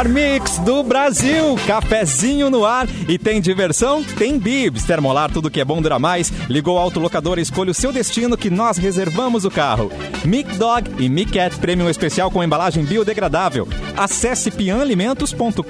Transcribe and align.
melhor 0.00 0.08
mix 0.08 0.58
do 0.58 0.82
Brasil. 0.82 1.56
Cafezinho 1.66 2.48
no 2.48 2.64
ar 2.64 2.88
e 3.08 3.18
tem 3.18 3.40
diversão? 3.40 4.02
Tem 4.02 4.38
bibs. 4.38 4.84
Termolar, 4.84 5.30
tudo 5.30 5.50
que 5.50 5.60
é 5.60 5.64
bom 5.64 5.82
dura 5.82 5.98
mais. 5.98 6.30
Ligou 6.48 6.76
o 6.76 6.78
autolocador 6.78 7.38
escolha 7.38 7.70
o 7.70 7.74
seu 7.74 7.92
destino 7.92 8.36
que 8.36 8.48
nós 8.48 8.78
reservamos 8.78 9.44
o 9.44 9.50
carro. 9.50 9.90
Mic 10.24 10.56
Dog 10.56 10.90
e 11.02 11.08
Mic 11.08 11.32
Cat 11.32 11.56
Premium 11.58 11.88
Especial 11.88 12.30
com 12.30 12.42
embalagem 12.42 12.84
biodegradável. 12.84 13.68
Acesse 13.96 14.50
pianalimentos.com.br. 14.50 15.60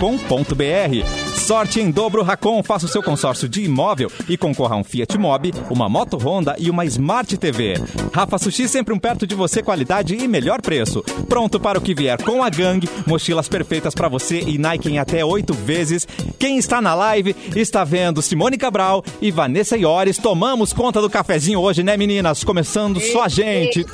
Sorte 1.34 1.80
em 1.80 1.90
dobro 1.90 2.22
Racon. 2.22 2.62
Faça 2.62 2.86
o 2.86 2.88
seu 2.88 3.02
consórcio 3.02 3.48
de 3.48 3.64
imóvel 3.64 4.10
e 4.28 4.36
concorra 4.36 4.76
a 4.76 4.78
um 4.78 4.84
Fiat 4.84 5.18
Mobi, 5.18 5.52
uma 5.68 5.88
moto 5.88 6.16
Honda 6.16 6.54
e 6.58 6.70
uma 6.70 6.84
Smart 6.84 7.36
TV. 7.36 7.74
Rafa 8.12 8.38
Sushi 8.38 8.68
sempre 8.68 8.94
um 8.94 8.98
perto 8.98 9.26
de 9.26 9.34
você, 9.34 9.62
qualidade 9.62 10.14
e 10.14 10.28
melhor 10.28 10.60
preço. 10.60 11.02
Pronto 11.28 11.58
para 11.58 11.78
o 11.78 11.82
que 11.82 11.94
vier 11.94 12.22
com 12.22 12.42
a 12.42 12.50
gangue, 12.50 12.88
mochilas 13.06 13.48
perfeitas 13.48 13.94
para 13.94 14.08
você 14.08 14.19
e 14.30 14.58
Nike 14.58 14.90
em 14.90 14.98
até 14.98 15.24
oito 15.24 15.54
vezes. 15.54 16.06
Quem 16.38 16.58
está 16.58 16.80
na 16.80 16.94
live 16.94 17.34
está 17.56 17.84
vendo 17.84 18.20
Simone 18.20 18.58
Cabral 18.58 19.02
e 19.20 19.30
Vanessa 19.30 19.76
Iores. 19.76 20.18
Tomamos 20.18 20.72
conta 20.72 21.00
do 21.00 21.08
cafezinho 21.08 21.60
hoje, 21.60 21.82
né, 21.82 21.96
meninas? 21.96 22.44
Começando 22.44 23.00
só 23.00 23.24
a 23.24 23.28
gente. 23.28 23.84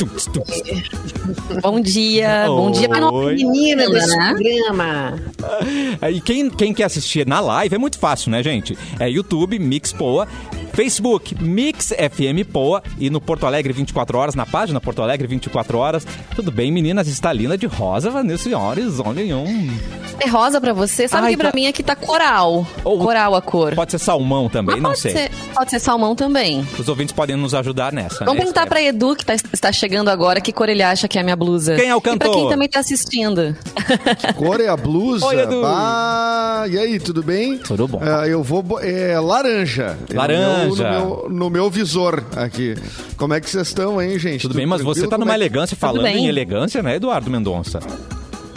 Bom 1.63 1.81
dia, 1.81 2.47
bom 2.47 2.71
dia 2.71 2.89
pra 2.89 3.11
Oi. 3.11 3.35
Menina 3.37 3.89
desse 3.89 4.17
né? 4.17 4.31
programa. 4.31 5.15
E 6.13 6.21
quem, 6.21 6.51
quem 6.51 6.75
quer 6.75 6.85
assistir 6.85 7.27
na 7.27 7.41
live 7.41 7.75
é 7.75 7.79
muito 7.79 7.99
fácil, 7.99 8.31
né, 8.31 8.43
gente? 8.43 8.77
É 8.99 9.09
YouTube, 9.09 9.59
Mix 9.59 9.93
Poa, 9.93 10.27
Facebook, 10.77 11.35
Mix 11.43 11.87
FM 11.89 12.47
Poa 12.53 12.83
e 12.99 13.09
no 13.09 13.19
Porto 13.19 13.47
Alegre 13.47 13.73
24 13.73 14.19
horas, 14.19 14.35
na 14.35 14.45
página 14.45 14.79
Porto 14.79 15.01
Alegre 15.01 15.27
24 15.27 15.79
horas. 15.79 16.07
Tudo 16.35 16.53
bem, 16.53 16.71
meninas? 16.71 17.09
Está 17.09 17.33
linda 17.33 17.57
de 17.57 17.65
rosa, 17.67 18.11
Vanessa 18.11 18.47
Iores, 18.51 19.01
olha 19.01 19.35
um... 19.39 19.71
É 20.21 20.29
rosa 20.29 20.61
pra 20.61 20.73
você? 20.73 21.07
Sabe 21.09 21.27
Ai, 21.27 21.31
que 21.33 21.37
pra 21.39 21.51
tá- 21.51 21.57
mim 21.57 21.67
aqui 21.67 21.83
tá 21.83 21.95
coral. 21.97 22.67
Ou- 22.85 22.99
Coral 22.99 23.35
a 23.35 23.43
cor. 23.43 23.75
Pode 23.75 23.91
ser 23.91 23.99
salmão 23.99 24.49
também, 24.49 24.77
Mas 24.77 24.83
não 24.83 24.91
pode 24.91 25.01
sei. 25.01 25.13
Ser, 25.13 25.31
pode 25.55 25.71
ser 25.71 25.79
salmão 25.79 26.15
também. 26.15 26.67
Os 26.79 26.89
ouvintes 26.89 27.13
podem 27.15 27.37
nos 27.37 27.55
ajudar 27.55 27.93
nessa. 27.93 28.21
Vamos 28.21 28.33
né? 28.35 28.39
perguntar 28.41 28.67
pra 28.67 28.83
Edu, 28.83 29.15
que 29.15 29.25
tá- 29.27 29.35
está 29.35 29.71
chegando 29.73 30.09
agora, 30.09 30.41
que 30.41 30.53
cor 30.53 30.69
ele 30.71 30.83
acha 30.83 31.07
que 31.07 31.19
é 31.19 31.21
a 31.21 31.25
minha 31.25 31.37
blusa. 31.37 31.77
Quem 31.77 31.89
é 31.91 31.95
o 31.95 31.99
E 31.99 32.01
pra 32.01 32.13
cantor? 32.13 32.35
quem 32.35 32.49
também 32.49 32.69
tá 32.69 32.81
assistindo. 32.81 33.55
Cor 34.37 34.59
é 34.61 34.69
a 34.69 34.77
blusa? 34.77 35.27
Oi, 35.27 35.39
Edu. 35.41 35.61
Bah, 35.63 36.65
e 36.71 36.79
aí, 36.79 36.99
tudo 36.99 37.23
bem? 37.23 37.59
Tudo 37.59 37.87
bom. 37.87 38.01
Ah, 38.03 38.27
eu 38.27 38.43
vou. 38.43 38.65
É 38.81 39.19
laranja. 39.21 39.99
Laranja. 40.13 40.65
Meu, 40.65 40.66
no, 40.71 40.77
meu, 40.77 41.27
no 41.31 41.51
meu 41.51 41.71
visor 41.71 42.23
aqui. 42.37 42.75
Como 43.17 43.35
é 43.35 43.41
que 43.41 43.49
vocês 43.49 43.69
estão, 43.69 44.01
hein, 44.01 44.19
gente? 44.19 44.43
Tudo 44.43 44.55
bem, 44.55 44.67
mas 44.67 44.81
você 44.81 45.01
tranquilo? 45.01 45.11
tá 45.11 45.17
Como 45.17 45.25
numa 45.27 45.35
é 45.35 45.37
que- 45.39 45.43
elegância, 45.45 45.77
falando 45.77 46.03
bem. 46.03 46.25
em 46.25 46.29
elegância, 46.29 46.83
né, 46.83 46.97
Eduardo 46.97 47.31
Mendonça? 47.31 47.81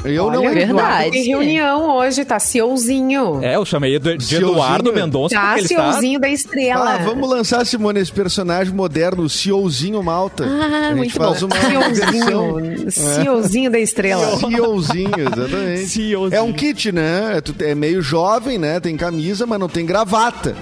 Eu 0.03 0.31
não 0.31 0.39
Olha, 0.45 0.51
verdade. 0.51 1.11
Tem 1.11 1.23
reunião 1.25 1.97
hoje, 1.97 2.23
tá 2.23 2.39
CEOzinho. 2.39 3.39
É, 3.43 3.55
eu 3.55 3.65
chamei 3.65 3.97
de 3.99 4.23
Ciozinho. 4.23 4.51
Eduardo 4.51 4.93
Mendonça 4.93 5.35
Tá 5.35 5.57
está... 5.59 5.91
CEOzinho 5.91 6.19
da 6.19 6.29
estrela. 6.29 6.95
Ah, 6.95 6.97
vamos 6.99 7.29
lançar, 7.29 7.65
Simone, 7.65 7.99
esse 7.99 8.11
personagem 8.11 8.73
moderno, 8.73 9.23
o 9.23 9.29
CEOzinho 9.29 10.01
Malta. 10.01 10.45
Ah, 10.45 10.95
muito 10.95 11.13
faz 11.13 11.41
bom. 11.41 11.47
uma 11.47 11.89
versão. 11.89 12.55
CEOzinho. 12.55 12.91
CEOzinho 12.91 13.71
da 13.71 13.79
estrela. 13.79 14.37
CEOzinho, 14.37 15.11
exatamente. 15.19 15.85
CEOzinho. 15.89 16.35
É 16.35 16.41
um 16.41 16.53
kit, 16.53 16.91
né? 16.91 17.39
É 17.59 17.69
É 17.71 17.75
meio 17.75 18.01
jovem, 18.01 18.57
né? 18.57 18.79
Tem 18.79 18.95
camisa, 18.95 19.45
mas 19.45 19.59
não 19.59 19.67
tem 19.69 19.85
gravata. 19.85 20.55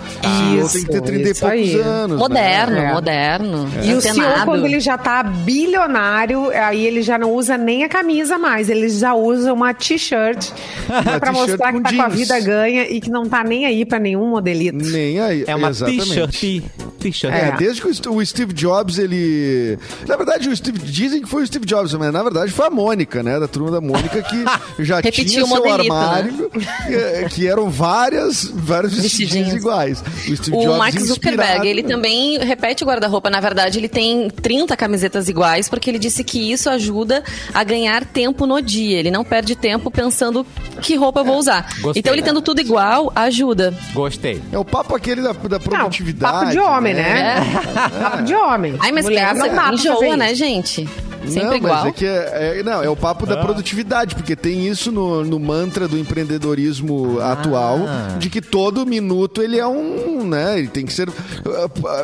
Isso, 0.57 0.73
tem 0.73 0.83
que 0.83 0.91
ter 0.91 1.01
30 1.01 1.29
e 1.29 1.33
poucos 1.35 1.49
aí. 1.49 1.75
anos. 1.79 2.17
Moderno, 2.17 2.75
né? 2.75 2.89
É. 2.89 2.93
moderno. 2.93 3.69
E 3.83 3.93
o 3.93 4.01
CEO, 4.01 4.45
quando 4.45 4.65
ele 4.65 4.79
já 4.79 4.97
tá 4.97 5.23
bilionário, 5.23 6.49
aí 6.49 6.85
ele 6.85 7.01
já 7.01 7.17
não 7.17 7.31
usa 7.31 7.57
nem 7.57 7.83
a 7.83 7.89
camisa 7.89 8.37
mais, 8.37 8.69
ele 8.69 8.89
já 8.89 9.13
usa 9.13 9.26
uma 9.45 9.73
t-shirt 9.73 10.49
Uma 10.87 11.03
pra 11.19 11.31
t-shirt 11.31 11.33
mostrar 11.49 11.73
que 11.73 11.81
tá 11.81 11.93
com 11.93 12.01
a 12.01 12.07
jeans. 12.09 12.13
vida 12.19 12.39
ganha 12.39 12.83
e 12.89 12.99
que 13.01 13.09
não 13.09 13.27
tá 13.27 13.43
nem 13.43 13.65
aí 13.65 13.85
pra 13.85 13.99
nenhum 13.99 14.27
modelito. 14.29 14.77
Nem 14.77 15.19
aí. 15.19 15.43
É 15.47 15.55
uma 15.55 15.69
exatamente. 15.69 16.05
t-shirt. 16.31 16.63
T-shirt. 16.99 17.33
É, 17.33 17.49
É. 17.49 17.51
desde 17.57 17.81
que 17.81 17.87
o 17.87 17.93
St- 17.93 18.09
o 18.09 18.25
Steve 18.25 18.53
Jobs, 18.53 18.97
ele. 18.97 19.77
Na 20.07 20.15
verdade, 20.15 20.49
o 20.49 20.55
Steve... 20.55 20.79
dizem 20.79 21.21
que 21.21 21.27
foi 21.29 21.43
o 21.43 21.47
Steve 21.47 21.65
Jobs, 21.65 21.93
mas 21.93 22.11
na 22.11 22.23
verdade 22.23 22.51
foi 22.51 22.65
a 22.67 22.69
Mônica, 22.69 23.21
né? 23.21 23.39
Da 23.39 23.47
turma 23.47 23.69
da 23.71 23.79
Mônica, 23.81 24.21
que 24.23 24.43
já 24.83 25.01
tinha 25.01 25.43
o 25.43 25.47
seu 25.47 25.47
modelito, 25.47 25.93
armário, 25.93 26.49
que, 26.49 27.35
que 27.35 27.47
eram 27.47 27.69
várias, 27.69 28.45
vários 28.45 28.93
vestidinhos 28.95 29.53
iguais. 29.53 30.01
O 30.27 30.35
Steve 30.35 30.57
O 30.57 30.61
Jobs 30.63 30.77
Mark 30.77 30.99
Zuckerberg, 30.99 31.67
ele 31.67 31.83
também 31.83 32.37
repete 32.39 32.83
o 32.83 32.87
guarda-roupa. 32.87 33.29
Na 33.29 33.39
verdade, 33.39 33.77
ele 33.79 33.89
tem 33.89 34.29
30 34.29 34.75
camisetas 34.75 35.29
iguais, 35.29 35.69
porque 35.69 35.89
ele 35.89 35.99
disse 35.99 36.23
que 36.23 36.51
isso 36.51 36.69
ajuda 36.69 37.23
a 37.53 37.63
ganhar 37.63 38.03
tempo 38.05 38.45
no 38.47 38.61
dia. 38.61 38.97
Ele 38.99 39.11
não 39.17 39.23
perde 39.23 39.55
tempo 39.55 39.89
pensando 39.89 40.45
que 40.81 40.95
roupa 40.95 41.21
eu 41.21 41.25
vou 41.25 41.37
usar. 41.37 41.67
Gostei. 41.81 41.99
então, 41.99 42.13
ele 42.13 42.21
tendo 42.21 42.39
tudo 42.39 42.61
igual, 42.61 43.11
ajuda. 43.15 43.73
Gostei. 43.93 44.41
É 44.51 44.59
o 44.59 44.63
papo 44.63 44.95
aquele 44.95 45.21
da, 45.21 45.31
da 45.31 45.57
Não, 45.57 45.59
produtividade. 45.59 46.33
papo 46.33 46.51
de 46.51 46.59
homem, 46.59 46.93
né? 46.93 47.35
É. 47.39 47.99
Papo 47.99 48.23
de 48.23 48.35
homem. 48.35 48.75
Ai, 48.79 48.91
mas 48.91 49.05
Mulher 49.05 49.33
pensa, 49.33 49.47
não 49.47 49.55
pra 49.55 49.73
enjoa, 49.73 50.15
né, 50.17 50.35
gente? 50.35 50.87
Sempre 51.29 51.49
não, 51.49 51.55
igual. 51.57 51.75
Mas 51.75 51.85
é 51.85 51.91
que 51.91 52.05
é, 52.05 52.59
é- 52.59 52.63
não, 52.63 52.83
é 52.83 52.89
o 52.89 52.95
papo 52.95 53.25
da 53.25 53.37
produtividade, 53.37 54.15
porque 54.15 54.35
tem 54.35 54.67
isso 54.67 54.91
no, 54.91 55.23
no 55.23 55.39
mantra 55.39 55.87
do 55.87 55.97
empreendedorismo 55.97 57.19
atual, 57.21 57.79
de 58.19 58.29
que 58.29 58.41
todo 58.41 58.85
minuto 58.85 59.41
ele 59.41 59.59
é 59.59 59.67
um, 59.67 60.25
né, 60.25 60.59
ele 60.59 60.67
tem 60.67 60.85
que 60.85 60.93
ser 60.93 61.09
uh, 61.09 61.13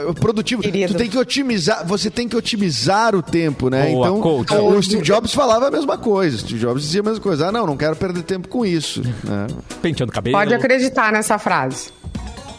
uh, 0.10 0.14
produtivo. 0.14 0.62
Querido. 0.62 0.94
Tu 0.94 0.98
tem 0.98 1.10
que 1.10 1.18
otimizar, 1.18 1.86
você 1.86 2.10
tem 2.10 2.28
que 2.28 2.36
otimizar 2.36 3.16
o 3.16 3.22
tempo, 3.22 3.70
né? 3.70 3.92
Boa, 3.92 4.08
então, 4.08 4.22
coach. 4.22 4.54
o 4.54 4.82
Steve 4.82 5.02
Jobs 5.02 5.34
falava 5.34 5.68
a 5.68 5.72
mesma 5.72 5.98
coisa. 5.98 6.38
Steve 6.38 6.60
Jobs 6.60 6.84
dizia 6.84 7.02
a 7.02 7.04
mesma 7.04 7.20
coisa. 7.20 7.48
Ah, 7.48 7.52
não, 7.52 7.66
não 7.66 7.78
quero 7.78 7.96
perder 7.96 8.24
tempo 8.24 8.48
com 8.48 8.66
isso, 8.66 9.02
né? 9.24 9.48
Penteando 9.82 10.12
cabelo. 10.12 10.38
Pode 10.38 10.54
acreditar 10.54 11.12
nessa 11.12 11.38
frase. 11.38 11.92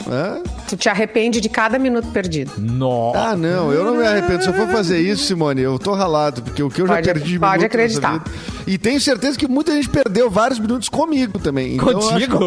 Hã? 0.07 0.43
Tu 0.69 0.77
te 0.77 0.89
arrepende 0.89 1.41
de 1.41 1.49
cada 1.49 1.79
minuto 1.79 2.09
perdido. 2.09 2.53
Nossa. 2.59 3.19
Ah, 3.31 3.37
não, 3.37 3.73
eu 3.73 3.85
não 3.85 3.97
me 3.97 4.07
arrependo. 4.07 4.43
Se 4.43 4.49
eu 4.51 4.55
for 4.55 4.69
fazer 4.69 5.01
isso, 5.01 5.25
Simone, 5.25 5.63
eu 5.63 5.79
tô 5.79 5.93
ralado, 5.95 6.43
porque 6.43 6.63
o 6.63 6.69
que 6.69 6.83
eu 6.83 6.87
Pode- 6.87 7.07
já 7.07 7.13
perdi 7.15 7.33
de 7.33 7.39
pode 7.39 7.65
acreditar. 7.65 8.23
E 8.67 8.77
tenho 8.79 9.01
certeza 9.01 9.39
que 9.39 9.47
muita 9.49 9.73
gente 9.73 9.89
perdeu 9.89 10.31
vários 10.31 10.59
minutos 10.59 10.89
comigo 10.89 11.39
também. 11.39 11.75
Então, 11.77 11.87
Contigo? 11.95 12.39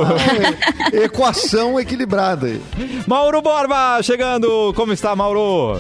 é 0.94 1.06
equação 1.06 1.80
equilibrada 1.80 2.48
aí. 2.48 2.62
Mauro 3.08 3.42
Borba 3.42 4.02
chegando. 4.04 4.74
Como 4.76 4.94
está, 4.94 5.16
Mauro? 5.16 5.80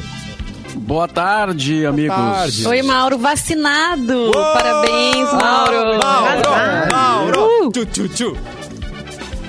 Boa 0.76 1.08
tarde, 1.08 1.86
amigos. 1.86 2.16
tarde. 2.16 2.68
Oi, 2.68 2.82
Mauro, 2.84 3.18
vacinado. 3.18 4.14
Uou! 4.14 4.34
Parabéns, 4.54 5.32
Mauro. 5.34 5.98
Mauro! 6.04 6.50
Ah. 6.54 6.88
Mauro! 6.92 7.68
Uh! 7.68 7.72
Tchu, 7.72 7.86
tchu, 7.86 8.08
tchu. 8.10 8.38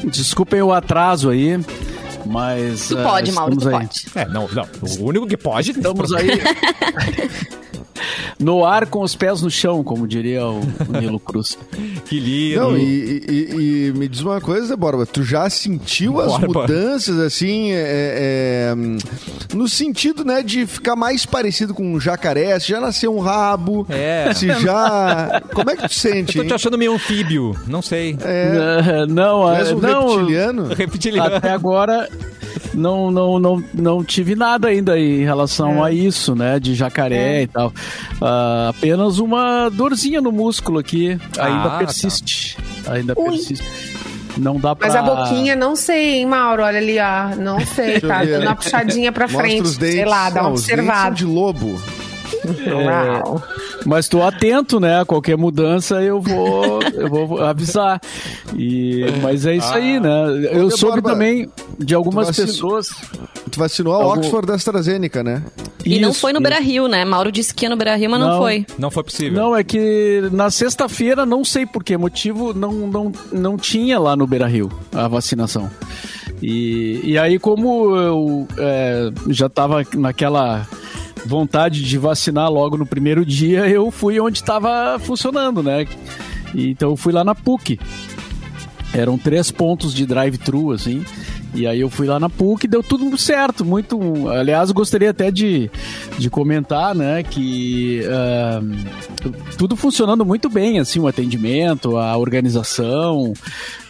Desculpem 0.04 0.62
o 0.62 0.72
atraso 0.72 1.28
aí, 1.28 1.58
mas. 2.28 2.88
Tu 2.88 2.96
pode, 2.96 3.32
Mauro, 3.32 3.56
tu 3.56 3.68
aí. 3.68 3.74
pode. 3.74 4.06
É, 4.14 4.24
não, 4.26 4.48
não. 4.48 4.68
O 5.00 5.04
único 5.08 5.26
que 5.26 5.36
pode... 5.36 5.70
Estamos 5.72 6.12
aí. 6.12 6.28
no 8.38 8.64
ar 8.64 8.86
com 8.86 9.02
os 9.02 9.14
pés 9.16 9.42
no 9.42 9.50
chão, 9.50 9.82
como 9.82 10.06
diria 10.06 10.46
o, 10.46 10.60
o 10.60 10.98
Nilo 11.00 11.18
Cruz. 11.20 11.58
Que 12.08 12.18
lindo. 12.18 12.60
Não, 12.60 12.76
e, 12.78 13.22
e- 13.28 13.88
e 13.88 13.92
me 13.94 14.08
diz 14.08 14.20
uma 14.22 14.40
coisa, 14.40 14.74
Borba, 14.76 15.04
tu 15.04 15.22
já 15.22 15.50
sentiu 15.50 16.20
as 16.20 16.38
Borba. 16.38 16.62
mudanças, 16.62 17.18
assim, 17.18 17.70
é, 17.72 18.70
é, 18.70 18.74
hum, 18.74 18.96
no 19.54 19.68
sentido, 19.68 20.24
né, 20.24 20.42
de 20.42 20.64
ficar 20.66 20.96
mais 20.96 21.26
parecido 21.26 21.74
com 21.74 21.84
um 21.94 22.00
jacaré, 22.00 22.58
se 22.58 22.68
já 22.68 22.80
nasceu 22.80 23.14
um 23.14 23.20
rabo, 23.20 23.86
É. 23.90 24.32
se 24.32 24.46
já... 24.60 25.42
Como 25.52 25.70
é 25.70 25.76
que 25.76 25.86
tu 25.88 25.94
sente, 25.94 26.38
Tô 26.38 26.44
te 26.44 26.54
achando 26.54 26.78
meio 26.78 26.94
anfíbio. 26.94 27.54
Não 27.66 27.82
sei. 27.82 28.16
É, 28.22 29.04
não, 29.08 29.52
eh, 29.52 29.58
és 29.58 29.72
um 29.72 29.78
não. 29.80 30.08
reptiliano? 30.16 30.64
Reptiliano. 30.74 31.34
Até 31.36 31.50
agora 31.50 32.08
não, 32.72 33.10
não, 33.10 33.38
não, 33.38 33.64
não 33.74 34.04
tive 34.04 34.34
nada 34.34 34.68
ainda 34.68 34.98
em 34.98 35.24
relação 35.24 35.82
a 35.84 35.92
isso, 35.92 36.34
né? 36.34 36.58
De 36.58 36.74
jacaré 36.74 37.42
e 37.42 37.46
tal. 37.46 37.72
Ah, 38.30 38.68
apenas 38.70 39.18
uma 39.18 39.70
dorzinha 39.70 40.20
no 40.20 40.30
músculo 40.30 40.78
aqui. 40.78 41.18
Ainda 41.38 41.74
Ah, 41.74 41.78
persiste. 41.78 42.58
Ainda 42.86 43.14
Ui. 43.16 43.30
persiste. 43.30 43.64
Não 44.36 44.56
dá 44.60 44.76
pra. 44.76 44.86
Mas 44.86 44.94
a 44.96 45.02
boquinha, 45.02 45.56
não 45.56 45.74
sei, 45.74 46.16
hein, 46.16 46.26
Mauro? 46.26 46.62
Olha 46.62 46.78
ali, 46.78 46.96
ó. 46.98 47.34
Não 47.36 47.58
sei, 47.64 48.00
tá 48.00 48.22
dando 48.24 48.42
uma 48.42 48.54
puxadinha 48.54 49.10
pra 49.10 49.26
frente. 49.26 49.62
os 49.62 49.76
dentes. 49.76 49.94
Sei 49.96 50.04
lá, 50.04 50.28
dá 50.30 50.42
Não, 50.42 50.48
uma 50.50 50.54
os 50.54 50.62
dentes 50.64 50.76
são 50.76 50.84
observada. 50.84 51.14
de 51.16 51.24
lobo. 51.24 51.80
Uau. 52.66 53.42
Mas 53.86 54.08
tô 54.08 54.22
atento, 54.22 54.78
né? 54.80 55.00
A 55.00 55.04
qualquer 55.04 55.36
mudança 55.36 56.02
eu 56.02 56.20
vou, 56.20 56.80
eu 56.94 57.08
vou 57.08 57.40
avisar. 57.42 58.00
E, 58.56 59.04
mas 59.22 59.46
é 59.46 59.56
isso 59.56 59.72
aí, 59.72 60.00
né? 60.00 60.10
Eu 60.52 60.66
Ô, 60.66 60.70
soube 60.70 61.00
Borba, 61.00 61.10
também 61.12 61.48
de 61.78 61.94
algumas 61.94 62.28
tu 62.28 62.42
pessoas. 62.42 62.88
Tu 63.50 63.58
vacinou 63.58 63.94
a 63.94 64.02
Algum- 64.02 64.18
Oxford 64.20 64.46
da 64.46 64.54
AstraZeneca, 64.54 65.22
né? 65.22 65.42
E 65.84 65.98
não 66.00 66.10
Isso, 66.10 66.20
foi 66.20 66.32
no. 66.32 66.40
Beira 66.40 66.60
Rio, 66.60 66.86
né? 66.88 67.04
Mauro 67.04 67.30
disse 67.32 67.54
que 67.54 67.64
ia 67.64 67.68
no 67.70 67.76
Beira 67.76 67.96
Rio, 67.96 68.10
mas 68.10 68.20
não, 68.20 68.28
Não. 68.30 68.38
foi. 68.38 68.66
Não 68.78 68.90
foi 68.90 69.04
possível. 69.04 69.40
Não, 69.40 69.56
é 69.56 69.62
que 69.64 70.22
na 70.32 70.50
sexta-feira, 70.50 71.24
não 71.24 71.44
sei 71.44 71.64
por 71.64 71.82
que 71.82 71.96
motivo, 71.96 72.52
não, 72.52 72.72
não, 72.72 73.12
não 73.32 73.56
tinha 73.56 73.98
lá 73.98 74.14
no 74.16 74.26
Beira 74.26 74.46
Rio 74.46 74.70
a 74.92 75.08
vacinação. 75.08 75.70
E, 76.42 77.00
e 77.04 77.18
aí, 77.18 77.38
como 77.38 77.96
eu 77.96 78.48
é, 78.56 79.10
já 79.28 79.46
estava 79.46 79.82
naquela 79.94 80.66
vontade 81.26 81.82
de 81.82 81.98
vacinar 81.98 82.50
logo 82.50 82.76
no 82.76 82.86
primeiro 82.86 83.24
dia, 83.24 83.68
eu 83.68 83.90
fui 83.90 84.20
onde 84.20 84.38
estava 84.38 84.98
funcionando, 84.98 85.62
né? 85.62 85.86
Então 86.54 86.90
eu 86.90 86.96
fui 86.96 87.12
lá 87.12 87.24
na 87.24 87.34
PUC. 87.34 87.78
Eram 88.94 89.18
três 89.18 89.50
pontos 89.50 89.92
de 89.92 90.06
drive-thru, 90.06 90.72
assim. 90.72 91.04
E 91.54 91.66
aí 91.66 91.80
eu 91.80 91.88
fui 91.88 92.06
lá 92.06 92.20
na 92.20 92.28
PUC 92.28 92.64
e 92.64 92.68
deu 92.68 92.82
tudo 92.82 93.16
certo, 93.16 93.64
muito. 93.64 94.28
Aliás, 94.28 94.70
gostaria 94.70 95.10
até 95.10 95.30
de, 95.30 95.70
de 96.18 96.28
comentar, 96.28 96.94
né, 96.94 97.22
que 97.22 98.02
uh, 98.04 99.28
tudo 99.56 99.76
funcionando 99.76 100.24
muito 100.24 100.48
bem, 100.48 100.78
assim, 100.78 101.00
o 101.00 101.06
atendimento, 101.06 101.96
a 101.96 102.16
organização. 102.16 103.32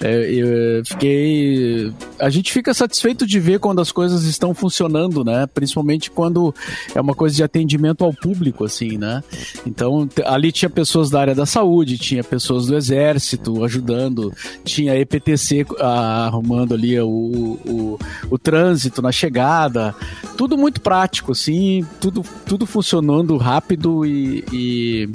É, 0.00 0.30
eu 0.30 0.84
fiquei. 0.84 1.92
A 2.18 2.30
gente 2.30 2.52
fica 2.52 2.72
satisfeito 2.72 3.26
de 3.26 3.40
ver 3.40 3.58
quando 3.58 3.80
as 3.80 3.90
coisas 3.90 4.24
estão 4.24 4.54
funcionando, 4.54 5.24
né? 5.24 5.46
Principalmente 5.52 6.10
quando 6.10 6.54
é 6.94 7.00
uma 7.00 7.14
coisa 7.14 7.34
de 7.34 7.42
atendimento 7.42 8.04
ao 8.04 8.12
público, 8.12 8.64
assim, 8.64 8.96
né? 8.96 9.22
Então, 9.66 10.08
ali 10.24 10.52
tinha 10.52 10.70
pessoas 10.70 11.10
da 11.10 11.20
área 11.20 11.34
da 11.34 11.46
saúde, 11.46 11.98
tinha 11.98 12.22
pessoas 12.22 12.66
do 12.66 12.76
exército 12.76 13.64
ajudando, 13.64 14.32
tinha 14.64 14.96
EPTC 14.96 15.66
ah, 15.80 16.26
arrumando 16.26 16.74
ali 16.74 16.98
o 17.00 17.47
o, 17.48 17.98
o, 18.30 18.38
trânsito 18.38 19.00
na 19.00 19.12
chegada, 19.12 19.94
tudo 20.36 20.56
muito 20.56 20.80
prático, 20.80 21.32
assim, 21.32 21.86
tudo, 22.00 22.24
tudo 22.46 22.66
funcionando 22.66 23.36
rápido 23.36 24.04
e, 24.04 24.44
e, 24.52 25.08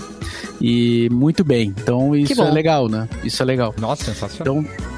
e 0.61 1.09
muito 1.11 1.43
bem. 1.43 1.73
Então 1.81 2.15
isso 2.15 2.41
é 2.41 2.51
legal, 2.51 2.87
né? 2.87 3.07
Isso 3.23 3.41
é 3.41 3.45
legal. 3.45 3.73
Nossa, 3.79 4.05
sensacional. 4.05 4.63
Então, 4.63 4.93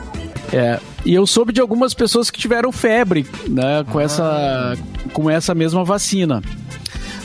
é, 0.53 0.79
e 1.05 1.13
eu 1.13 1.25
soube 1.25 1.51
de 1.51 1.61
algumas 1.61 1.93
pessoas 1.93 2.29
que 2.29 2.39
tiveram 2.39 2.71
febre, 2.71 3.25
né, 3.47 3.83
com 3.91 3.99
ah. 3.99 4.03
essa 4.03 4.77
com 5.11 5.29
essa 5.29 5.55
mesma 5.55 5.83
vacina. 5.83 6.41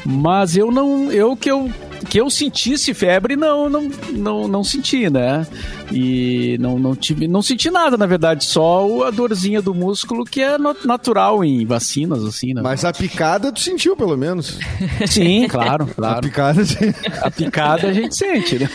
Mas 0.04 0.56
eu 0.56 0.70
não, 0.70 1.12
eu 1.12 1.36
que 1.36 1.50
eu 1.50 1.70
que 2.08 2.20
eu 2.20 2.30
sentisse 2.30 2.94
febre, 2.94 3.36
não, 3.36 3.68
não, 3.68 3.90
não, 4.12 4.48
não 4.48 4.64
senti, 4.64 5.08
né? 5.10 5.46
E 5.92 6.56
não, 6.60 6.78
não 6.78 6.94
tive, 6.94 7.26
não 7.26 7.42
senti 7.42 7.70
nada, 7.70 7.96
na 7.96 8.06
verdade, 8.06 8.44
só 8.44 9.04
a 9.04 9.10
dorzinha 9.10 9.60
do 9.60 9.74
músculo 9.74 10.24
que 10.24 10.40
é 10.40 10.56
natural 10.84 11.44
em 11.44 11.64
vacinas, 11.64 12.24
assim, 12.24 12.54
né? 12.54 12.62
Mas 12.62 12.84
a 12.84 12.92
picada 12.92 13.52
tu 13.52 13.60
sentiu, 13.60 13.96
pelo 13.96 14.16
menos. 14.16 14.58
Sim, 15.06 15.46
claro, 15.48 15.86
claro. 15.86 16.18
A 16.18 16.22
picada, 16.22 16.64
sim. 16.64 16.92
A 17.22 17.30
picada 17.30 17.88
a 17.88 17.92
gente 17.92 18.14
sente, 18.14 18.58
né? 18.58 18.68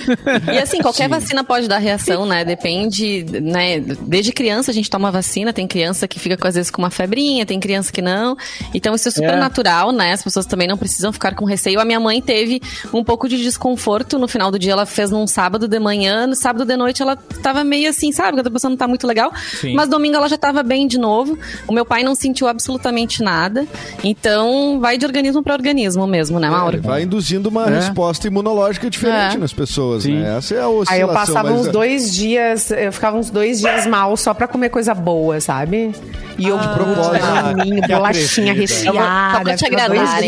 E 0.53 0.57
assim, 0.57 0.81
qualquer 0.81 1.05
sim. 1.05 1.09
vacina 1.09 1.43
pode 1.43 1.67
dar 1.67 1.77
reação, 1.77 2.25
né? 2.25 2.43
Depende, 2.43 3.25
né? 3.41 3.79
Desde 3.79 4.31
criança 4.31 4.71
a 4.71 4.73
gente 4.73 4.89
toma 4.89 5.11
vacina, 5.11 5.53
tem 5.53 5.67
criança 5.67 6.07
que 6.07 6.19
fica 6.19 6.47
às 6.47 6.55
vezes 6.55 6.71
com 6.71 6.81
uma 6.81 6.91
febrinha, 6.91 7.45
tem 7.45 7.59
criança 7.59 7.91
que 7.91 8.01
não. 8.01 8.35
Então 8.73 8.93
isso 8.93 9.07
é 9.07 9.11
super 9.11 9.33
é. 9.33 9.39
natural, 9.39 9.91
né? 9.91 10.13
As 10.13 10.23
pessoas 10.23 10.45
também 10.45 10.67
não 10.67 10.77
precisam 10.77 11.11
ficar 11.13 11.35
com 11.35 11.45
receio. 11.45 11.79
A 11.79 11.85
minha 11.85 11.99
mãe 11.99 12.21
teve 12.21 12.61
um 12.93 13.03
pouco 13.03 13.29
de 13.29 13.41
desconforto 13.41 14.19
no 14.19 14.27
final 14.27 14.51
do 14.51 14.59
dia, 14.59 14.73
ela 14.73 14.85
fez 14.85 15.11
num 15.11 15.27
sábado 15.27 15.67
de 15.67 15.79
manhã, 15.79 16.27
no 16.27 16.35
sábado 16.35 16.65
de 16.65 16.75
noite 16.75 17.01
ela 17.05 17.15
tava 17.15 17.63
meio 17.63 17.89
assim, 17.89 18.11
sabe? 18.11 18.41
Que 18.41 18.47
a 18.47 18.51
pessoa 18.51 18.69
não 18.69 18.77
tá 18.77 18.87
muito 18.87 19.05
legal. 19.07 19.31
Sim. 19.59 19.73
Mas 19.73 19.87
domingo 19.89 20.15
ela 20.15 20.27
já 20.27 20.37
tava 20.37 20.63
bem 20.63 20.87
de 20.87 20.97
novo. 20.97 21.37
O 21.67 21.73
meu 21.73 21.85
pai 21.85 22.03
não 22.03 22.15
sentiu 22.15 22.47
absolutamente 22.47 23.23
nada. 23.23 23.65
Então, 24.03 24.79
vai 24.79 24.97
de 24.97 25.05
organismo 25.05 25.43
para 25.43 25.53
organismo 25.53 26.05
mesmo, 26.07 26.39
né, 26.39 26.49
Mauro? 26.49 26.77
É, 26.77 26.79
vai 26.81 27.03
induzindo 27.03 27.49
uma 27.49 27.67
é. 27.67 27.75
resposta 27.75 28.27
imunológica 28.27 28.89
diferente 28.89 29.35
é. 29.35 29.39
nas 29.39 29.53
pessoas, 29.53 30.03
Sim. 30.03 30.19
né? 30.19 30.37
Essa 30.37 30.55
é 30.55 30.61
a 30.61 30.67
oscilação. 30.67 30.95
Aí 30.95 31.01
eu 31.01 31.07
passava 31.07 31.51
uns 31.51 31.67
é- 31.67 31.71
dois 31.71 32.13
dias, 32.13 32.71
eu 32.71 32.91
ficava 32.91 33.17
uns 33.17 33.29
dois 33.29 33.59
dias 33.59 33.85
mal 33.85 34.15
só 34.17 34.33
pra 34.33 34.47
comer 34.47 34.69
coisa 34.69 34.93
boa, 34.93 35.39
sabe? 35.39 35.93
E 36.37 36.47
eu, 36.47 36.57
ah, 36.57 36.61
de 36.61 36.67
propósito, 36.73 37.87
bolachinha 37.87 38.53
recheada. 38.53 39.37
Só 39.37 39.43
pra 39.43 39.55
te 39.55 39.65
agradar. 39.65 40.19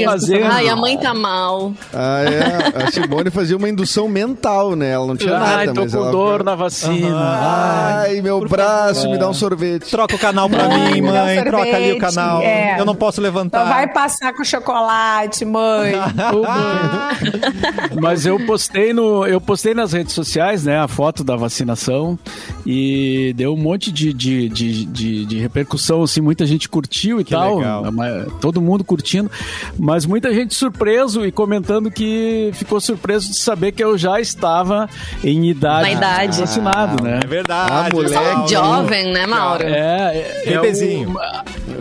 Ai, 0.52 0.70
a 0.70 0.76
mãe 0.76 0.98
tá 0.98 1.14
mal. 1.14 1.74
Ah, 1.94 2.24
é. 2.24 2.84
A 2.84 2.92
Simone 2.92 3.30
fazia 3.30 3.58
uma 3.58 3.68
indução 3.68 4.08
mental, 4.08 4.76
né? 4.76 4.92
Ela 4.92 5.08
não 5.08 5.18
tinha 5.18 5.38
Ai, 5.38 5.68
nada, 5.68 5.74
tô 5.74 5.82
mas 5.82 5.94
com 5.94 6.00
ela... 6.00 6.12
dor 6.12 6.44
na 6.44 6.56
vacina. 6.68 7.98
Ai, 8.02 8.22
meu 8.22 8.40
braço, 8.42 9.02
favor. 9.02 9.14
me 9.14 9.18
dá 9.18 9.30
um 9.30 9.34
sorvete. 9.34 9.90
Troca 9.90 10.16
o 10.16 10.19
canal 10.19 10.50
pra 10.50 10.68
mim, 10.68 11.02
mãe. 11.02 11.44
Troca 11.44 11.75
ali 11.75 11.94
o 11.94 12.00
canal. 12.00 12.42
É. 12.42 12.80
Eu 12.80 12.86
não 12.86 12.96
posso 12.96 13.22
levantar. 13.22 13.62
Então 13.62 13.74
vai 13.74 13.88
passar 13.88 14.34
com 14.34 14.44
chocolate, 14.44 15.46
mãe. 15.46 15.94
Mas 18.00 18.25
eu 18.25 18.40
postei 18.46 18.94
no, 18.94 19.25
eu 19.25 19.40
postei 19.40 19.74
nas 19.74 19.94
redes 19.94 20.14
sociais, 20.14 20.64
né, 20.64 20.80
a 20.80 20.88
foto 20.88 21.24
da 21.24 21.36
vacinação 21.36 22.18
e 22.66 23.34
deu 23.36 23.54
um 23.54 23.58
monte 23.58 23.92
de, 23.92 24.14
de, 24.14 24.50
de, 24.50 24.86
de, 24.86 25.25
de 25.25 25.40
repercussão, 25.40 26.04
assim, 26.04 26.22
muita 26.22 26.46
gente 26.46 26.68
curtiu 26.68 27.19
e 27.22 27.24
que 27.24 27.31
tal. 27.31 27.58
Legal. 27.58 27.84
Todo 28.42 28.62
mundo 28.62 28.84
curtindo, 28.84 29.31
mas 29.78 30.06
muita 30.06 30.34
gente 30.34 30.54
surpreso 30.54 31.25
e 31.25 31.31
comentando 31.31 31.90
que 31.90 32.52
ficou 32.54 32.80
surpreso 32.80 33.30
de 33.30 33.38
saber 33.38 33.72
que 33.72 33.84
eu 33.84 33.98
já 33.98 34.19
estava 34.19 34.90
em 35.24 35.50
idade, 35.50 35.81
Na 35.81 35.92
idade. 35.92 36.42
Vacinado, 36.62 37.04
né? 37.04 37.19
É 37.24 37.27
verdade. 37.27 37.71
Ah, 37.71 37.89
moleque. 37.92 38.51
jovem, 38.51 39.12
né, 39.12 39.25
Mauro? 39.25 39.63
É, 39.63 40.18
é, 40.18 40.44
é 40.45 40.50
Bebezinho. 40.51 41.15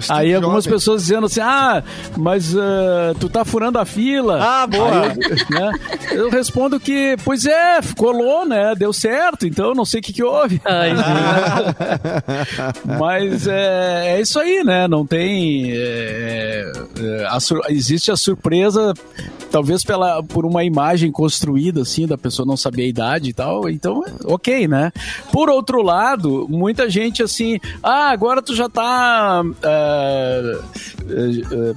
Aí 0.08 0.34
algumas 0.34 0.64
jovem. 0.64 0.78
pessoas 0.78 1.02
dizendo 1.02 1.26
assim, 1.26 1.40
ah, 1.40 1.82
mas 2.17 2.55
uh, 2.55 3.14
tu 3.19 3.28
tá 3.28 3.44
furando 3.44 3.78
a 3.78 3.84
fila. 3.84 4.38
Ah, 4.43 4.67
boa. 4.67 5.02
Aí, 5.02 5.17
né, 5.50 5.73
eu 6.12 6.31
respondo 6.31 6.78
que, 6.78 7.17
pois 7.25 7.46
é, 7.46 7.81
colou, 7.96 8.46
né, 8.46 8.75
deu 8.75 8.93
certo, 8.93 9.46
então 9.46 9.75
não 9.75 9.84
sei 9.84 10.00
o 10.00 10.02
que 10.02 10.12
que 10.12 10.23
houve. 10.23 10.61
Ai, 10.64 10.93
mas 12.99 13.46
é, 13.46 14.17
é, 14.17 14.20
isso 14.20 14.38
aí, 14.38 14.62
né, 14.64 14.87
não 14.88 15.06
tem... 15.06 15.70
É, 15.73 16.73
é 16.99 17.26
a, 17.26 17.38
existe 17.70 18.11
a 18.11 18.17
surpresa, 18.17 18.93
talvez 19.50 19.84
pela, 19.84 20.23
por 20.23 20.44
uma 20.44 20.64
imagem 20.64 21.11
construída, 21.11 21.82
assim, 21.82 22.06
da 22.06 22.19
pessoa 22.19 22.46
não 22.46 22.56
saber 22.56 22.82
a 22.82 22.88
idade 22.88 23.31
e 23.31 23.32
tal, 23.32 23.69
então, 23.69 24.02
ok, 24.25 24.66
né? 24.69 24.93
Por 25.33 25.49
outro 25.51 25.83
lado, 25.83 26.47
muita 26.49 26.89
gente 26.89 27.23
assim, 27.23 27.59
ah, 27.83 28.11
agora 28.11 28.43
tu 28.43 28.55
já 28.55 28.69
tá. 28.69 29.43
Uh, 29.45 30.77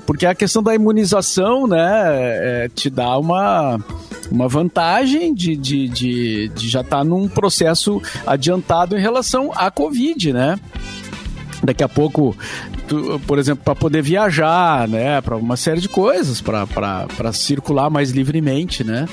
porque 0.06 0.25
a 0.25 0.33
questão 0.36 0.63
da 0.63 0.74
imunização, 0.74 1.68
né, 1.68 2.65
uh, 2.65 2.69
te 2.69 2.89
dá 2.89 3.18
uma 3.18 3.80
uma 4.31 4.47
vantagem 4.47 5.33
de, 5.33 5.56
de, 5.56 5.89
de, 5.89 6.50
de 6.50 6.69
já 6.69 6.81
estar 6.81 6.97
tá 6.97 7.03
num 7.03 7.27
processo 7.27 8.01
adiantado 8.25 8.95
em 8.95 9.01
relação 9.01 9.51
à 9.56 9.71
Covid, 9.71 10.31
né? 10.33 10.59
Daqui 11.63 11.83
a 11.83 11.89
pouco 11.89 12.38
tu, 12.89 13.21
por 13.27 13.38
exemplo, 13.38 13.63
para 13.63 13.75
poder 13.75 14.01
viajar, 14.01 14.88
né, 14.88 15.21
para 15.21 15.38
uma 15.38 15.56
série 15.56 15.80
de 15.80 15.88
coisas, 15.88 16.41
para 16.41 17.31
circular 17.31 17.89
mais 17.89 18.09
livremente, 18.09 18.83
né? 18.83 19.07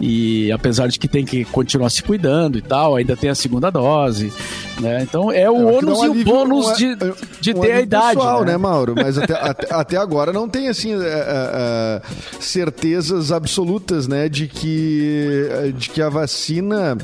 E 0.00 0.50
apesar 0.52 0.86
de 0.86 0.98
que 0.98 1.08
tem 1.08 1.24
que 1.24 1.44
continuar 1.44 1.90
se 1.90 2.02
cuidando 2.02 2.56
e 2.56 2.62
tal, 2.62 2.94
ainda 2.94 3.16
tem 3.16 3.28
a 3.28 3.34
segunda 3.34 3.70
dose, 3.70 4.32
né? 4.80 5.02
Então 5.02 5.32
é 5.32 5.50
o 5.50 5.68
é, 5.68 5.78
ônus 5.78 6.02
e 6.02 6.08
o 6.08 6.24
bônus 6.24 6.76
de, 6.76 6.92
é, 6.92 6.96
de 7.40 7.50
um 7.50 7.60
ter 7.60 7.72
a 7.72 7.80
idade. 7.80 8.16
Pessoal, 8.16 8.44
né? 8.44 8.52
né, 8.52 8.56
Mauro? 8.56 8.94
Mas 8.96 9.18
até, 9.18 9.34
até, 9.34 9.74
até, 9.74 9.96
agora 9.96 10.32
não 10.32 10.48
tem 10.48 10.68
assim 10.68 10.94
é, 10.94 10.98
é, 11.02 12.02
certezas 12.38 13.32
absolutas, 13.32 14.06
né, 14.06 14.28
de 14.28 14.46
que 14.46 15.48
de 15.76 15.90
que 15.90 16.00
a 16.00 16.08
vacina 16.08 16.96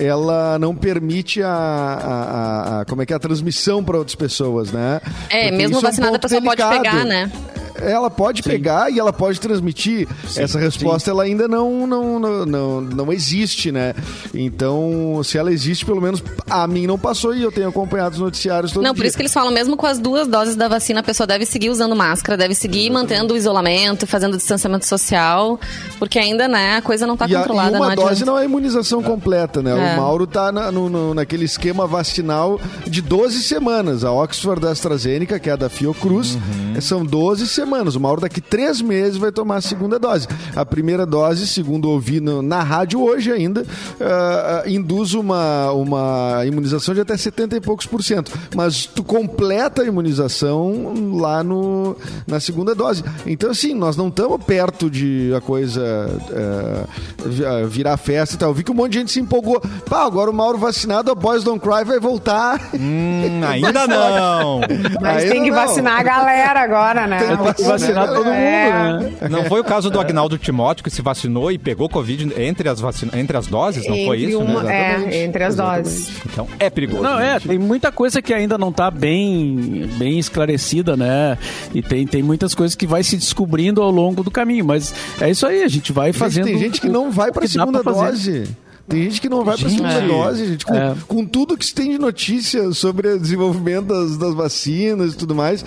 ela 0.00 0.58
não 0.58 0.74
permite 0.74 1.42
a, 1.42 1.48
a, 1.50 2.80
a 2.80 2.84
como 2.86 3.02
é 3.02 3.06
que 3.06 3.12
é 3.12 3.16
a 3.16 3.18
transmissão 3.18 3.84
para 3.84 3.98
outras 3.98 4.14
pessoas, 4.14 4.72
né? 4.72 5.00
É, 5.28 5.42
Porque 5.44 5.56
mesmo 5.56 5.80
vacinada 5.80 6.12
é 6.12 6.14
um 6.14 6.16
a 6.16 6.18
pessoa 6.18 6.40
delicado. 6.40 6.70
pode 6.70 6.82
pegar, 6.82 7.04
né? 7.04 7.30
Ela 7.80 8.10
pode 8.10 8.42
sim. 8.42 8.50
pegar 8.50 8.90
e 8.90 8.98
ela 8.98 9.12
pode 9.12 9.40
transmitir. 9.40 10.06
Sim, 10.28 10.42
Essa 10.42 10.58
resposta 10.58 11.06
sim. 11.06 11.10
ela 11.10 11.22
ainda 11.22 11.48
não, 11.48 11.86
não, 11.86 12.18
não, 12.18 12.46
não, 12.46 12.80
não 12.80 13.12
existe, 13.12 13.72
né? 13.72 13.94
Então, 14.34 15.20
se 15.24 15.38
ela 15.38 15.52
existe, 15.52 15.84
pelo 15.84 16.00
menos 16.00 16.22
a 16.48 16.66
mim 16.66 16.86
não 16.86 16.98
passou 16.98 17.34
e 17.34 17.42
eu 17.42 17.50
tenho 17.50 17.68
acompanhado 17.68 18.14
os 18.14 18.20
noticiários 18.20 18.72
todo 18.72 18.82
Não, 18.82 18.92
dia. 18.92 19.02
por 19.02 19.06
isso 19.06 19.16
que 19.16 19.22
eles 19.22 19.32
falam, 19.32 19.50
mesmo 19.50 19.76
com 19.76 19.86
as 19.86 19.98
duas 19.98 20.28
doses 20.28 20.56
da 20.56 20.68
vacina, 20.68 21.00
a 21.00 21.02
pessoa 21.02 21.26
deve 21.26 21.46
seguir 21.46 21.70
usando 21.70 21.96
máscara, 21.96 22.36
deve 22.36 22.54
seguir 22.54 22.86
Exatamente. 22.86 23.10
mantendo 23.10 23.34
o 23.34 23.36
isolamento, 23.36 24.06
fazendo 24.06 24.34
o 24.34 24.36
distanciamento 24.36 24.86
social, 24.86 25.58
porque 25.98 26.18
ainda, 26.18 26.46
né, 26.46 26.76
a 26.76 26.82
coisa 26.82 27.06
não 27.06 27.14
está 27.14 27.26
controlada. 27.26 27.76
E 27.76 27.80
uma 27.80 27.88
não 27.88 28.04
dose 28.04 28.24
não 28.24 28.38
é 28.38 28.44
imunização 28.44 29.02
completa, 29.02 29.62
né? 29.62 29.70
É. 29.70 29.94
O 29.94 30.00
Mauro 30.00 30.26
tá 30.26 30.52
na, 30.52 30.70
no, 30.70 30.88
no, 30.88 31.14
naquele 31.14 31.44
esquema 31.44 31.86
vacinal 31.86 32.60
de 32.86 33.00
12 33.00 33.42
semanas. 33.42 34.04
A 34.04 34.12
Oxford 34.12 34.60
da 34.60 34.70
AstraZeneca, 34.70 35.38
que 35.38 35.48
é 35.48 35.52
a 35.52 35.56
da 35.56 35.68
Fiocruz, 35.68 36.34
uhum. 36.34 36.80
são 36.80 37.04
12 37.04 37.46
semanas 37.46 37.69
semanas. 37.70 37.94
O 37.94 38.00
Mauro 38.00 38.20
daqui 38.20 38.40
três 38.40 38.82
meses 38.82 39.16
vai 39.16 39.30
tomar 39.30 39.56
a 39.56 39.60
segunda 39.60 39.98
dose. 39.98 40.26
A 40.56 40.66
primeira 40.66 41.06
dose, 41.06 41.46
segundo 41.46 41.88
ouvi 41.88 42.20
no, 42.20 42.42
na 42.42 42.62
rádio 42.62 43.00
hoje 43.00 43.30
ainda, 43.30 43.62
uh, 43.62 44.68
induz 44.68 45.14
uma, 45.14 45.70
uma 45.70 46.42
imunização 46.44 46.92
de 46.92 47.00
até 47.00 47.16
70 47.16 47.56
e 47.56 47.60
poucos 47.60 47.86
por 47.86 48.02
cento. 48.02 48.32
Mas 48.56 48.86
tu 48.86 49.04
completa 49.04 49.82
a 49.82 49.86
imunização 49.86 51.14
lá 51.14 51.44
no, 51.44 51.96
na 52.26 52.40
segunda 52.40 52.74
dose. 52.74 53.04
Então, 53.24 53.50
assim, 53.50 53.72
nós 53.72 53.96
não 53.96 54.08
estamos 54.08 54.42
perto 54.44 54.90
de 54.90 55.32
a 55.36 55.40
coisa 55.40 56.08
uh, 56.28 57.68
virar 57.68 57.96
festa 57.96 58.34
e 58.34 58.38
tal. 58.38 58.50
Eu 58.50 58.54
vi 58.54 58.64
que 58.64 58.72
um 58.72 58.74
monte 58.74 58.92
de 58.92 58.98
gente 58.98 59.12
se 59.12 59.20
empolgou. 59.20 59.60
Pá, 59.88 60.04
agora 60.04 60.28
o 60.28 60.34
Mauro 60.34 60.58
vacinado, 60.58 61.10
a 61.12 61.14
Boys 61.14 61.44
Don't 61.44 61.60
Cry 61.60 61.84
vai 61.84 62.00
voltar. 62.00 62.60
Hum, 62.74 63.40
ainda 63.46 63.86
não. 63.86 64.60
Mas 65.00 65.18
ainda 65.18 65.32
tem 65.32 65.44
que 65.44 65.50
não. 65.50 65.56
vacinar 65.56 66.00
a 66.00 66.02
galera 66.02 66.60
agora, 66.60 67.06
né? 67.06 67.20
Que 67.62 67.68
vacinar 67.68 68.06
né, 68.06 68.14
todo 68.14 68.24
mundo, 68.24 68.34
É. 68.34 68.98
né? 68.98 69.28
Não 69.30 69.44
foi 69.44 69.60
o 69.60 69.64
caso 69.64 69.90
do 69.90 70.00
Agnaldo 70.00 70.36
Timóteo 70.38 70.82
que 70.84 70.90
se 70.90 71.02
vacinou 71.02 71.50
e 71.52 71.58
pegou 71.58 71.88
Covid 71.88 72.32
entre 72.40 72.68
as, 72.68 72.80
vacina, 72.80 73.12
entre 73.18 73.36
as 73.36 73.46
doses? 73.46 73.86
Não 73.86 73.96
foi 74.04 74.18
Entre 74.18 74.30
isso, 74.30 74.38
uma- 74.40 74.62
né? 74.62 74.90
Exatamente. 74.90 75.16
É, 75.16 75.24
entre 75.24 75.44
as 75.44 75.56
doses. 75.56 76.10
Então 76.26 76.46
é 76.58 76.70
perigoso. 76.70 77.02
Não, 77.02 77.18
é, 77.18 77.34
gente. 77.34 77.48
tem 77.48 77.58
muita 77.58 77.90
coisa 77.92 78.20
que 78.22 78.32
ainda 78.34 78.56
não 78.58 78.72
tá 78.72 78.90
bem, 78.90 79.88
bem 79.96 80.18
esclarecida, 80.18 80.96
né? 80.96 81.36
E 81.74 81.82
tem, 81.82 82.06
tem 82.06 82.22
muitas 82.22 82.54
coisas 82.54 82.74
que 82.74 82.86
vai 82.86 83.02
se 83.02 83.16
descobrindo 83.16 83.82
ao 83.82 83.90
longo 83.90 84.22
do 84.22 84.30
caminho, 84.30 84.64
mas 84.64 84.94
é 85.20 85.30
isso 85.30 85.46
aí, 85.46 85.62
a 85.62 85.68
gente 85.68 85.92
vai 85.92 86.08
Gente, 86.12 86.18
fazendo. 86.18 86.44
tem 86.46 86.58
gente 86.58 86.80
que 86.80 86.88
não 86.88 87.10
vai 87.10 87.30
para 87.32 87.44
a 87.44 87.48
segunda 87.48 87.82
dose. 87.82 88.48
Tem 88.90 89.04
gente 89.04 89.20
que 89.20 89.28
não 89.28 89.44
vai 89.44 89.56
para 89.56 89.68
segunda 89.70 90.00
dose, 90.00 90.46
gente. 90.46 90.66
Com, 90.66 90.74
É. 90.74 90.94
com 91.06 91.24
tudo 91.24 91.56
que 91.56 91.64
se 91.64 91.72
tem 91.74 91.90
de 91.90 91.98
notícia 91.98 92.72
sobre 92.72 93.08
o 93.08 93.18
desenvolvimento 93.20 93.86
das, 93.86 94.16
das 94.18 94.34
vacinas 94.34 95.14
e 95.14 95.16
tudo 95.16 95.32
mais, 95.34 95.64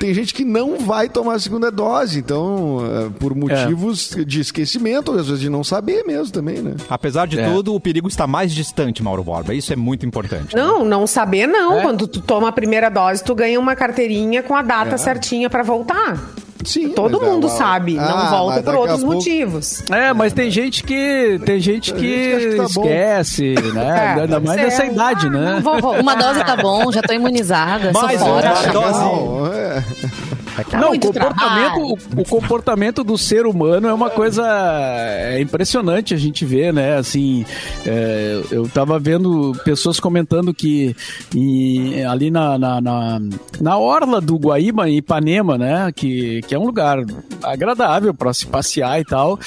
tem 0.00 0.12
gente 0.12 0.34
que 0.34 0.44
não 0.44 0.76
vai 0.78 1.08
tomar 1.08 1.34
a 1.34 1.38
segunda 1.38 1.70
dose. 1.70 2.18
Então, 2.18 2.78
é, 3.06 3.10
por 3.18 3.34
motivos 3.34 4.10
de 4.26 4.40
esquecimento, 4.40 5.12
às 5.12 5.26
vezes 5.28 5.40
de 5.40 5.48
não 5.48 5.62
saber 5.62 6.04
mesmo 6.04 6.32
também, 6.32 6.56
né? 6.58 6.74
Apesar 6.90 7.26
de 7.28 7.38
É. 7.38 7.48
tudo, 7.48 7.72
o 7.74 7.80
perigo 7.80 8.08
está 8.08 8.26
mais 8.26 8.52
distante, 8.52 9.02
Mauro 9.04 9.22
Borba. 9.22 9.54
Isso 9.54 9.72
é 9.72 9.76
muito 9.76 10.04
importante. 10.04 10.56
né? 10.56 10.60
Não, 10.60 10.84
não 10.84 11.06
saber 11.06 11.46
não. 11.46 11.78
É? 11.78 11.82
Quando 11.82 12.08
tu 12.08 12.20
toma 12.20 12.48
a 12.48 12.52
primeira 12.52 12.88
dose, 12.90 13.22
tu 13.22 13.34
ganha 13.36 13.58
uma 13.60 13.76
carteirinha 13.76 14.42
com 14.42 14.56
a 14.56 14.62
data 14.62 14.98
certinha 14.98 15.48
pra 15.48 15.62
voltar. 15.62 16.18
Sim. 16.64 16.88
Todo 16.90 17.18
mas, 17.20 17.30
mundo 17.30 17.46
ah, 17.46 17.50
sabe, 17.50 17.98
ah, 17.98 18.02
não 18.02 18.30
volta 18.30 18.62
por 18.62 18.74
outros 18.74 19.00
pouco- 19.00 19.14
motivos. 19.14 19.82
É, 19.90 20.12
mas 20.12 20.32
tem 20.32 20.50
gente 20.50 20.82
que 20.82 21.40
tem 21.44 21.60
gente 21.60 21.94
que, 21.94 22.40
gente 22.40 22.50
que 22.50 22.56
tá 22.56 22.64
esquece, 22.64 23.54
né? 23.74 24.14
É, 24.18 24.20
Ainda 24.22 24.40
mais 24.40 24.60
nessa 24.60 24.84
idade, 24.84 25.30
né? 25.30 25.54
Não 25.54 25.60
vou 25.62 25.80
voltar. 25.80 26.00
Uma 26.00 26.14
dose 26.14 26.44
tá 26.44 26.56
bom, 26.56 26.90
já 26.92 27.00
tô 27.02 27.12
imunizada, 27.12 27.92
sou 27.92 28.02
Mais 28.02 28.20
fora. 28.20 28.52
uma 28.52 28.72
dose. 28.72 30.27
Não. 30.64 30.70
Dá 30.70 30.78
Não, 30.80 30.92
o 30.92 31.00
comportamento, 31.00 31.98
o, 32.16 32.20
o 32.20 32.24
comportamento 32.24 33.04
do 33.04 33.16
ser 33.18 33.46
humano 33.46 33.88
é 33.88 33.92
uma 33.94 34.10
coisa 34.10 34.44
é 34.46 35.40
impressionante 35.40 36.14
a 36.14 36.16
gente 36.16 36.44
ver, 36.44 36.72
né? 36.72 36.96
Assim, 36.96 37.44
é, 37.86 38.42
eu 38.50 38.68
tava 38.68 38.98
vendo 38.98 39.52
pessoas 39.64 39.98
comentando 40.00 40.52
que 40.54 40.94
em- 41.34 42.04
ali 42.04 42.30
na, 42.30 42.58
na, 42.58 42.80
na, 42.80 43.20
na 43.60 43.78
orla 43.78 44.20
do 44.20 44.36
Guaíba, 44.36 44.88
em 44.88 44.96
Ipanema, 44.98 45.56
né? 45.58 45.92
Que, 45.94 46.40
que 46.42 46.54
é 46.54 46.58
um 46.58 46.66
lugar 46.66 46.98
agradável 47.42 48.12
para 48.14 48.32
se 48.32 48.46
passear 48.46 49.00
e 49.00 49.04
tal. 49.04 49.38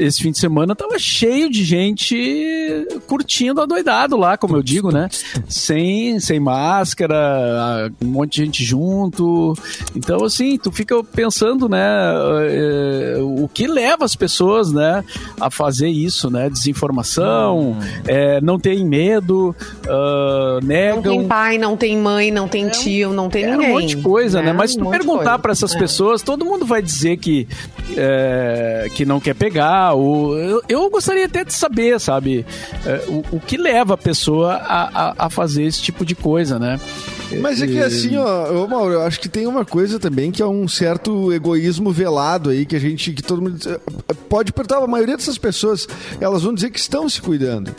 Esse 0.00 0.22
fim 0.22 0.30
de 0.30 0.38
semana 0.38 0.74
tava 0.74 0.98
cheio 0.98 1.50
de 1.50 1.62
gente 1.62 2.86
curtindo 3.06 3.60
adoidado 3.60 4.16
lá, 4.16 4.36
como 4.36 4.56
eu 4.56 4.62
digo, 4.62 4.90
né? 4.90 5.08
Sem, 5.48 6.18
sem 6.20 6.40
máscara, 6.40 7.92
um 8.02 8.06
monte 8.06 8.36
de 8.40 8.44
gente 8.46 8.64
junto. 8.64 9.54
Então, 9.94 10.24
assim, 10.24 10.56
tu 10.58 10.72
fica 10.72 11.02
pensando, 11.04 11.68
né, 11.68 11.86
eh, 12.48 13.16
o 13.20 13.48
que 13.52 13.66
leva 13.66 14.04
as 14.04 14.14
pessoas, 14.16 14.72
né, 14.72 15.04
a 15.40 15.50
fazer 15.50 15.88
isso, 15.88 16.30
né? 16.30 16.48
Desinformação, 16.48 17.76
eh, 18.06 18.40
não 18.40 18.58
tem 18.58 18.84
medo, 18.84 19.54
Não 19.86 20.60
negam. 20.62 21.02
tem 21.02 21.28
pai, 21.28 21.58
não 21.58 21.76
tem 21.76 21.96
mãe, 21.98 22.30
não 22.30 22.48
tem 22.48 22.68
tio, 22.68 23.12
não 23.12 23.28
tem 23.28 23.44
É 23.44 23.50
ninguém. 23.52 23.68
um 23.70 23.72
monte 23.80 23.96
de 23.96 24.02
coisa, 24.02 24.40
né? 24.42 24.52
Mas 24.52 24.72
se 24.72 24.78
Um 24.80 24.84
tu 24.84 24.90
de 24.90 24.98
perguntar 24.98 25.38
pra 25.38 25.52
essas 25.52 25.74
É. 25.74 25.78
pessoas, 25.78 26.22
todo 26.22 26.44
mundo 26.44 26.64
vai 26.64 26.80
dizer 26.82 27.16
que, 27.18 27.46
é, 27.96 28.88
que 28.94 29.04
não 29.04 29.20
quer 29.20 29.34
pegar. 29.34 29.94
Ou, 29.94 30.36
eu, 30.36 30.62
eu 30.68 30.90
gostaria 30.90 31.26
até 31.26 31.44
de 31.44 31.52
saber, 31.52 31.98
sabe, 32.00 32.46
é, 32.86 33.04
o, 33.08 33.36
o 33.36 33.40
que 33.40 33.56
leva 33.56 33.94
a 33.94 33.98
pessoa 33.98 34.54
a, 34.54 35.08
a, 35.10 35.14
a 35.26 35.30
fazer 35.30 35.64
esse 35.64 35.82
tipo 35.82 36.04
de 36.04 36.14
coisa, 36.14 36.58
né? 36.58 36.78
Mas 37.38 37.62
é 37.62 37.66
que 37.66 37.78
assim, 37.78 38.16
ó, 38.16 38.64
ô 38.64 38.68
Mauro, 38.68 38.94
eu 38.94 39.02
acho 39.02 39.20
que 39.20 39.28
tem 39.28 39.46
uma 39.46 39.64
coisa 39.64 39.98
também 39.98 40.30
que 40.30 40.42
é 40.42 40.46
um 40.46 40.66
certo 40.66 41.32
egoísmo 41.32 41.92
velado 41.92 42.50
aí, 42.50 42.66
que 42.66 42.74
a 42.74 42.80
gente, 42.80 43.12
que 43.12 43.22
todo 43.22 43.42
mundo 43.42 43.58
pode 44.28 44.52
perguntar, 44.52 44.78
a 44.78 44.86
maioria 44.86 45.16
dessas 45.16 45.38
pessoas, 45.38 45.86
elas 46.20 46.42
vão 46.42 46.54
dizer 46.54 46.70
que 46.70 46.78
estão 46.78 47.08
se 47.08 47.20
cuidando. 47.20 47.74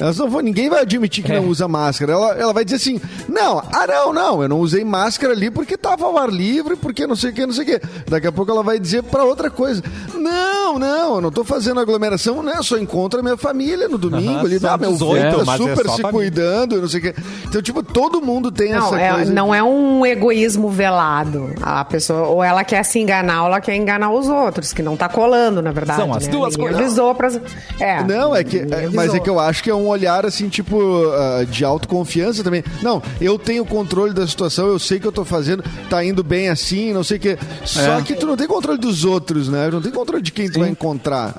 Elas 0.00 0.18
não 0.18 0.28
vão, 0.28 0.40
ninguém 0.40 0.68
vai 0.68 0.82
admitir 0.82 1.24
que 1.24 1.32
não 1.32 1.46
usa 1.46 1.68
máscara. 1.68 2.12
Ela, 2.12 2.34
ela 2.34 2.52
vai 2.52 2.64
dizer 2.64 2.76
assim: 2.76 3.00
não, 3.28 3.58
ah, 3.58 3.86
não, 3.86 4.12
não, 4.12 4.42
eu 4.42 4.48
não 4.48 4.60
usei 4.60 4.84
máscara 4.84 5.32
ali 5.32 5.50
porque 5.50 5.76
tava 5.76 6.04
ao 6.04 6.18
ar 6.18 6.30
livre, 6.30 6.76
porque 6.76 7.06
não 7.06 7.14
sei 7.14 7.30
o 7.30 7.32
que, 7.32 7.46
não 7.46 7.52
sei 7.52 7.64
o 7.64 7.66
que. 7.66 7.86
Daqui 8.08 8.26
a 8.26 8.32
pouco 8.32 8.50
ela 8.50 8.62
vai 8.62 8.78
dizer 8.78 9.02
pra 9.04 9.24
outra 9.24 9.50
coisa: 9.50 9.82
não, 10.14 10.53
não, 10.78 11.16
eu 11.16 11.20
não 11.20 11.30
tô 11.30 11.44
fazendo 11.44 11.80
aglomeração, 11.80 12.42
né? 12.42 12.54
Só 12.62 12.76
encontro 12.78 13.20
a 13.20 13.22
minha 13.22 13.36
família 13.36 13.88
no 13.88 13.98
domingo 13.98 14.30
Aham, 14.32 14.40
ali. 14.46 14.58
Ah, 14.64 14.76
meu 14.76 14.92
18, 14.92 15.14
filho 15.30 15.44
tá 15.44 15.52
é 15.54 15.56
super 15.56 15.86
só 15.86 15.96
se 15.96 16.02
família. 16.02 16.30
cuidando, 16.30 16.80
não 16.80 16.88
sei 16.88 17.00
o 17.00 17.02
que. 17.02 17.14
Então, 17.48 17.62
tipo, 17.62 17.82
todo 17.82 18.20
mundo 18.20 18.50
tem 18.50 18.72
Não, 18.72 18.86
essa 18.86 19.00
é, 19.00 19.12
coisa. 19.12 19.32
não 19.32 19.54
é 19.54 19.62
um 19.62 20.04
egoísmo 20.06 20.68
velado. 20.70 21.50
A 21.62 21.84
pessoa, 21.84 22.28
ou 22.28 22.42
ela 22.42 22.64
quer 22.64 22.82
se 22.84 22.98
enganar, 22.98 23.42
ou 23.42 23.48
ela 23.48 23.60
quer 23.60 23.76
enganar 23.76 24.10
os 24.10 24.28
outros, 24.28 24.72
que 24.72 24.82
não 24.82 24.96
tá 24.96 25.08
colando, 25.08 25.60
na 25.62 25.72
verdade. 25.72 26.00
São 26.00 26.12
as 26.14 26.26
né? 26.26 26.32
duas 26.32 26.56
coisas. 26.56 26.80
avisou 26.80 27.14
pras... 27.14 27.40
É, 27.78 28.02
Não, 28.04 28.34
é 28.34 28.42
que, 28.44 28.58
é- 28.58 28.88
mas 28.92 29.14
é 29.14 29.20
que 29.20 29.28
eu 29.30 29.38
acho 29.38 29.62
que 29.62 29.70
é 29.70 29.74
um 29.74 29.86
olhar 29.88 30.24
assim, 30.26 30.48
tipo, 30.48 30.78
ah, 31.12 31.44
de 31.44 31.64
autoconfiança 31.64 32.42
também. 32.42 32.62
Não, 32.82 33.02
eu 33.20 33.38
tenho 33.38 33.64
controle 33.64 34.12
da 34.12 34.26
situação, 34.26 34.66
eu 34.66 34.78
sei 34.78 34.98
que 34.98 35.06
eu 35.06 35.12
tô 35.12 35.24
fazendo, 35.24 35.62
tá 35.88 36.04
indo 36.04 36.22
bem 36.24 36.48
assim, 36.48 36.92
não 36.92 37.04
sei 37.04 37.16
o 37.18 37.20
quê. 37.20 37.38
Só 37.64 37.98
É. 37.98 38.02
que 38.02 38.14
tu 38.14 38.26
não 38.26 38.36
tem 38.36 38.46
controle 38.46 38.78
dos 38.78 39.04
outros, 39.04 39.48
né? 39.48 39.68
Não 39.70 39.80
tem 39.80 39.92
controle 39.92 40.22
de 40.22 40.32
quem 40.32 40.50
tu 40.50 40.63
vai 40.64 40.70
encontrar. 40.70 41.34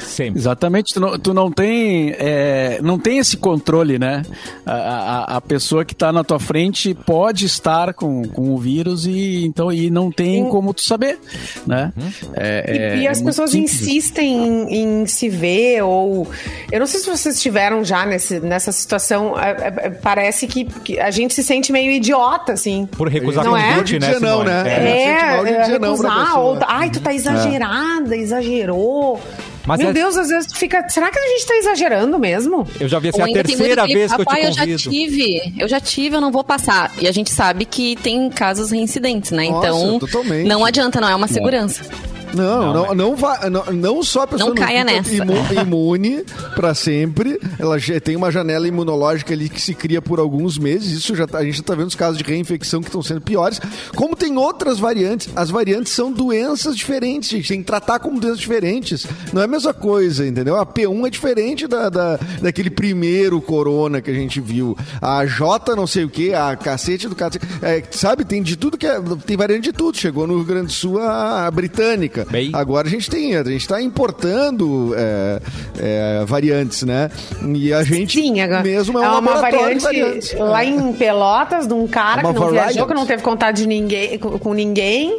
Sempre. 0.00 0.38
Exatamente, 0.40 0.92
tu 0.94 1.00
não, 1.00 1.18
tu 1.18 1.32
não 1.32 1.50
tem 1.50 2.12
é, 2.18 2.78
não 2.82 2.98
tem 2.98 3.18
esse 3.18 3.36
controle, 3.36 3.98
né? 3.98 4.22
A, 4.66 4.72
a, 4.72 5.36
a 5.36 5.40
pessoa 5.40 5.84
que 5.84 5.92
está 5.92 6.12
na 6.12 6.22
tua 6.24 6.38
frente 6.38 6.94
pode 6.94 7.46
estar 7.46 7.94
com, 7.94 8.26
com 8.28 8.54
o 8.54 8.58
vírus 8.58 9.06
e 9.06 9.44
então 9.46 9.72
e 9.72 9.88
não 9.88 10.10
tem 10.10 10.44
Sim. 10.44 10.50
como 10.50 10.74
tu 10.74 10.82
saber, 10.82 11.18
né? 11.66 11.92
É, 12.34 12.64
E, 12.74 12.78
é- 12.78 12.96
e 12.98 13.06
é 13.06 13.10
as 13.10 13.22
pessoas 13.22 13.50
simples. 13.52 13.80
insistem 13.80 14.36
em, 14.68 15.02
em 15.02 15.06
se 15.06 15.28
ver, 15.28 15.82
ou. 15.82 16.26
Eu 16.70 16.80
não 16.80 16.86
sei 16.86 17.00
se 17.00 17.06
vocês 17.08 17.36
estiveram 17.36 17.82
já 17.84 18.04
nesse, 18.04 18.40
nessa 18.40 18.72
situação. 18.72 19.38
é, 19.38 19.50
é, 19.50 19.86
é, 19.86 19.90
parece 19.90 20.46
que, 20.48 20.64
que 20.64 20.98
a 21.00 21.10
gente 21.10 21.32
se 21.34 21.42
sente 21.42 21.72
meio 21.72 21.90
idiota, 21.92 22.52
assim. 22.52 22.86
Por 22.92 23.08
recusar 23.08 23.44
Não 23.44 23.56
é? 23.56 23.74
convite, 23.74 23.98
né, 24.00 24.08
Dizer 24.08 24.20
não, 24.20 24.42
né? 24.44 24.62
É. 24.66 24.72
É. 24.72 25.18
sente 25.20 25.30
mal 25.30 25.44
de 25.44 25.50
É, 25.50 25.66
recusar, 25.78 26.38
ou, 26.40 26.58
ai, 26.66 26.90
tu 26.90 27.00
tá 27.00 27.14
exagerada, 27.14 28.16
exagerou. 28.20 29.20
Mas 29.66 29.80
Meu 29.80 29.90
é- 29.90 29.92
Deus, 29.92 30.16
às 30.16 30.28
vezes 30.28 30.50
tu 30.50 30.56
fica. 30.56 30.88
Será 30.88 31.10
que 31.10 31.18
a 31.18 31.28
gente 31.28 31.46
tá 31.46 31.54
exagerando 31.56 32.18
mesmo? 32.18 32.66
Eu 32.80 32.88
já 32.88 32.98
vi 32.98 33.10
assim, 33.10 33.20
a 33.20 33.26
terceira 33.26 33.86
vez 33.86 34.12
que 34.14 34.20
eu 34.20 34.24
te 34.24 34.28
Papai, 34.28 34.46
eu 34.46 34.52
já 34.52 34.60
convido. 34.62 34.90
tive, 34.90 35.54
eu 35.58 35.68
já 35.68 35.78
tive, 35.78 36.16
eu 36.16 36.20
não 36.22 36.30
vou 36.32 36.42
passar. 36.42 36.90
E 36.98 37.06
a 37.06 37.12
gente 37.12 37.30
sabe 37.30 37.66
que 37.66 37.94
tem 37.96 38.30
casos 38.30 38.70
reincidentes, 38.70 39.30
né? 39.30 39.48
Nossa, 39.50 39.66
então, 39.68 39.98
totalmente. 39.98 40.46
não 40.48 40.64
adianta, 40.64 41.00
não 41.00 41.08
é 41.08 41.14
uma 41.14 41.28
segurança. 41.28 41.82
Não, 41.84 42.17
Não, 42.34 42.72
não, 42.72 42.94
não, 42.94 43.16
vai, 43.16 43.48
não, 43.50 43.64
não 43.66 44.02
só 44.02 44.22
a 44.22 44.26
pessoa 44.26 44.50
Não 44.50 44.56
caia 44.56 44.84
fica 44.86 44.92
nessa. 44.96 45.14
imu- 45.14 45.60
imune 45.62 46.24
pra 46.54 46.74
sempre, 46.74 47.40
ela 47.58 47.78
já 47.78 47.98
tem 48.00 48.16
uma 48.16 48.30
janela 48.30 48.66
imunológica 48.68 49.32
ali 49.34 49.48
que 49.48 49.60
se 49.60 49.74
cria 49.74 50.00
por 50.02 50.18
alguns 50.18 50.58
meses, 50.58 50.92
isso 50.92 51.14
já 51.16 51.26
tá- 51.26 51.38
a 51.38 51.44
gente 51.44 51.56
já 51.58 51.62
tá 51.62 51.74
vendo 51.74 51.88
os 51.88 51.94
casos 51.94 52.18
de 52.18 52.24
reinfecção 52.24 52.80
que 52.80 52.88
estão 52.88 53.02
sendo 53.02 53.20
piores, 53.20 53.60
como 53.94 54.14
tem 54.16 54.36
outras 54.36 54.78
variantes, 54.78 55.28
as 55.34 55.50
variantes 55.50 55.92
são 55.92 56.12
doenças 56.12 56.76
diferentes, 56.76 57.30
gente, 57.30 57.48
tem 57.48 57.60
que 57.60 57.66
tratar 57.66 57.98
como 57.98 58.20
doenças 58.20 58.38
diferentes, 58.40 59.06
não 59.32 59.42
é 59.42 59.44
a 59.44 59.48
mesma 59.48 59.72
coisa, 59.74 60.26
entendeu? 60.26 60.56
A 60.56 60.66
P1 60.66 61.06
é 61.06 61.10
diferente 61.10 61.66
da, 61.66 61.88
da- 61.88 62.18
daquele 62.42 62.70
primeiro 62.70 63.40
corona 63.40 64.00
que 64.00 64.10
a 64.10 64.14
gente 64.14 64.40
viu, 64.40 64.76
a 65.00 65.24
J 65.26 65.74
não 65.74 65.86
sei 65.86 66.04
o 66.04 66.08
que, 66.08 66.34
a 66.34 66.54
cacete 66.56 67.08
do 67.08 67.14
cacete, 67.16 67.44
é, 67.62 67.82
sabe, 67.90 68.24
tem 68.24 68.42
de 68.42 68.56
tudo 68.56 68.76
que 68.76 68.86
é, 68.86 69.00
tem 69.26 69.36
variante 69.36 69.64
de 69.64 69.72
tudo, 69.72 69.96
chegou 69.96 70.26
no 70.26 70.36
Rio 70.36 70.44
Grande 70.44 70.66
do 70.66 70.72
Sul 70.72 70.98
a, 71.00 71.46
a 71.46 71.50
britânica, 71.50 72.17
Bem. 72.24 72.50
Agora 72.52 72.86
a 72.86 72.90
gente 72.90 73.10
tem, 73.10 73.36
a 73.36 73.44
gente 73.44 73.60
está 73.60 73.80
importando 73.80 74.94
é, 74.96 75.40
é, 75.78 76.24
variantes, 76.24 76.82
né? 76.82 77.10
E 77.54 77.72
a 77.72 77.82
gente 77.82 78.20
Sim, 78.20 78.40
agora. 78.40 78.62
mesmo 78.62 78.98
é, 78.98 79.04
é 79.04 79.10
um 79.10 79.18
uma 79.18 79.40
variante 79.40 79.82
variantes. 79.82 80.34
lá 80.38 80.64
em 80.64 80.92
Pelotas, 80.92 81.66
de 81.66 81.74
um 81.74 81.86
cara 81.86 82.22
Uma 82.22 82.32
que 82.32 82.38
não 82.38 82.46
variant. 82.46 82.66
viajou, 82.68 82.86
que 82.86 82.94
não 82.94 83.06
teve 83.06 83.22
contato 83.22 83.56
de 83.56 83.66
ninguém, 83.66 84.18
com 84.18 84.54
ninguém. 84.54 85.18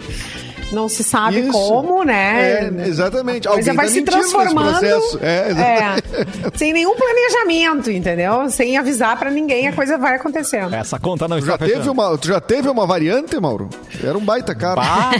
Não 0.71 0.87
se 0.87 1.03
sabe 1.03 1.39
Isso. 1.39 1.51
como, 1.51 2.03
né? 2.03 2.67
É, 2.67 2.87
exatamente. 2.87 3.47
A 3.47 3.51
coisa 3.53 3.71
Alguém 3.71 3.75
vai 3.75 3.85
tá 3.87 3.91
se 3.91 4.01
transformando. 4.03 4.69
processo. 4.79 5.19
É. 5.21 5.51
É, 5.51 6.57
sem 6.57 6.71
nenhum 6.73 6.95
planejamento, 6.95 7.89
entendeu? 7.91 8.49
Sem 8.51 8.77
avisar 8.77 9.17
pra 9.17 9.31
ninguém, 9.31 9.67
a 9.67 9.73
coisa 9.73 9.97
vai 9.97 10.15
acontecendo. 10.15 10.73
Essa 10.75 10.99
conta 10.99 11.27
não 11.27 11.39
Tu 11.39 11.45
já, 11.47 11.53
está 11.55 11.65
teve 11.65 11.89
uma, 11.89 12.17
tu 12.17 12.27
já 12.27 12.39
teve 12.39 12.69
uma 12.69 12.85
variante, 12.85 13.39
Mauro? 13.39 13.67
Era 14.03 14.17
um 14.17 14.21
baita 14.23 14.53
cara. 14.53 14.75
Bah, 14.75 15.11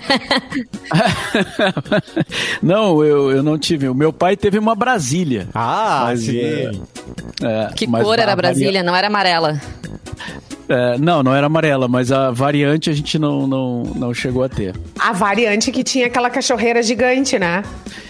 não, 2.62 3.04
eu, 3.04 3.32
eu 3.32 3.44
não 3.44 3.58
tive. 3.58 3.90
O 3.90 3.96
meu 3.96 4.14
pai 4.14 4.38
teve 4.38 4.58
uma 4.60 4.76
Brasília. 4.76 5.48
Ah, 5.54 6.04
Mas, 6.08 6.22
sim. 6.22 6.40
É, 7.42 7.70
Que 7.76 7.88
cor 7.88 7.98
a 8.20 8.22
era 8.22 8.36
varia- 8.36 8.36
Brasília? 8.36 8.84
Não 8.84 8.96
era 8.96 9.08
amarela. 9.08 9.60
É, 10.70 11.00
não, 11.00 11.24
não 11.24 11.34
era 11.36 11.48
amarela, 11.48 11.88
mas 11.88 12.12
a 12.12 12.30
variante 12.30 12.92
a 12.92 12.94
gente 12.94 13.18
não, 13.18 13.48
não, 13.48 13.84
não 13.96 14.14
chegou 14.14 14.44
a 14.44 14.50
ter. 14.50 14.76
A 15.00 15.12
variante 15.12 15.72
que 15.72 15.84
tinha 15.84 16.06
aquela 16.06 16.30
cachorreira 16.30 16.84
gigante, 16.84 17.40
né? 17.40 17.64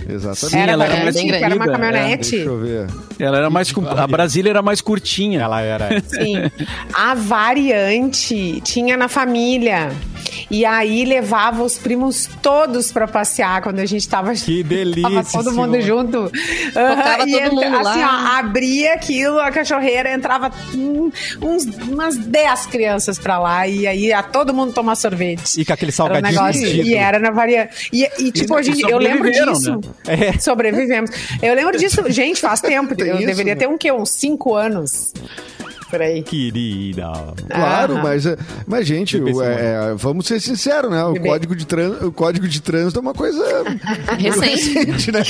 Exatamente. 0.08 0.50
Sim, 0.50 0.58
era 0.60 0.72
ela 0.74 0.86
era 0.86 1.04
mais 1.04 1.16
era 1.16 1.26
uma 1.56 1.66
comprida, 1.66 1.72
é. 1.72 1.78
caminhonete. 1.78 2.32
Deixa 2.32 2.46
eu 2.50 2.60
ver. 2.60 2.88
Ela 3.18 3.38
era 3.38 3.50
mais 3.50 3.72
com- 3.72 3.88
a 3.88 4.06
Brasília 4.06 4.50
era 4.50 4.62
mais 4.62 4.82
curtinha. 4.82 5.42
Ela 5.42 5.62
era. 5.62 6.02
Sim. 6.02 6.36
A 6.94 7.14
variante 7.14 8.60
tinha 8.62 8.98
na 8.98 9.08
família. 9.08 9.92
E 10.52 10.66
aí 10.66 11.06
levava 11.06 11.64
os 11.64 11.78
primos 11.78 12.28
todos 12.42 12.92
pra 12.92 13.08
passear 13.08 13.62
quando 13.62 13.80
a 13.80 13.86
gente 13.86 14.08
tava. 14.10 14.34
Que 14.34 14.64
delícia, 14.64 15.10
Tava 15.24 15.32
todo 15.32 15.52
mundo 15.54 15.80
junto. 15.82 16.32
Colocava 16.74 17.30
e 17.30 17.32
todo 17.44 17.56
mundo 17.56 17.64
assim, 17.88 18.00
lá. 18.02 18.34
ó, 18.36 18.40
abria 18.40 18.94
aquilo, 18.94 19.40
a 19.40 19.52
cachorreira, 19.52 20.12
entrava 20.14 20.52
hum, 20.74 21.12
uns, 21.42 21.66
umas 21.88 22.18
10 22.18 22.66
crianças 22.68 23.20
pra 23.20 23.38
lá. 23.40 23.68
E 23.68 23.86
aí 23.86 24.12
a 24.12 24.24
todo 24.24 24.54
mundo 24.54 24.74
tomar 24.74 24.96
sorvete. 24.96 25.62
E 25.62 25.66
com 25.66 25.74
aquele 25.74 25.92
Era 25.92 25.94
um 25.94 25.96
salgadinho 25.96 26.32
negócio, 26.42 26.62
vestido. 26.62 26.88
e 26.88 26.94
era 26.96 27.20
na 27.20 27.32
varia. 27.32 27.70
E, 27.94 28.10
e, 28.18 28.32
tipo, 28.32 28.56
hoje 28.56 28.72
em 28.72 28.74
dia, 28.76 28.90
eu 28.90 28.98
lembro 28.98 29.30
disso. 29.32 29.76
né? 29.76 29.82
É. 30.08 30.40
Sobrevivemos. 30.40 31.12
Eu 31.42 31.54
lembro 31.54 31.78
disso, 31.78 32.04
gente, 32.10 32.42
faz 32.42 32.60
tempo. 32.62 32.96
Tem 32.98 33.08
eu 33.08 33.18
isso, 33.18 33.26
deveria 33.28 33.54
né? 33.56 33.60
ter 33.60 33.68
um 33.68 33.78
quê? 33.78 33.92
Uns 33.92 34.10
5 34.12 34.56
anos. 34.56 35.14
Por 35.90 36.02
aí. 36.02 36.22
Querida. 36.22 37.12
Claro, 37.50 37.94
Aham. 37.94 38.04
mas, 38.04 38.26
é, 38.26 38.38
mas 38.68 38.86
gente, 38.88 39.18
é, 39.18 39.22
é, 39.22 39.94
vamos 39.96 40.28
ser 40.28 40.40
sinceros, 40.40 40.92
né? 40.92 41.04
O 41.04 41.14
Bebê. 41.14 41.30
código, 41.30 41.56
de 41.56 41.66
tran- 41.66 41.98
o 42.04 42.12
código 42.12 42.48
de 42.48 42.62
trânsito 42.62 43.00
é 43.00 43.02
uma 43.02 43.14
coisa 43.14 43.44
Recente. 44.18 44.74
recente, 44.74 45.12
né? 45.12 45.22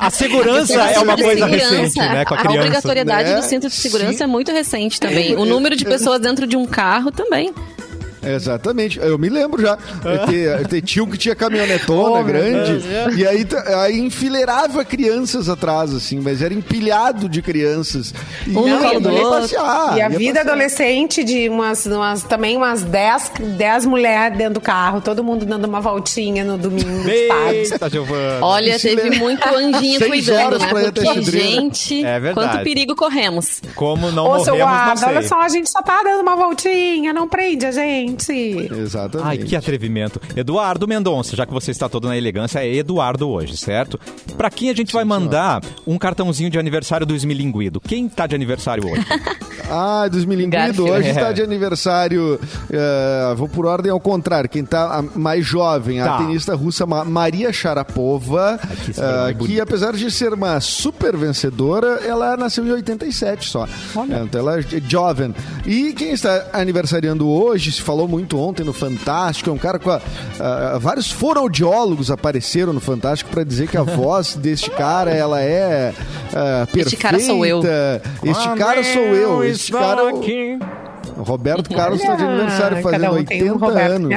A 0.00 0.10
segurança 0.10 0.74
é 0.74 0.98
uma 1.00 1.16
coisa 1.16 1.44
segurança. 1.46 1.76
recente, 1.76 1.98
né? 1.98 2.24
Com 2.24 2.34
a 2.34 2.36
A 2.38 2.40
criança. 2.40 2.58
obrigatoriedade 2.58 3.30
né? 3.30 3.36
do 3.36 3.42
cinto 3.42 3.68
de 3.68 3.74
segurança 3.74 4.18
Sim. 4.18 4.24
é 4.24 4.26
muito 4.26 4.50
recente 4.52 4.98
também. 4.98 5.36
O 5.36 5.44
número 5.44 5.76
de 5.76 5.84
pessoas 5.84 6.20
dentro 6.20 6.46
de 6.46 6.56
um 6.56 6.66
carro 6.66 7.10
também. 7.10 7.52
Exatamente, 8.22 8.98
eu 8.98 9.18
me 9.18 9.28
lembro 9.28 9.62
já. 9.62 9.76
Ter, 10.28 10.66
ter 10.68 10.82
tio 10.82 11.06
que 11.06 11.16
tinha 11.18 11.34
caminhonetona 11.34 12.20
Oh, 12.20 12.24
grande, 12.24 12.82
e 13.16 13.26
aí, 13.26 13.46
aí 13.82 13.98
enfileirava 13.98 14.84
crianças 14.84 15.48
atrás, 15.48 15.94
assim, 15.94 16.20
mas 16.20 16.42
era 16.42 16.52
empilhado 16.52 17.28
de 17.28 17.40
crianças. 17.42 18.12
E 18.46 18.56
Um 18.56 18.68
ia 18.68 18.78
passear, 19.30 19.96
e 19.96 20.00
a 20.02 20.08
ia 20.08 20.08
vida 20.10 20.34
passear. 20.40 20.52
adolescente 20.54 21.24
de 21.24 21.48
umas, 21.48 21.86
umas 21.86 22.22
também 22.24 22.56
umas 22.56 22.82
10 22.82 23.32
10 23.56 23.86
mulheres 23.86 24.36
dentro 24.36 24.54
do 24.54 24.60
carro, 24.60 25.00
todo 25.00 25.22
mundo 25.24 25.44
dando 25.46 25.64
uma 25.66 25.80
voltinha 25.80 26.44
no 26.44 26.56
domingo. 26.58 27.08
Eita, 27.08 27.88
Giovana. 27.88 28.38
Olha, 28.44 28.78
teve 28.78 29.18
muito 29.18 29.46
anjinho 29.48 30.00
cuidando, 30.06 30.58
né? 30.58 30.68
Porque, 30.68 31.22
gente, 31.22 32.04
É 32.04 32.18
verdade. 32.20 32.48
quanto 32.50 32.64
perigo 32.64 32.94
corremos. 32.96 33.60
Como 33.74 34.10
não 34.10 34.26
Ô, 34.28 34.44
seu 34.44 34.54
morremos, 34.56 34.58
não 34.58 34.84
guarda, 34.94 35.06
olha 35.08 35.22
só, 35.28 35.40
a 35.40 35.48
gente 35.48 35.70
só 35.70 35.82
tá 35.82 36.00
dando 36.02 36.20
uma 36.22 36.36
voltinha, 36.36 37.12
não 37.12 37.28
prende 37.28 37.66
a 37.66 37.70
gente. 37.72 38.09
Exatamente. 38.18 39.28
Ai, 39.28 39.38
que 39.38 39.56
atrevimento. 39.56 40.20
Eduardo 40.36 40.86
Mendonça, 40.88 41.36
já 41.36 41.44
que 41.46 41.52
você 41.52 41.70
está 41.70 41.88
todo 41.88 42.08
na 42.08 42.16
elegância, 42.16 42.58
é 42.64 42.74
Eduardo 42.76 43.28
hoje, 43.28 43.56
certo? 43.56 43.98
Pra 44.36 44.50
quem 44.50 44.70
a 44.70 44.74
gente 44.74 44.92
vai 44.92 45.04
mandar 45.04 45.62
um 45.86 45.98
cartãozinho 45.98 46.50
de 46.50 46.58
aniversário 46.58 47.06
do 47.06 47.14
Esmilinguido? 47.14 47.80
Quem 47.80 48.08
tá 48.08 48.26
de 48.26 48.34
aniversário 48.34 48.84
hoje? 48.90 49.04
Ah, 49.72 50.08
dos 50.08 50.24
Milinguido. 50.24 50.50
Garfield. 50.56 50.90
Hoje 50.90 51.08
É. 51.08 51.10
está 51.12 51.30
de 51.30 51.42
aniversário. 51.42 52.40
eh, 52.72 53.34
vou 53.36 53.48
por 53.48 53.66
ordem 53.66 53.92
ao 53.92 54.00
contrário. 54.00 54.50
Quem 54.50 54.64
está 54.64 55.00
mais 55.14 55.46
jovem, 55.46 56.00
Tá. 56.00 56.16
a 56.16 56.18
tenista 56.18 56.56
russa 56.56 56.84
Ma- 56.86 57.04
Maria 57.04 57.52
Sharapova, 57.52 58.58
que 58.84 58.90
eh, 59.00 59.34
que 59.46 59.60
apesar 59.60 59.92
de 59.92 60.10
ser 60.10 60.32
uma 60.34 60.58
super 60.60 61.16
vencedora, 61.16 62.00
ela 62.04 62.36
nasceu 62.36 62.66
em 62.66 62.72
87 62.72 63.48
só. 63.48 63.64
Eh, 63.64 64.22
Então 64.24 64.40
ela 64.40 64.58
é 64.58 64.64
jovem. 64.88 65.32
E 65.64 65.92
quem 65.92 66.10
está 66.10 66.46
aniversariando 66.52 67.28
hoje, 67.28 67.70
se 67.70 67.80
falou 67.80 67.99
muito 68.08 68.38
ontem 68.38 68.64
no 68.64 68.72
Fantástico, 68.72 69.50
é 69.50 69.52
um 69.52 69.58
cara 69.58 69.78
com 69.78 69.90
a, 69.90 70.00
ah, 70.38 70.78
vários 70.78 71.10
fonoaudiólogos 71.10 72.10
apareceram 72.10 72.72
no 72.72 72.80
Fantástico 72.80 73.30
para 73.30 73.44
dizer 73.44 73.68
que 73.68 73.76
a 73.76 73.82
voz 73.84 74.34
deste 74.34 74.70
cara 74.70 75.10
ela 75.10 75.40
é 75.40 75.94
ah, 76.34 76.66
perfeita. 76.66 76.88
Este 76.88 76.96
cara 76.96 77.20
sou 77.20 77.46
eu. 77.46 77.62
Este 78.22 78.48
cara 78.56 78.84
sou 78.84 79.02
eu. 79.02 79.44
Este 79.44 79.72
cara. 79.72 80.02
é 80.02 80.12
o 80.12 80.20
Roberto 81.22 81.70
Carlos 81.70 82.00
está 82.00 82.14
de 82.16 82.24
aniversário 82.24 82.82
fazendo 82.82 83.14
um 83.14 83.24
tem 83.24 83.42
um 83.50 83.54
80 83.54 83.66
Roberto 83.66 83.92
anos. 83.92 84.10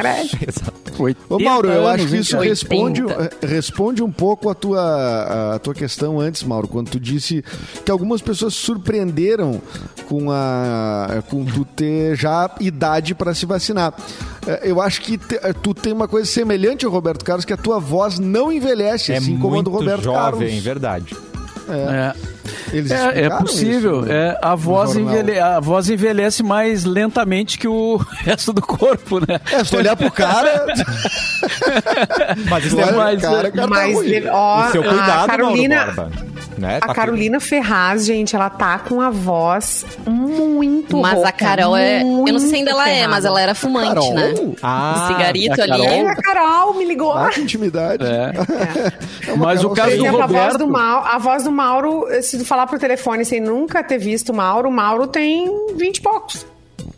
Ô 1.30 1.40
Mauro, 1.40 1.70
eu 1.70 1.84
80 1.84 1.92
acho 2.04 2.08
que 2.08 2.18
isso 2.18 2.38
responde, 2.38 3.04
80. 3.04 3.24
eh, 3.42 3.48
responde 3.48 4.04
um 4.04 4.12
pouco 4.12 4.50
a 4.50 4.54
tua, 4.54 5.56
a 5.56 5.60
tua 5.60 5.74
questão 5.74 6.20
antes, 6.20 6.44
Mauro, 6.44 6.68
quando 6.68 6.90
tu 6.92 7.00
disse 7.00 7.44
que 7.84 7.92
algumas 7.92 8.22
pessoas 8.22 8.54
surpreenderam 8.54 9.60
com, 10.08 10.30
a, 10.30 11.24
com 11.30 11.44
tu 11.46 11.66
ter 11.66 12.16
já 12.16 12.50
idade 12.60 13.16
para 13.16 13.34
se 13.34 13.46
vacinar. 13.46 13.94
Eh, 14.46 14.62
Eu 14.70 14.80
acho 14.82 15.02
que 15.02 15.18
te- 15.18 15.40
eh, 15.42 15.54
tu 15.54 15.74
tem 15.74 15.92
uma 15.92 16.08
coisa 16.08 16.30
semelhante 16.30 16.86
ao 16.86 16.92
Roberto 16.92 17.26
Carlos, 17.26 17.44
que 17.46 17.54
a 17.54 17.58
tua 17.58 17.80
voz 17.80 18.20
não 18.20 18.52
envelhece, 18.52 19.12
É 19.14 19.18
assim 19.18 19.38
como 19.40 19.60
a 19.60 19.64
do 19.64 19.72
Roberto 19.72 20.04
jovem, 20.04 20.20
Carlos. 20.50 20.64
verdade. 20.64 21.16
É. 21.70 22.14
Eles 22.74 22.92
É, 22.92 22.96
é 22.96 23.08
explicaram 23.08 23.38
possível. 23.46 24.00
isso 24.00 24.06
no- 24.08 24.12
é, 24.12 24.38
a, 24.42 24.56
voz 24.56 24.96
envelhe- 24.96 25.40
a 25.40 25.60
voz 25.60 25.90
envelhece 25.90 26.42
mais 26.44 26.84
lentamente 26.84 27.58
que 27.58 27.68
o 27.68 27.98
resto 28.20 28.52
do 28.52 28.62
corpo, 28.62 29.20
né? 29.20 29.40
É, 29.52 29.64
se 29.64 29.72
tu 29.72 29.78
olhar 29.78 29.96
pro 29.96 30.12
cara, 30.12 30.66
Mas 32.50 32.66
isso 32.66 32.80
é 32.80 32.92
mais, 32.92 33.22
cara, 33.22 33.52
cara 33.52 33.52
tá 33.52 33.68
Mas, 33.68 33.96
ruim. 33.96 34.28
ó, 34.30 34.68
o 34.68 34.72
seu 34.72 34.82
a 34.82 34.88
cuidado, 34.88 35.28
Carolina, 35.28 35.76
Mauro 35.86 35.96
Borba. 35.96 36.33
Né? 36.58 36.78
A 36.82 36.88
Tá- 36.88 36.94
Carolina 36.94 37.40
Ferraz, 37.40 38.06
gente, 38.06 38.36
ela 38.36 38.50
tá 38.50 38.80
com 38.80 39.02
a 39.02 39.10
voz 39.10 39.86
muito 40.08 40.98
Mas 40.98 41.14
rouca, 41.14 41.30
a 41.30 41.32
Carol 41.32 41.76
é. 41.76 42.02
Eu 42.02 42.06
não 42.06 42.40
sei 42.40 42.50
se 42.50 42.56
ainda 42.56 42.72
ela 42.72 42.88
é, 42.90 42.94
ferrada. 42.96 43.10
mas 43.12 43.26
ela 43.26 43.42
era 43.42 43.56
fumante, 43.56 43.90
Carol? 43.90 44.14
né? 44.14 44.34
Ah, 44.62 44.94
o 44.96 45.08
cigarito 45.14 45.60
a 45.62 45.64
ali. 45.64 45.72
Carol? 45.72 45.86
É, 45.88 46.08
a 46.10 46.16
Carol 46.16 46.74
me 46.76 46.86
ligou. 46.86 47.12
Ah, 47.14 47.30
que 47.34 47.42
intimidade. 47.42 48.04
É. 48.06 48.32
É 49.30 49.34
uma 49.34 49.46
Mas 49.48 49.64
o 49.64 49.70
caso 49.72 49.90
Por 49.92 49.98
do 49.98 50.04
exemplo, 50.06 50.22
a 50.22 50.28
voz 50.28 50.40
Roberto. 50.54 50.58
do 50.60 50.68
Mauro, 50.68 51.08
a 51.08 51.18
voz 51.18 51.44
do 51.44 51.52
Mauro, 51.52 52.08
se 52.22 52.38
tu 52.38 52.46
falar 52.46 52.68
pro 52.68 52.78
telefone 52.80 53.26
sem 53.26 53.40
nunca 53.42 53.84
ter 53.84 53.98
visto 53.98 54.30
o 54.30 54.36
Mauro, 54.36 54.70
o 54.70 54.72
Mauro 54.72 55.08
tem 55.08 55.50
20 55.76 55.98
e 55.98 56.02
poucos. 56.02 56.46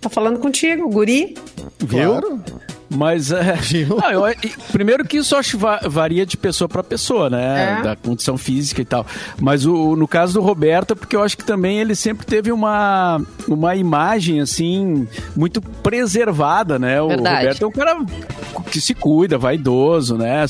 Tá 0.01 0.09
falando 0.09 0.39
contigo, 0.39 0.87
guri. 0.89 1.35
Viu? 1.79 2.11
Claro. 2.11 2.41
Mas 2.89 3.31
é. 3.31 3.53
Viu? 3.61 3.97
Ah, 4.03 4.13
eu- 4.13 4.23
primeiro 4.71 5.03
que 5.05 5.17
isso 5.17 5.35
acho 5.35 5.57
va- 5.57 5.81
varia 5.87 6.25
de 6.25 6.37
pessoa 6.37 6.67
para 6.69 6.83
pessoa, 6.83 7.29
né? 7.29 7.79
É. 7.79 7.81
Da 7.83 7.95
condição 7.95 8.37
física 8.37 8.81
e 8.81 8.85
tal. 8.85 9.05
Mas 9.41 9.65
o, 9.65 9.95
no 9.95 10.07
caso 10.07 10.33
do 10.33 10.41
Roberto, 10.41 10.91
é 10.91 10.95
porque 10.95 11.15
eu 11.15 11.23
acho 11.23 11.35
que 11.37 11.43
também 11.43 11.79
ele 11.79 11.95
sempre 11.95 12.25
teve 12.25 12.51
uma, 12.51 13.21
uma 13.47 13.75
imagem, 13.75 14.39
assim, 14.39 15.07
muito 15.35 15.61
preservada, 15.61 16.77
né? 16.77 17.01
O 17.01 17.07
Verdade. 17.07 17.37
Roberto 17.37 17.61
é 17.63 17.67
um 17.67 17.71
cara 17.71 17.97
que 18.71 18.79
se 18.81 18.93
cuida, 18.93 19.37
vaidoso, 19.37 20.17
né? 20.17 20.45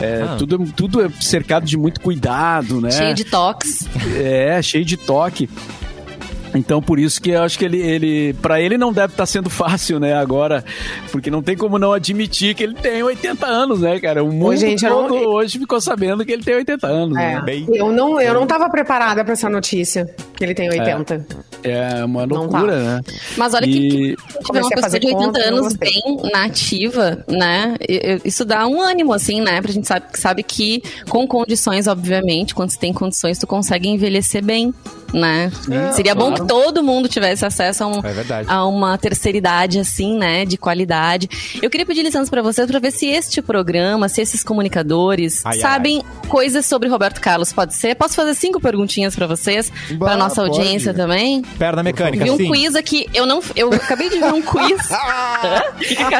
É, 0.00 0.22
Ah. 0.22 0.36
tudo, 0.38 0.58
tudo 0.76 1.02
é 1.04 1.10
cercado 1.20 1.64
de 1.64 1.76
muito 1.76 2.00
cuidado, 2.00 2.80
né? 2.80 2.90
Cheio 2.90 3.14
de 3.14 3.24
toques. 3.24 3.86
É, 4.16 4.60
cheio 4.62 4.84
de 4.84 4.96
toque. 4.96 5.48
Então, 6.54 6.82
por 6.82 6.98
isso 6.98 7.20
que 7.20 7.30
eu 7.30 7.42
acho 7.42 7.58
que 7.58 7.64
ele, 7.64 7.78
ele 7.80 8.34
para 8.34 8.60
ele 8.60 8.76
não 8.76 8.92
deve 8.92 9.12
estar 9.14 9.26
sendo 9.26 9.48
fácil, 9.50 9.98
né, 9.98 10.14
agora, 10.14 10.64
porque 11.10 11.30
não 11.30 11.42
tem 11.42 11.56
como 11.56 11.78
não 11.78 11.92
admitir 11.92 12.54
que 12.54 12.62
ele 12.62 12.74
tem 12.74 13.02
80 13.02 13.46
anos, 13.46 13.80
né, 13.80 13.98
cara? 14.00 14.22
O 14.22 14.30
mundo 14.32 14.56
gente, 14.56 14.84
eu 14.84 14.90
todo 14.94 15.14
não- 15.14 15.24
hoje 15.26 15.58
ficou 15.58 15.80
sabendo 15.80 16.24
que 16.24 16.32
ele 16.32 16.42
tem 16.42 16.54
80 16.56 16.86
anos, 16.86 17.16
É. 17.16 17.34
né? 17.36 17.42
Bem- 17.44 17.66
Eu 17.72 17.90
não, 17.90 18.20
eu 18.20 18.34
não 18.34 18.46
tava 18.46 18.68
preparada 18.68 19.24
pra 19.24 19.32
essa 19.32 19.48
notícia, 19.48 20.14
que 20.36 20.44
ele 20.44 20.54
tem 20.54 20.68
80. 20.70 21.24
É 21.64 22.04
uma 22.04 22.26
Não 22.26 22.36
loucura, 22.42 22.72
tá. 22.72 22.78
né? 22.78 23.00
Mas 23.36 23.54
olha 23.54 23.64
E- 23.66 23.72
que, 23.72 23.88
que 23.88 24.16
tiver 24.44 24.60
uma 24.60 24.68
pessoa 24.68 24.82
fazer 24.82 24.98
de 24.98 25.06
80 25.06 25.24
conta, 25.26 25.40
anos 25.48 25.74
bem 25.76 26.02
na 26.32 26.44
ativa, 26.44 27.24
né? 27.28 27.76
Isso 28.24 28.44
dá 28.44 28.66
um 28.66 28.80
ânimo, 28.80 29.12
assim, 29.12 29.40
né? 29.40 29.60
Pra 29.62 29.70
gente 29.72 29.86
sabe, 29.86 30.06
sabe 30.14 30.42
que 30.42 30.82
com 31.08 31.26
condições, 31.26 31.86
obviamente, 31.86 32.54
quando 32.54 32.70
você 32.70 32.78
tem 32.78 32.92
condições, 32.92 33.38
tu 33.38 33.46
consegue 33.46 33.88
envelhecer 33.88 34.44
bem, 34.44 34.74
né? 35.14 35.50
Seria 35.94 36.14
bom 36.14 36.32
que 36.42 36.48
todo 36.48 36.82
mundo 36.82 37.08
tivesse 37.08 37.44
acesso 37.44 37.84
a, 37.84 37.86
um- 37.86 38.00
É 38.00 38.44
a 38.46 38.64
uma 38.66 38.96
terceira 38.98 39.38
idade, 39.38 39.78
assim, 39.78 40.16
né? 40.18 40.44
De 40.44 40.56
qualidade. 40.56 41.28
Eu 41.62 41.68
queria 41.70 41.86
pedir 41.86 42.02
licença 42.02 42.30
pra 42.30 42.42
vocês 42.42 42.66
pra 42.68 42.78
ver 42.78 42.90
se 42.90 43.06
este 43.06 43.40
programa, 43.42 44.08
se 44.08 44.20
esses 44.20 44.42
comunicadores 44.44 45.44
Ai, 45.44 45.54
ai, 45.54 45.60
sabem 45.60 46.02
coisas 46.28 46.64
sobre 46.66 46.88
Roberto 46.88 47.20
Carlos, 47.20 47.52
pode 47.52 47.74
ser? 47.74 47.94
Posso 47.94 48.14
fazer 48.14 48.34
cinco 48.34 48.60
perguntinhas 48.60 49.14
pra 49.14 49.26
vocês? 49.26 49.70
Bah, 49.92 50.06
pra 50.06 50.16
nossa 50.16 50.42
pode. 50.42 50.58
audiência 50.58 50.92
também? 50.94 51.42
Perna 51.58 51.82
mecânica, 51.82 52.24
Vi 52.24 52.30
um 52.30 52.36
sim. 52.36 52.48
quiz 52.50 52.74
aqui. 52.74 53.06
Eu 53.14 53.26
não. 53.26 53.40
Eu 53.56 53.72
acabei 53.72 54.08
de 54.10 54.18
ver 54.18 54.32
um 54.32 54.42
quiz. 54.42 54.82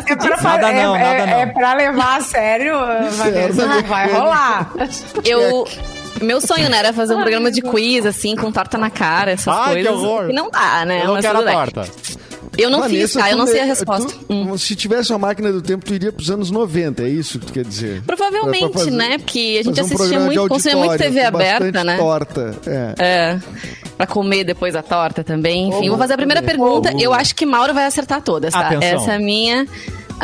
É 0.03 0.15
pra? 0.17 0.43
Nada 0.43 0.69
é, 0.71 0.83
não, 0.83 0.97
é- 0.97 1.03
nada 1.19 1.27
não. 1.27 1.39
é 1.41 1.47
pra 1.47 1.75
levar 1.75 2.17
a 2.19 2.21
sério, 2.21 2.75
Vanessa, 3.13 3.67
não 3.67 3.83
vai 3.83 4.13
rolar. 4.13 4.73
Eu. 5.25 5.67
Meu 6.23 6.41
sonho, 6.41 6.69
né, 6.69 6.79
era 6.79 6.93
fazer 6.93 7.15
um 7.15 7.21
programa 7.21 7.51
de 7.51 7.61
quiz, 7.63 8.07
assim, 8.07 8.35
com 8.37 8.51
torta 8.53 8.77
na 8.79 8.91
cara, 8.91 9.33
essas 9.33 9.49
Ai, 9.55 9.77
que 9.77 9.85
coisas. 9.85 9.93
horror. 10.05 10.31
E 10.31 10.33
não 10.33 10.51
dá, 10.51 10.85
né? 10.85 11.01
Eu 11.03 11.07
não 11.07 11.15
mas 11.15 11.25
quero 11.25 11.39
a 11.39 11.53
torta. 11.53 11.89
Eu 12.59 12.69
não 12.69 12.81
Vanessa, 12.81 13.01
fiz, 13.01 13.13
tá? 13.15 13.31
Eu 13.31 13.37
não 13.39 13.47
sei 13.47 13.61
a 13.61 13.63
le- 13.63 13.69
resposta. 13.71 14.13
tu- 14.13 14.27
Hum. 14.29 14.59
Se 14.59 14.77
tivesse 14.77 15.11
uma 15.11 15.19
máquina 15.19 15.51
do 15.51 15.63
tempo, 15.63 15.87
tu 15.87 15.95
iria 15.95 16.13
pros 16.13 16.31
anos 16.31 16.51
90, 16.51 17.03
é 17.03 17.09
isso 17.09 17.39
que 17.39 17.47
tu 17.47 17.53
quer 17.53 17.65
dizer? 17.65 18.03
Provavelmente, 18.07 18.61
Pra- 18.61 18.69
pra 18.71 18.79
fazer- 18.81 18.91
né? 18.91 19.17
Porque 19.19 19.57
a 19.59 19.63
gente 19.65 19.81
um 19.81 19.85
assistia 19.85 20.21
muito, 20.21 20.49
consumia 20.49 20.77
muito 20.77 20.99
TV 20.99 21.21
aberta, 21.23 21.83
né? 21.83 21.97
torta, 21.97 22.55
é. 22.67 22.95
É. 22.99 23.39
Pra 23.97 24.07
comer 24.07 24.45
depois 24.45 24.77
a 24.77 24.83
torta 24.83 25.25
também. 25.25 25.69
Enfim, 25.71 25.89
vou 25.89 25.97
fazer 25.97 26.13
a 26.13 26.17
primeira 26.17 26.43
comer. 26.43 26.53
pergunta. 26.53 26.93
Ô, 26.95 26.99
Eu 27.01 27.15
acho 27.15 27.35
que 27.35 27.47
Mauro 27.47 27.73
vai 27.73 27.87
acertar 27.87 28.21
todas, 28.21 28.53
tá? 28.53 28.61
Atenção. 28.67 29.01
Essa 29.01 29.13
é 29.13 29.17
a 29.17 29.19
minha. 29.19 29.67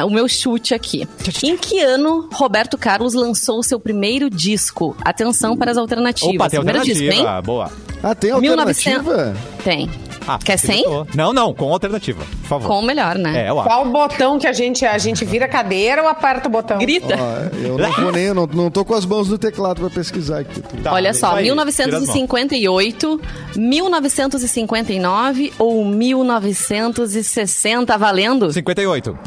O 0.05 0.11
meu 0.11 0.29
chute 0.29 0.75
aqui. 0.75 1.09
Em 1.43 1.57
que 1.57 1.81
ano 1.81 2.29
Roberto 2.33 2.79
Carlos 2.79 3.15
lançou 3.15 3.59
o 3.59 3.63
seu 3.63 3.79
primeiro 3.81 4.31
disco? 4.31 4.97
Atenção 5.05 5.57
para 5.57 5.71
as 5.71 5.77
alternativas. 5.77 6.35
Opa, 6.35 6.51
tem 6.51 6.61
primeiro 6.61 6.85
disco, 6.85 7.03
hein? 7.05 7.11
alternativa. 7.11 7.43
Boa. 7.43 7.71
Ah, 8.03 8.15
tem 8.15 8.39
1900. 8.41 8.97
alternativa? 8.97 9.37
Tem. 9.65 9.91
Ah, 10.29 10.39
Quer 10.39 10.59
sem? 10.59 10.85
Não, 11.15 11.33
não, 11.33 11.55
com 11.55 11.73
alternativa, 11.73 12.23
por 12.43 12.49
favor. 12.49 12.69
Com 12.69 12.81
o 12.81 12.83
melhor, 12.83 13.17
né? 13.17 13.47
É, 13.47 13.49
eu 13.49 13.59
acho. 13.59 13.67
Qual 13.67 13.87
botão 13.87 14.39
que 14.39 14.47
a 14.47 14.53
gente, 14.53 14.85
a 14.85 14.99
gente 14.99 15.25
vira 15.25 15.47
a 15.47 15.49
cadeira 15.49 16.03
ou 16.03 16.09
aperta 16.09 16.49
o 16.49 16.53
botão? 16.53 16.77
Grita. 16.79 17.17
eu 17.65 17.79
não 17.79 17.93
vou 17.93 18.13
nem, 18.13 18.25
eu 18.25 18.35
não, 18.35 18.47
não 18.47 18.71
tô 18.71 18.85
com 18.85 18.93
as 18.93 19.07
mãos 19.07 19.31
no 19.31 19.39
teclado 19.39 19.81
pra 19.81 19.89
pesquisar 19.89 20.41
aqui. 20.41 20.61
Tá, 20.83 20.93
Olha 20.93 21.15
só, 21.15 21.37
aí, 21.37 21.45
1958, 21.45 23.19
1959 23.57 25.55
ou 25.59 25.83
1960, 25.83 27.97
valendo? 27.97 28.53
58. 28.53 29.19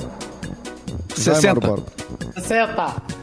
60. 1.22 1.84
60. 2.36 3.21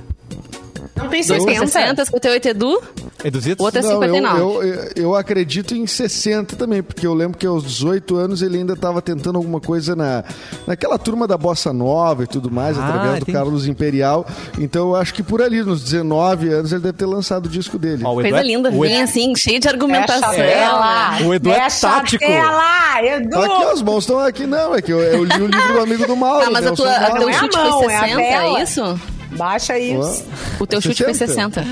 Não 0.99 1.09
tem 1.09 1.23
60. 1.23 1.67
60, 1.67 2.05
58, 2.05 2.49
Edu? 2.49 2.83
Eduzitos? 3.25 3.61
O 3.61 3.65
outro 3.65 3.81
é 3.81 3.83
59. 3.83 4.41
Eu, 4.41 4.63
eu, 4.63 4.91
eu, 4.97 5.15
acredito 5.15 5.75
em 5.75 5.87
60 5.87 6.57
também, 6.57 6.83
porque 6.83 7.07
eu 7.07 7.15
lembro 7.15 7.37
que 7.37 7.47
aos 7.47 7.65
18 7.65 8.17
anos 8.17 8.43
ele 8.43 8.59
ainda 8.59 8.75
estava 8.75 9.03
tentando 9.03 9.37
alguma 9.37 9.61
coisa 9.61 9.97
na, 9.97 10.25
naquela 10.67 10.99
turma 10.99 11.27
da 11.27 11.37
Bossa 11.37 11.73
Nova 11.73 12.25
e 12.25 12.27
tudo 12.27 12.51
mais, 12.51 12.79
ah, 12.79 12.87
através 12.87 13.11
do 13.11 13.17
entendi. 13.23 13.33
Carlos 13.33 13.67
Imperial. 13.67 14.27
Então 14.59 14.89
eu 14.89 14.97
acho 14.97 15.15
que 15.15 15.23
por 15.23 15.43
ali, 15.43 15.63
nos 15.63 15.83
19 15.83 16.49
anos, 16.49 16.73
ele 16.73 16.83
deve 16.83 16.97
ter 16.97 17.07
lançado 17.07 17.47
o 17.47 17.49
disco 17.49 17.79
dele. 17.79 18.05
Oh, 18.05 18.15
Coisa 18.15 18.39
é, 18.39 18.43
linda, 18.43 18.71
vinha 18.71 19.05
assim, 19.05 19.35
cheio 19.35 19.61
de 19.61 19.69
argumentação. 19.69 20.33
É, 20.33 21.25
o 21.25 21.35
Edu 21.35 21.51
é, 21.51 21.59
é 21.59 21.69
tático. 21.69 22.25
Edu. 22.25 23.31
Tá 23.31 23.45
aqui, 23.45 23.65
as 23.65 23.83
mãos 23.83 24.05
estão 24.05 24.19
aqui, 24.19 24.47
não. 24.47 24.75
É 24.75 24.83
que 24.83 24.93
eu, 24.93 25.01
eu, 25.01 25.25
li 25.25 25.43
o 25.43 25.47
livro 25.47 25.73
do 25.73 25.81
amigo 25.81 26.07
do 26.07 26.17
Mauro. 26.17 26.47
Ah, 26.47 26.51
mas 26.51 26.65
né? 26.65 26.71
a 26.71 26.75
tua, 26.75 26.91
a 26.91 27.11
teu 27.13 27.33
chute 27.33 27.57
mão, 27.57 27.83
foi 27.83 27.93
60, 27.93 28.21
é, 28.21 28.33
é 28.33 28.63
isso? 28.63 29.01
Baixa 29.38 29.79
isso. 29.79 30.24
O 30.61 30.66
teu 30.66 30.81
60? 30.81 30.83
chute 30.83 31.05
foi 31.05 31.14
60. 31.14 31.64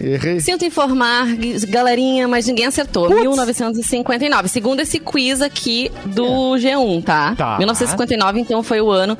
Errei. 0.00 0.40
Sinto 0.40 0.64
informar, 0.64 1.26
galerinha, 1.68 2.26
mas 2.26 2.46
ninguém 2.46 2.66
acertou. 2.66 3.08
Putz. 3.08 3.20
1959. 3.20 4.48
Segundo 4.48 4.80
esse 4.80 4.98
quiz 4.98 5.42
aqui 5.42 5.92
do 6.06 6.56
é. 6.56 6.58
G1, 6.58 7.04
tá? 7.04 7.34
tá? 7.36 7.58
1959, 7.58 8.40
então, 8.40 8.62
foi 8.62 8.80
o 8.80 8.90
ano 8.90 9.16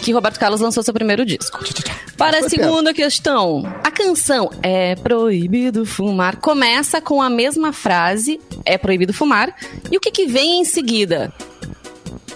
que 0.00 0.12
Roberto 0.12 0.38
Carlos 0.38 0.60
lançou 0.60 0.82
seu 0.82 0.92
primeiro 0.92 1.24
disco. 1.24 1.62
Para 2.16 2.38
a 2.38 2.48
segunda 2.48 2.92
questão, 2.92 3.64
a 3.82 3.90
canção 3.90 4.50
É 4.62 4.94
Proibido 4.96 5.84
Fumar 5.86 6.36
começa 6.36 7.00
com 7.00 7.20
a 7.22 7.30
mesma 7.30 7.72
frase, 7.72 8.40
É 8.64 8.76
Proibido 8.76 9.12
Fumar, 9.12 9.54
e 9.90 9.96
o 9.96 10.00
que, 10.00 10.10
que 10.10 10.26
vem 10.26 10.60
em 10.60 10.64
seguida? 10.64 11.32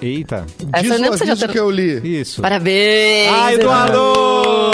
Eita. 0.01 0.47
Essa 0.73 0.83
Diz 0.83 1.01
nem 1.01 1.11
precisa 1.11 1.37
ter... 1.37 1.53
que 1.53 1.59
eu 1.59 1.71
li. 1.71 2.21
Isso. 2.21 2.41
Parabéns! 2.41 3.33
Ai, 3.33 3.55
Eduardo! 3.55 3.99
Essa 3.99 4.68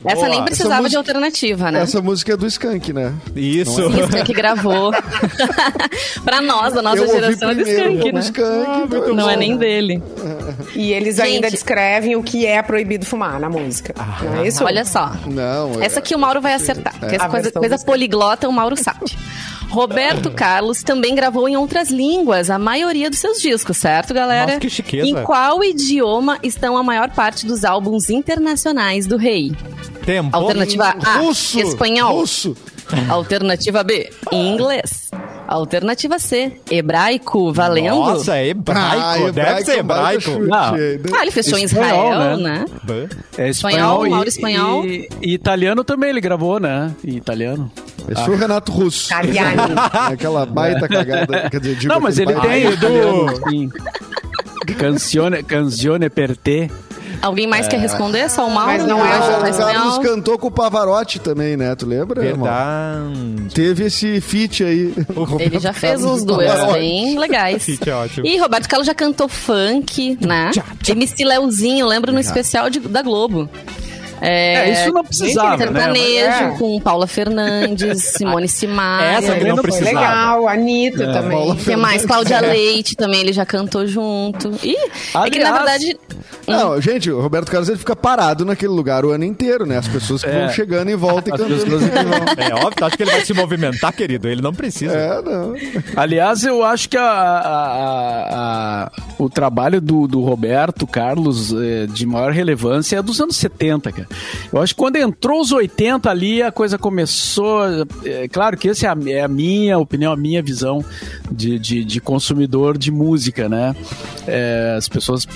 Boa. 0.00 0.28
nem 0.28 0.44
precisava 0.44 0.82
música, 0.82 0.90
de 0.90 0.96
alternativa, 0.96 1.70
né? 1.70 1.82
Essa 1.82 2.00
música 2.00 2.32
é 2.32 2.36
do 2.36 2.46
Skank, 2.46 2.92
né? 2.92 3.14
Isso. 3.34 3.74
Sim, 3.74 3.82
o 3.82 4.00
Skank 4.04 4.32
gravou. 4.32 4.92
pra 6.24 6.40
nós, 6.40 6.74
da 6.74 6.82
nossa 6.82 7.02
eu 7.02 7.06
geração, 7.08 7.50
é 7.50 7.54
do 7.54 7.62
Skank, 7.62 8.12
né? 8.12 8.20
Skank, 8.20 8.66
ah, 8.68 8.84
então 8.84 9.14
não 9.14 9.28
é 9.28 9.36
nem 9.36 9.56
dele. 9.56 10.02
E 10.74 10.92
eles 10.92 11.16
Gente, 11.16 11.26
ainda 11.26 11.50
descrevem 11.50 12.16
o 12.16 12.22
que 12.22 12.46
é 12.46 12.60
proibido 12.60 13.06
fumar 13.06 13.38
na 13.38 13.48
música. 13.48 13.94
Ah, 13.96 14.18
não 14.24 14.42
é 14.42 14.48
isso? 14.48 14.64
Olha 14.64 14.84
só. 14.84 15.12
Não. 15.26 15.80
Essa 15.80 16.00
aqui 16.00 16.14
o 16.14 16.18
Mauro 16.18 16.40
vai 16.40 16.54
acertar. 16.54 16.94
É. 17.02 17.14
Essa 17.14 17.28
coisa, 17.28 17.52
coisa 17.52 17.78
poliglota 17.78 18.48
o 18.48 18.52
Mauro 18.52 18.76
sabe. 18.76 19.16
Roberto 19.74 20.30
Carlos 20.30 20.82
também 20.82 21.14
gravou 21.14 21.48
em 21.48 21.56
outras 21.56 21.90
línguas 21.90 22.48
a 22.48 22.58
maioria 22.58 23.10
dos 23.10 23.18
seus 23.18 23.40
discos, 23.42 23.76
certo, 23.76 24.14
galera? 24.14 24.46
Nossa, 24.46 24.60
que 24.60 24.70
chiqueza. 24.70 25.06
Em 25.06 25.22
qual 25.24 25.64
idioma 25.64 26.38
estão 26.42 26.76
a 26.76 26.82
maior 26.82 27.10
parte 27.10 27.44
dos 27.44 27.64
álbuns 27.64 28.08
internacionais 28.08 29.06
do 29.06 29.16
rei? 29.16 29.52
Tempo. 30.06 30.34
Alternativa 30.34 30.94
A, 31.04 31.18
russo, 31.18 31.58
espanhol. 31.58 32.20
Russo. 32.20 32.56
Alternativa 33.08 33.82
B, 33.82 34.10
inglês. 34.30 35.03
Alternativa 35.46 36.18
C, 36.18 36.52
hebraico, 36.70 37.52
valendo? 37.52 37.96
Nossa, 37.96 38.36
é 38.36 38.48
hebraico. 38.48 39.02
Ah, 39.02 39.18
hebraico 39.18 39.32
Deve 39.34 39.64
ser 39.64 39.78
hebraico. 39.78 40.30
Não. 40.38 40.56
Ah, 40.56 41.22
ele 41.22 41.30
fechou 41.30 41.58
espanhol, 41.58 41.60
em 41.60 41.64
Israel, 41.64 42.36
né? 42.38 42.64
né? 42.86 43.08
É 43.36 43.48
espanhol, 43.48 44.06
espanhol, 44.06 44.10
Mauro 44.10 44.28
espanhol. 44.28 44.86
E, 44.86 45.08
e, 45.20 45.34
italiano 45.34 45.84
também 45.84 46.10
ele 46.10 46.20
gravou, 46.20 46.58
né? 46.58 46.94
Em 47.04 47.16
italiano. 47.16 47.70
Ah. 48.14 48.24
foi 48.24 48.34
o 48.34 48.38
Renato 48.38 48.72
Russo. 48.72 49.08
Cagliani. 49.08 49.74
Aquela 50.12 50.46
baita 50.46 50.88
cagada. 50.88 51.50
Quer 51.50 51.60
dizer, 51.60 51.88
Não, 51.88 52.00
mas 52.00 52.18
ele 52.18 52.34
tem, 52.34 52.64
Edu. 52.64 53.70
Canzone, 54.78 55.42
canzone 55.42 56.08
per 56.08 56.36
te. 56.36 56.70
Alguém 57.24 57.46
mais 57.46 57.66
é. 57.66 57.70
quer 57.70 57.80
responder? 57.80 58.28
Só 58.28 58.46
o 58.46 58.50
Mauro? 58.50 58.72
Mas 58.72 58.86
não 58.86 58.98
é. 59.04 59.18
O 59.18 59.56
Carlos 59.56 59.98
cantou 59.98 60.38
com 60.38 60.48
o 60.48 60.50
Pavarotti 60.50 61.18
também, 61.18 61.56
né? 61.56 61.74
Tu 61.74 61.86
lembra? 61.86 62.20
Verdade. 62.20 63.48
Teve 63.54 63.84
esse 63.86 64.20
feat 64.20 64.62
aí. 64.62 64.94
Ele 65.40 65.58
já 65.58 65.72
fez 65.72 66.04
uns 66.04 66.22
duetos 66.22 66.74
bem 66.74 67.18
legais. 67.18 67.64
Feat 67.64 67.88
é 67.88 67.94
ótimo. 67.94 68.26
E 68.26 68.36
Roberto 68.36 68.68
Carlos 68.68 68.86
já 68.86 68.94
cantou 68.94 69.26
funk, 69.26 70.18
né? 70.20 70.50
MC 70.86 71.24
Leozinho, 71.24 71.86
lembro 71.86 72.12
no 72.12 72.20
especial 72.20 72.68
de, 72.68 72.78
da 72.80 73.00
Globo. 73.00 73.48
É, 74.20 74.54
é, 74.54 74.72
isso 74.72 74.92
não 74.92 75.04
precisava, 75.04 75.56
né? 75.56 75.66
Sertanejo 75.66 76.44
é. 76.44 76.56
com 76.58 76.80
Paula 76.80 77.06
Fernandes, 77.06 78.02
Simone 78.16 78.48
Simaria. 78.48 79.18
Essa 79.18 79.36
que 79.36 79.44
não 79.44 79.56
precisava. 79.56 79.90
Foi 79.90 80.00
legal, 80.00 80.48
Anitta 80.48 81.04
é, 81.04 81.12
também. 81.12 81.50
O 81.50 81.56
que 81.56 81.76
mais? 81.76 82.04
Cláudia 82.06 82.40
Leite 82.40 82.96
também, 82.96 83.20
ele 83.20 83.32
já 83.32 83.44
cantou 83.44 83.86
junto. 83.86 84.52
E 84.62 84.76
Aliás, 85.14 85.26
é 85.26 85.30
que, 85.30 85.38
na 85.38 85.52
verdade... 85.52 85.98
Não, 86.46 86.72
hum. 86.72 86.80
gente, 86.80 87.10
o 87.10 87.20
Roberto 87.20 87.50
Carlos 87.50 87.68
ele 87.68 87.78
fica 87.78 87.96
parado 87.96 88.44
naquele 88.44 88.72
lugar 88.72 89.04
o 89.04 89.10
ano 89.10 89.24
inteiro, 89.24 89.66
né? 89.66 89.78
As 89.78 89.88
pessoas 89.88 90.22
que 90.22 90.30
vão 90.30 90.42
é. 90.42 90.48
chegando 90.50 90.90
e 90.90 90.94
voltam 90.94 91.34
e 91.34 91.38
cantando. 91.38 91.54
É 92.36 92.54
óbvio, 92.54 92.72
tu 92.76 92.84
acha 92.84 92.96
que 92.96 93.02
ele 93.02 93.10
vai 93.10 93.24
se 93.24 93.32
movimentar, 93.32 93.92
querido? 93.92 94.28
Ele 94.28 94.42
não 94.42 94.52
precisa. 94.52 94.92
É, 94.92 95.22
não. 95.22 95.54
Aliás, 95.96 96.44
eu 96.44 96.62
acho 96.62 96.88
que 96.88 96.96
a, 96.96 97.02
a, 97.02 98.84
a, 98.84 98.92
o 99.18 99.30
trabalho 99.30 99.80
do, 99.80 100.06
do 100.06 100.20
Roberto 100.20 100.86
Carlos 100.86 101.52
é, 101.52 101.86
de 101.86 102.06
maior 102.06 102.32
relevância 102.32 102.96
é 102.96 103.02
dos 103.02 103.20
anos 103.20 103.36
70, 103.36 103.92
cara. 103.92 104.08
Eu 104.52 104.60
acho 104.60 104.74
que 104.74 104.78
quando 104.78 104.96
entrou 104.96 105.40
os 105.40 105.52
80 105.52 106.10
ali, 106.10 106.42
a 106.42 106.52
coisa 106.52 106.78
começou. 106.78 107.62
É, 108.04 108.28
claro 108.28 108.56
que 108.56 108.68
essa 108.68 108.86
é 108.86 108.90
a, 108.90 108.96
é 109.06 109.22
a 109.22 109.28
minha 109.28 109.78
opinião, 109.78 110.12
a 110.12 110.16
minha 110.16 110.42
visão 110.42 110.84
de, 111.30 111.58
de, 111.58 111.84
de 111.84 112.00
consumidor 112.00 112.76
de 112.76 112.90
música, 112.90 113.48
né? 113.48 113.74
É, 114.26 114.74
as 114.76 114.88
pessoas 114.88 115.26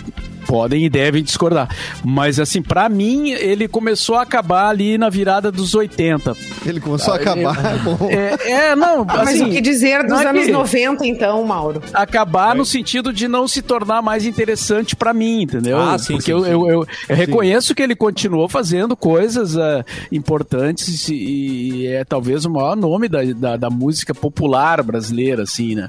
podem 0.48 0.86
e 0.86 0.88
devem 0.88 1.22
discordar. 1.22 1.68
Mas, 2.02 2.40
assim, 2.40 2.62
para 2.62 2.88
mim, 2.88 3.32
ele 3.32 3.68
começou 3.68 4.14
a 4.16 4.22
acabar 4.22 4.70
ali 4.70 4.96
na 4.96 5.10
virada 5.10 5.52
dos 5.52 5.74
80. 5.74 6.34
Ele 6.64 6.80
começou 6.80 7.12
a 7.12 7.18
ah, 7.18 7.20
acabar? 7.20 7.58
É, 8.08 8.52
é, 8.52 8.76
não, 8.76 9.02
assim, 9.02 9.24
Mas 9.24 9.40
o 9.42 9.50
que 9.50 9.60
dizer 9.60 10.06
dos 10.06 10.20
é 10.20 10.28
anos 10.28 10.46
que... 10.46 10.52
90, 10.52 11.06
então, 11.06 11.44
Mauro? 11.44 11.82
Acabar 11.92 12.54
no 12.54 12.64
sentido 12.64 13.12
de 13.12 13.28
não 13.28 13.46
se 13.46 13.60
tornar 13.60 14.00
mais 14.00 14.24
interessante 14.24 14.96
para 14.96 15.12
mim, 15.12 15.42
entendeu? 15.42 15.78
Ah, 15.78 15.98
sim, 15.98 16.14
Porque 16.14 16.26
sim, 16.26 16.32
eu, 16.32 16.44
sim. 16.44 16.50
eu, 16.50 16.68
eu, 16.68 16.86
eu 17.08 17.16
reconheço 17.16 17.74
que 17.74 17.82
ele 17.82 17.94
continuou 17.94 18.48
fazendo 18.48 18.96
coisas 18.96 19.56
uh, 19.56 19.84
importantes 20.10 21.08
e, 21.08 21.14
e, 21.14 21.86
é 21.86 22.04
talvez 22.04 22.44
o 22.44 22.50
maior 22.50 22.76
nome 22.76 23.08
da, 23.08 23.24
da, 23.24 23.56
da, 23.56 23.70
música 23.70 24.14
popular 24.14 24.82
brasileira, 24.82 25.42
assim, 25.42 25.74
né? 25.74 25.88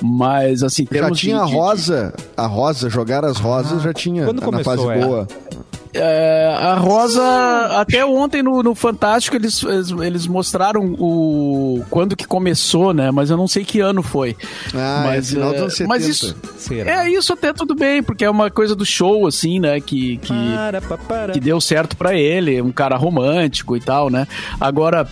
Mas, 0.00 0.62
assim, 0.62 0.86
Já 0.90 1.10
tinha 1.10 1.36
de, 1.36 1.42
a 1.42 1.44
Rosa, 1.44 2.14
a 2.36 2.46
Rosa, 2.46 2.88
jogar 2.88 3.24
as 3.24 3.38
rosas, 3.38 3.80
ah. 3.80 3.82
já 3.82 3.92
tinha 3.98 4.24
Quando 4.24 4.40
na 4.50 4.64
fase 4.64 4.82
ela? 4.82 5.06
boa. 5.06 5.28
É, 5.94 6.54
a 6.60 6.74
Rosa, 6.74 7.22
até 7.80 8.04
ontem 8.04 8.42
no, 8.42 8.62
no 8.62 8.74
Fantástico, 8.74 9.36
eles, 9.36 9.62
eles, 10.04 10.26
mostraram 10.26 10.94
o 10.98 11.82
quando 11.88 12.14
que 12.14 12.26
começou, 12.26 12.92
né? 12.92 13.10
Mas 13.10 13.30
eu 13.30 13.36
não 13.36 13.48
sei 13.48 13.64
que 13.64 13.80
ano 13.80 14.02
foi. 14.02 14.36
Ah, 14.74 15.04
é 15.04 15.06
mas, 15.06 15.28
é 15.28 15.34
final 15.34 15.52
dos 15.52 15.60
anos 15.62 15.72
70. 15.74 15.88
Mas 15.88 16.06
isso, 16.06 16.36
é, 16.84 17.10
isso 17.10 17.32
até 17.32 17.52
tudo 17.52 17.74
bem, 17.74 18.02
porque 18.02 18.24
é 18.24 18.30
uma 18.30 18.50
coisa 18.50 18.76
do 18.76 18.84
show, 18.84 19.26
assim, 19.26 19.58
né? 19.58 19.80
Que, 19.80 20.18
que, 20.18 20.34
para, 20.86 20.98
para. 20.98 21.32
que 21.32 21.40
deu 21.40 21.60
certo 21.60 21.96
para 21.96 22.14
ele, 22.14 22.60
um 22.60 22.72
cara 22.72 22.96
romântico 22.96 23.76
e 23.76 23.80
tal, 23.80 24.10
né? 24.10 24.26
Agora, 24.60 25.08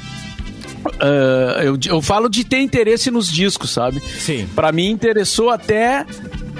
Uh, 0.86 1.62
eu, 1.62 1.78
eu 1.86 2.00
falo 2.00 2.28
de 2.28 2.44
ter 2.44 2.60
interesse 2.60 3.10
nos 3.10 3.26
discos, 3.26 3.70
sabe? 3.70 3.98
Sim. 4.00 4.46
Para 4.54 4.70
mim 4.70 4.88
interessou 4.88 5.50
até 5.50 6.06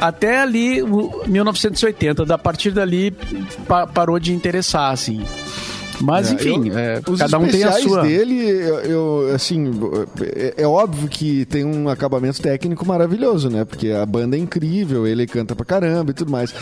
até 0.01 0.41
ali 0.41 0.83
1980. 1.27 2.25
Da 2.25 2.39
partir 2.39 2.71
dali 2.71 3.11
pa, 3.67 3.87
parou 3.87 4.19
de 4.19 4.33
interessar, 4.33 4.93
assim. 4.93 5.25
Mas, 6.01 6.31
é, 6.31 6.35
enfim, 6.35 6.69
eu, 6.69 6.79
é, 6.79 7.01
cada 7.19 7.39
um 7.39 7.49
tem 7.49 7.65
a 7.65 7.73
sua. 7.73 8.03
dele, 8.03 8.51
eu, 8.85 9.31
assim, 9.35 9.71
é, 10.21 10.55
é, 10.59 10.67
óbvio 10.67 11.09
que 11.09 11.45
tem 11.47 11.65
um 11.65 11.89
acabamento 11.89 12.41
técnico 12.41 12.85
maravilhoso, 12.85 13.49
né? 13.49 13.65
Porque 13.65 13.91
a 13.91 14.05
banda 14.05 14.37
é 14.37 14.39
incrível, 14.39 15.07
ele 15.07 15.27
canta 15.27 15.57
pra 15.57 15.65
caramba 15.65 16.11
e 16.11 16.15
tudo 16.15 16.31
mais. 16.31 16.55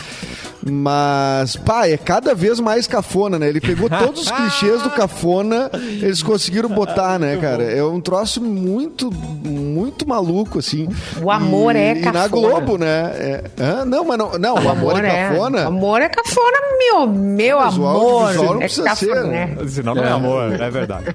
Mas, 0.67 1.55
pá, 1.55 1.87
é 1.87 1.95
cada 1.95 2.33
vez 2.33 2.59
mais 2.59 2.87
cafona, 2.87 3.37
né? 3.37 3.47
Ele 3.47 3.61
pegou 3.61 3.87
todos 3.99 4.21
os 4.23 4.31
clichês 4.31 4.81
do 4.81 4.89
cafona, 4.89 5.69
eles 5.73 6.23
conseguiram 6.23 6.69
botar, 6.69 7.19
né, 7.19 7.37
cara? 7.37 7.63
É 7.63 7.83
um 7.83 8.01
troço 8.01 8.41
muito, 8.41 9.11
muito 9.13 10.07
maluco, 10.07 10.57
assim. 10.59 10.87
O 11.21 11.29
amor 11.29 11.75
e, 11.75 11.79
é 11.79 11.91
E 11.91 12.01
cafona. 12.01 12.19
na 12.19 12.27
Globo, 12.27 12.77
né? 12.79 13.11
É- 13.15 13.43
Hã? 13.59 13.85
não, 13.85 14.03
mas 14.05 14.17
não, 14.17 14.31
não 14.39 14.55
o, 14.55 14.69
amor, 14.69 15.05
é 15.05 15.29
cafona. 15.29 15.63
O 15.63 15.67
amor 15.67 16.01
é 16.01 16.09
cafona, 16.09 16.57
meu, 16.79 17.07
meu 17.07 17.59
Mas 17.59 17.77
o 17.77 17.85
amor. 17.85 18.21
audiovisual 18.23 18.53
não 18.55 18.55
é 18.61 18.65
precisa 18.65 18.95
ser, 18.95 19.07
cafona. 19.07 19.27
né? 19.27 19.57
Senão 19.67 19.93
não 19.95 20.03
é 20.03 20.09
amor, 20.11 20.51
é 20.61 20.69
verdade. 20.71 21.05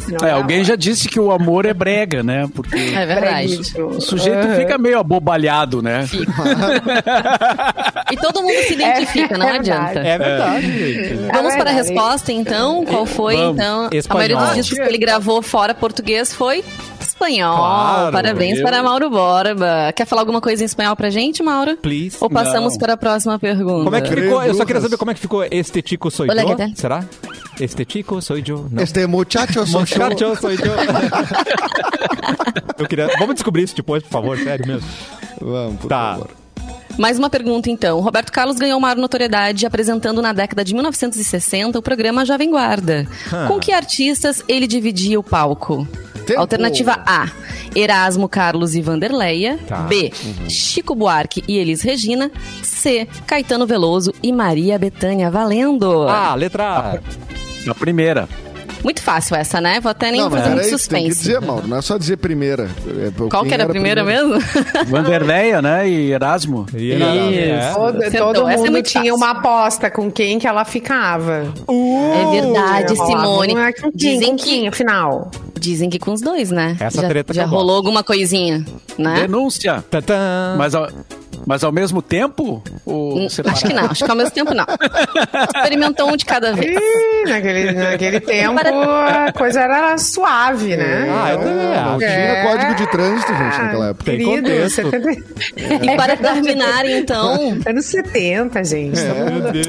Senão 0.00 0.28
É, 0.28 0.32
alguém 0.32 0.62
já 0.64 0.76
disse 0.76 1.08
que 1.08 1.18
o 1.18 1.30
amor 1.32 1.64
é 1.64 1.72
brega, 1.72 2.22
né? 2.22 2.46
Porque 2.54 2.76
É 2.76 3.06
verdade. 3.06 3.58
o 3.80 4.00
sujeito 4.02 4.46
Uhum. 4.48 4.54
fica 4.56 4.76
meio 4.76 4.98
abobalhado, 4.98 5.80
né? 5.80 6.04
E 8.10 8.16
todo 8.16 8.42
mundo 8.42 8.62
se 8.66 8.74
identifica, 8.82 9.34
É 9.34 9.38
não 9.38 9.46
verdade. 9.46 9.70
adianta. 9.70 10.00
É 10.08 10.18
verdade, 10.18 10.94
gente. 10.94 11.14
Vamos 11.32 11.54
É 11.54 11.58
para 11.58 11.70
a 11.70 11.74
resposta, 11.74 12.32
então. 12.32 12.84
Qual 12.84 13.06
foi, 13.06 13.36
Vamos. 13.36 13.54
então? 13.54 13.88
A 13.92 13.96
Espanhol. 13.96 14.18
maioria 14.28 14.46
dos 14.46 14.54
discos 14.56 14.78
que 14.78 14.84
ele 14.88 14.98
gravou 14.98 15.42
fora 15.42 15.74
português 15.74 16.32
foi 16.34 16.64
espanhol. 17.00 17.56
Claro, 17.56 18.12
Parabéns 18.12 18.58
eu- 18.58 18.64
para 18.64 18.82
Mauro 18.82 19.10
Borba. 19.10 19.92
Quer 19.94 20.06
falar 20.06 20.22
alguma 20.22 20.40
coisa 20.40 20.62
em 20.62 20.66
espanhol 20.66 20.96
pra 20.96 21.10
gente, 21.10 21.42
Mauro? 21.42 21.76
Please. 21.76 22.16
Ou 22.20 22.30
passamos 22.30 22.72
Não. 22.74 22.78
para 22.80 22.94
a 22.94 22.96
próxima 22.96 23.38
pergunta? 23.38 23.84
Como 23.84 23.96
é 23.96 24.00
que 24.00 24.08
ficou? 24.14 24.42
Eu 24.44 24.54
só 24.54 24.64
queria 24.64 24.80
saber 24.80 24.96
como 24.96 25.10
é 25.10 25.14
que 25.14 25.20
ficou 25.20 25.44
Estetico 25.44 26.10
Soy 26.10 26.28
Olha, 26.30 26.42
Yo. 26.42 26.56
Será? 26.74 27.04
Estetico 27.60 28.20
Soy 28.22 28.42
Yo. 28.46 28.66
Não. 28.70 28.82
Este 28.82 29.06
muchacho. 29.06 29.60
Muchacho 29.66 30.36
Soy 30.40 30.54
Yo. 30.54 30.72
Eu 32.78 32.86
queria... 32.88 33.08
Vamos 33.18 33.34
descobrir 33.34 33.62
isso 33.64 33.76
depois, 33.76 34.02
por 34.02 34.10
favor, 34.10 34.38
sério 34.38 34.66
mesmo. 34.66 34.88
Vamos, 35.40 35.80
por 35.80 35.88
Tá. 35.88 36.12
favor. 36.14 36.30
Mais 36.98 37.18
uma 37.18 37.30
pergunta, 37.30 37.70
então. 37.70 38.00
Roberto 38.00 38.30
Carlos 38.30 38.56
ganhou 38.56 38.78
maior 38.78 38.96
notoriedade 38.96 39.66
apresentando 39.66 40.20
na 40.20 40.32
década 40.32 40.64
de 40.64 40.74
1960 40.74 41.78
o 41.78 41.82
programa 41.82 42.24
Jovem 42.24 42.50
Guarda. 42.50 43.06
Ah. 43.32 43.46
Com 43.48 43.58
que 43.58 43.72
artistas 43.72 44.44
ele 44.48 44.66
dividia 44.66 45.18
o 45.18 45.22
palco? 45.22 45.86
Tempo. 46.26 46.40
Alternativa 46.40 47.02
A: 47.04 47.28
Erasmo 47.74 48.28
Carlos 48.28 48.74
e 48.74 48.80
Vanderleia. 48.80 49.58
Tá. 49.66 49.82
B: 49.82 50.12
Chico 50.48 50.94
Buarque 50.94 51.42
e 51.48 51.58
Elis 51.58 51.82
Regina. 51.82 52.30
C: 52.62 53.08
Caetano 53.26 53.66
Veloso 53.66 54.12
e 54.22 54.32
Maria 54.32 54.78
Bethânia 54.78 55.30
Valendo. 55.30 56.06
Ah, 56.08 56.34
letra 56.34 56.64
A. 56.64 57.70
A 57.70 57.74
primeira. 57.74 58.28
Muito 58.82 59.02
fácil 59.02 59.36
essa, 59.36 59.60
né? 59.60 59.78
Vou 59.80 59.90
até 59.90 60.10
nem 60.10 60.20
Não, 60.20 60.30
fazer 60.30 60.50
muito 60.50 60.54
peraí, 60.56 60.62
tem 60.68 60.72
que 60.74 60.78
suspense. 60.78 61.18
dizer, 61.20 61.40
Mauro, 61.40 61.66
não 61.68 61.76
é 61.76 61.82
só 61.82 61.96
dizer 61.96 62.16
primeira. 62.16 62.68
É, 62.86 63.28
Qual 63.28 63.44
que 63.44 63.54
era 63.54 63.64
a 63.64 63.68
primeira 63.68 64.02
mesmo? 64.02 64.34
Vanderleia, 64.88 65.62
né? 65.62 65.88
E 65.88 66.10
Erasmo. 66.12 66.66
E 66.74 66.92
era- 66.92 67.14
Isso. 67.14 67.74
Todo, 67.76 67.92
todo 68.34 68.48
Essa 68.48 68.66
é 68.66 68.70
mundo 68.70 68.82
tinha 68.82 69.02
fácil. 69.04 69.14
uma 69.14 69.30
aposta 69.30 69.90
com 69.90 70.10
quem 70.10 70.38
que 70.38 70.46
ela 70.46 70.64
ficava. 70.64 71.52
É 71.68 72.30
verdade, 72.40 72.96
Simone. 72.96 73.54
com 73.54 73.90
quem, 73.90 73.90
Dizem 73.94 74.30
com 74.30 74.36
que 74.36 74.44
quem, 74.44 74.68
afinal? 74.68 75.30
Dizem 75.58 75.88
que 75.88 75.98
com 75.98 76.12
os 76.12 76.20
dois, 76.20 76.50
né? 76.50 76.76
Essa 76.80 77.02
já, 77.02 77.08
treta 77.08 77.32
que 77.32 77.36
já 77.38 77.46
rolou 77.46 77.76
alguma 77.76 78.02
coisinha, 78.02 78.64
né? 78.98 79.20
Denúncia. 79.20 79.84
Tantã. 79.88 80.54
Mas 80.58 80.74
ao, 80.74 80.88
mas 81.46 81.62
ao 81.62 81.70
mesmo 81.70 82.02
tempo? 82.02 82.62
Ou 82.92 83.18
Hum, 83.18 83.28
separado? 83.28 83.56
Acho 83.58 83.66
que 83.68 83.72
não, 83.74 83.84
acho 83.86 84.04
que 84.04 84.10
ao 84.10 84.16
mesmo 84.16 84.30
tempo 84.32 84.52
não. 84.54 84.66
Experimentou 85.56 86.10
um 86.12 86.16
de 86.16 86.24
cada 86.26 86.52
vez. 86.52 86.76
Ih, 86.76 87.28
naquele, 87.28 87.72
naquele 87.72 88.20
tempo 88.20 88.58
a 88.60 89.32
coisa 89.32 89.60
era 89.60 89.96
suave, 89.98 90.76
né? 90.76 91.08
Ah, 91.10 91.32
eu 91.32 91.38
também 91.38 91.54
Não 91.56 91.98
tinha 91.98 92.08
É. 92.10 92.42
código 92.46 92.74
de 92.74 92.86
trânsito, 92.90 93.32
gente, 93.32 93.58
naquela 93.58 93.88
época. 93.88 94.04
Tem 94.04 94.18
Querido, 94.18 94.48
contexto. 94.50 94.90
70... 94.90 95.22
E 95.92 95.96
para 95.96 96.16
terminar, 96.16 96.84
então, 96.86 97.58
Anos 97.66 97.86
70, 97.86 98.64
gente. 98.64 99.00
É, 99.00 99.30
Meu 99.30 99.52
Deus. 99.52 99.66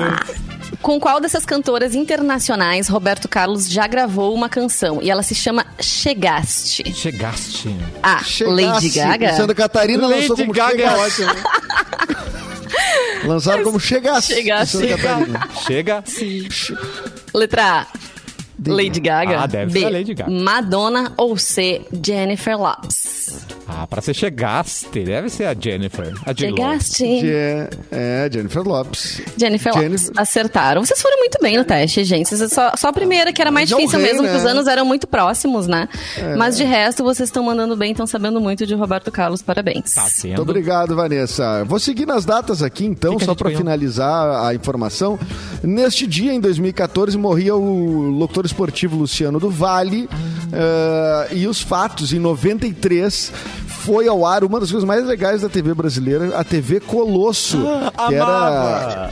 com 0.82 1.00
qual 1.00 1.20
dessas 1.22 1.46
cantoras 1.46 1.96
internacionais 1.96 2.88
Roberto 2.90 3.28
Carlos 3.30 3.70
já 3.70 3.88
gravou 3.88 4.34
uma 4.34 4.50
canção? 4.50 5.00
E 5.02 5.10
ela 5.10 5.24
se 5.24 5.34
chama 5.36 5.66
Chegaste. 5.80 6.92
Chegaste. 6.94 7.76
A. 8.02 8.22
Chegasse. 8.24 8.44
Lady 8.66 8.90
Gaga. 8.90 9.34
Santa 9.34 9.56
Catarina 9.56 10.08
Lady 10.08 10.22
lançou 10.22 10.36
como 10.38 10.52
Gaga 10.54 10.84
é 10.84 11.10
Chegasse. 11.10 11.24
Lançaram 13.26 13.64
como 13.64 13.80
Chegasse. 13.80 14.34
Chegasse. 14.34 14.88
Catarina. 14.88 15.50
Chega. 15.66 16.04
Letra 17.34 17.82
A. 17.82 17.88
Lady 18.72 19.00
Gaga. 19.00 19.40
Ah, 19.42 19.48
deve 19.48 19.72
B. 19.74 19.80
ser 19.80 19.86
a 19.86 19.90
Lady 19.90 20.14
Gaga. 20.14 20.32
Madonna 20.32 21.14
ou 21.18 21.38
C. 21.38 21.82
Jennifer 22.06 22.58
Lopes. 22.58 23.46
Ah, 23.68 23.88
pra 23.88 24.02
ser 24.02 24.14
chegaste, 24.14 24.88
deve 25.04 25.30
ser 25.30 25.46
a 25.46 25.56
Jennifer. 25.58 26.14
A. 26.26 26.36
Chegaste. 26.36 27.22
Je- 27.22 27.70
É, 27.92 28.30
Jennifer 28.32 28.62
Lopes. 28.62 29.22
Jennifer 29.38 29.74
Lopes. 29.74 29.84
Jennifer- 30.02 30.12
Acertaram. 30.22 30.86
Vocês 30.86 31.02
foram 31.02 31.18
muito 31.18 31.38
bem 31.42 31.58
no 31.58 31.64
teste, 31.64 32.04
gente. 32.04 32.28
Vocês- 32.30 32.52
Só, 32.52 32.72
só 32.78 32.90
a 32.90 32.94
primeira, 32.94 33.32
que 33.34 33.42
era 33.42 33.50
mais 33.52 33.70
Mas 33.70 33.72
é 33.72 33.76
o 33.76 33.78
difícil 33.86 34.00
rei, 34.00 34.12
mesmo, 34.12 34.24
né? 34.28 34.32
que 34.32 34.38
os 34.38 34.46
anos 34.46 34.68
eram 34.68 34.86
muito 34.86 35.08
próximos, 35.08 35.66
né? 35.66 35.88
Mas 36.38 36.58
de 36.58 36.64
resto, 36.64 37.04
vocês 37.04 37.30
estão 37.30 37.44
mandando 37.44 37.76
bem, 37.76 37.92
estão 37.92 38.06
sabendo 38.06 38.40
muito 38.42 38.66
de 38.68 38.76
Roberto 38.76 39.12
Carlos. 39.12 39.42
Parabéns. 39.42 39.94
Tá 39.94 40.02
sendo. 40.04 40.36
Muito 40.38 40.42
obrigado, 40.50 40.96
Vanessa. 40.96 41.64
Vou 41.64 41.80
seguir 41.80 42.06
nas 42.06 42.26
datas 42.26 42.62
aqui, 42.62 42.86
então, 42.86 43.18
Que 43.18 43.26
só 43.26 43.34
para 43.34 43.50
finalizar 43.52 44.46
a 44.46 44.54
informação. 44.54 45.18
Neste 45.64 46.06
dia, 46.06 46.34
em 46.34 46.40
2014, 46.40 47.18
morria 47.18 47.56
o 47.56 48.10
locutor 48.12 48.46
esportivo 48.54 48.96
Luciano 48.96 49.40
do 49.40 49.50
Vale. 49.50 50.08
Eh, 50.52 51.38
e 51.38 51.48
os 51.48 51.62
fatos, 51.62 52.14
em 52.14 52.20
93, 52.20 53.34
foi 53.84 54.08
ao 54.08 54.26
ar 54.26 54.46
uma 54.46 54.62
das 54.62 54.72
coisas 54.72 54.88
mais 54.88 55.06
legais 55.06 55.42
da 55.42 55.50
TV 55.50 55.74
brasileira, 55.74 56.38
a 56.38 56.44
TV 56.44 56.80
Colosso. 56.80 57.58
que 58.08 58.16
era. 58.16 58.24
Amava. 58.24 59.10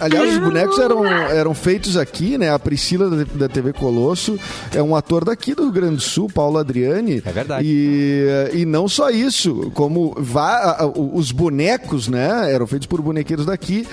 Aliás, 0.00 0.32
os 0.34 0.38
bonecos 0.38 0.78
eram, 0.78 1.04
eram 1.04 1.54
feitos 1.54 1.96
aqui, 1.96 2.38
né? 2.38 2.52
A 2.52 2.58
Priscila 2.58 3.10
da, 3.10 3.24
da 3.34 3.48
TV 3.48 3.72
Colosso 3.72 4.38
é 4.72 4.80
um 4.80 4.94
ator 4.94 5.24
daqui 5.24 5.54
do 5.54 5.62
Rio 5.64 5.72
Grande 5.72 5.96
do 5.96 6.00
Sul, 6.02 6.28
Paulo 6.32 6.56
Adriani. 6.58 7.20
É 7.24 7.32
verdade. 7.32 7.66
E, 7.66 8.60
e 8.60 8.64
não 8.64 8.86
só 8.86 9.10
isso, 9.10 9.72
como 9.74 10.14
vá, 10.16 10.88
os 10.94 11.32
bonecos, 11.32 12.06
né? 12.06 12.52
Eram 12.52 12.66
feitos 12.66 12.86
por 12.86 13.02
bonequeiros 13.02 13.46
daqui. 13.46 13.86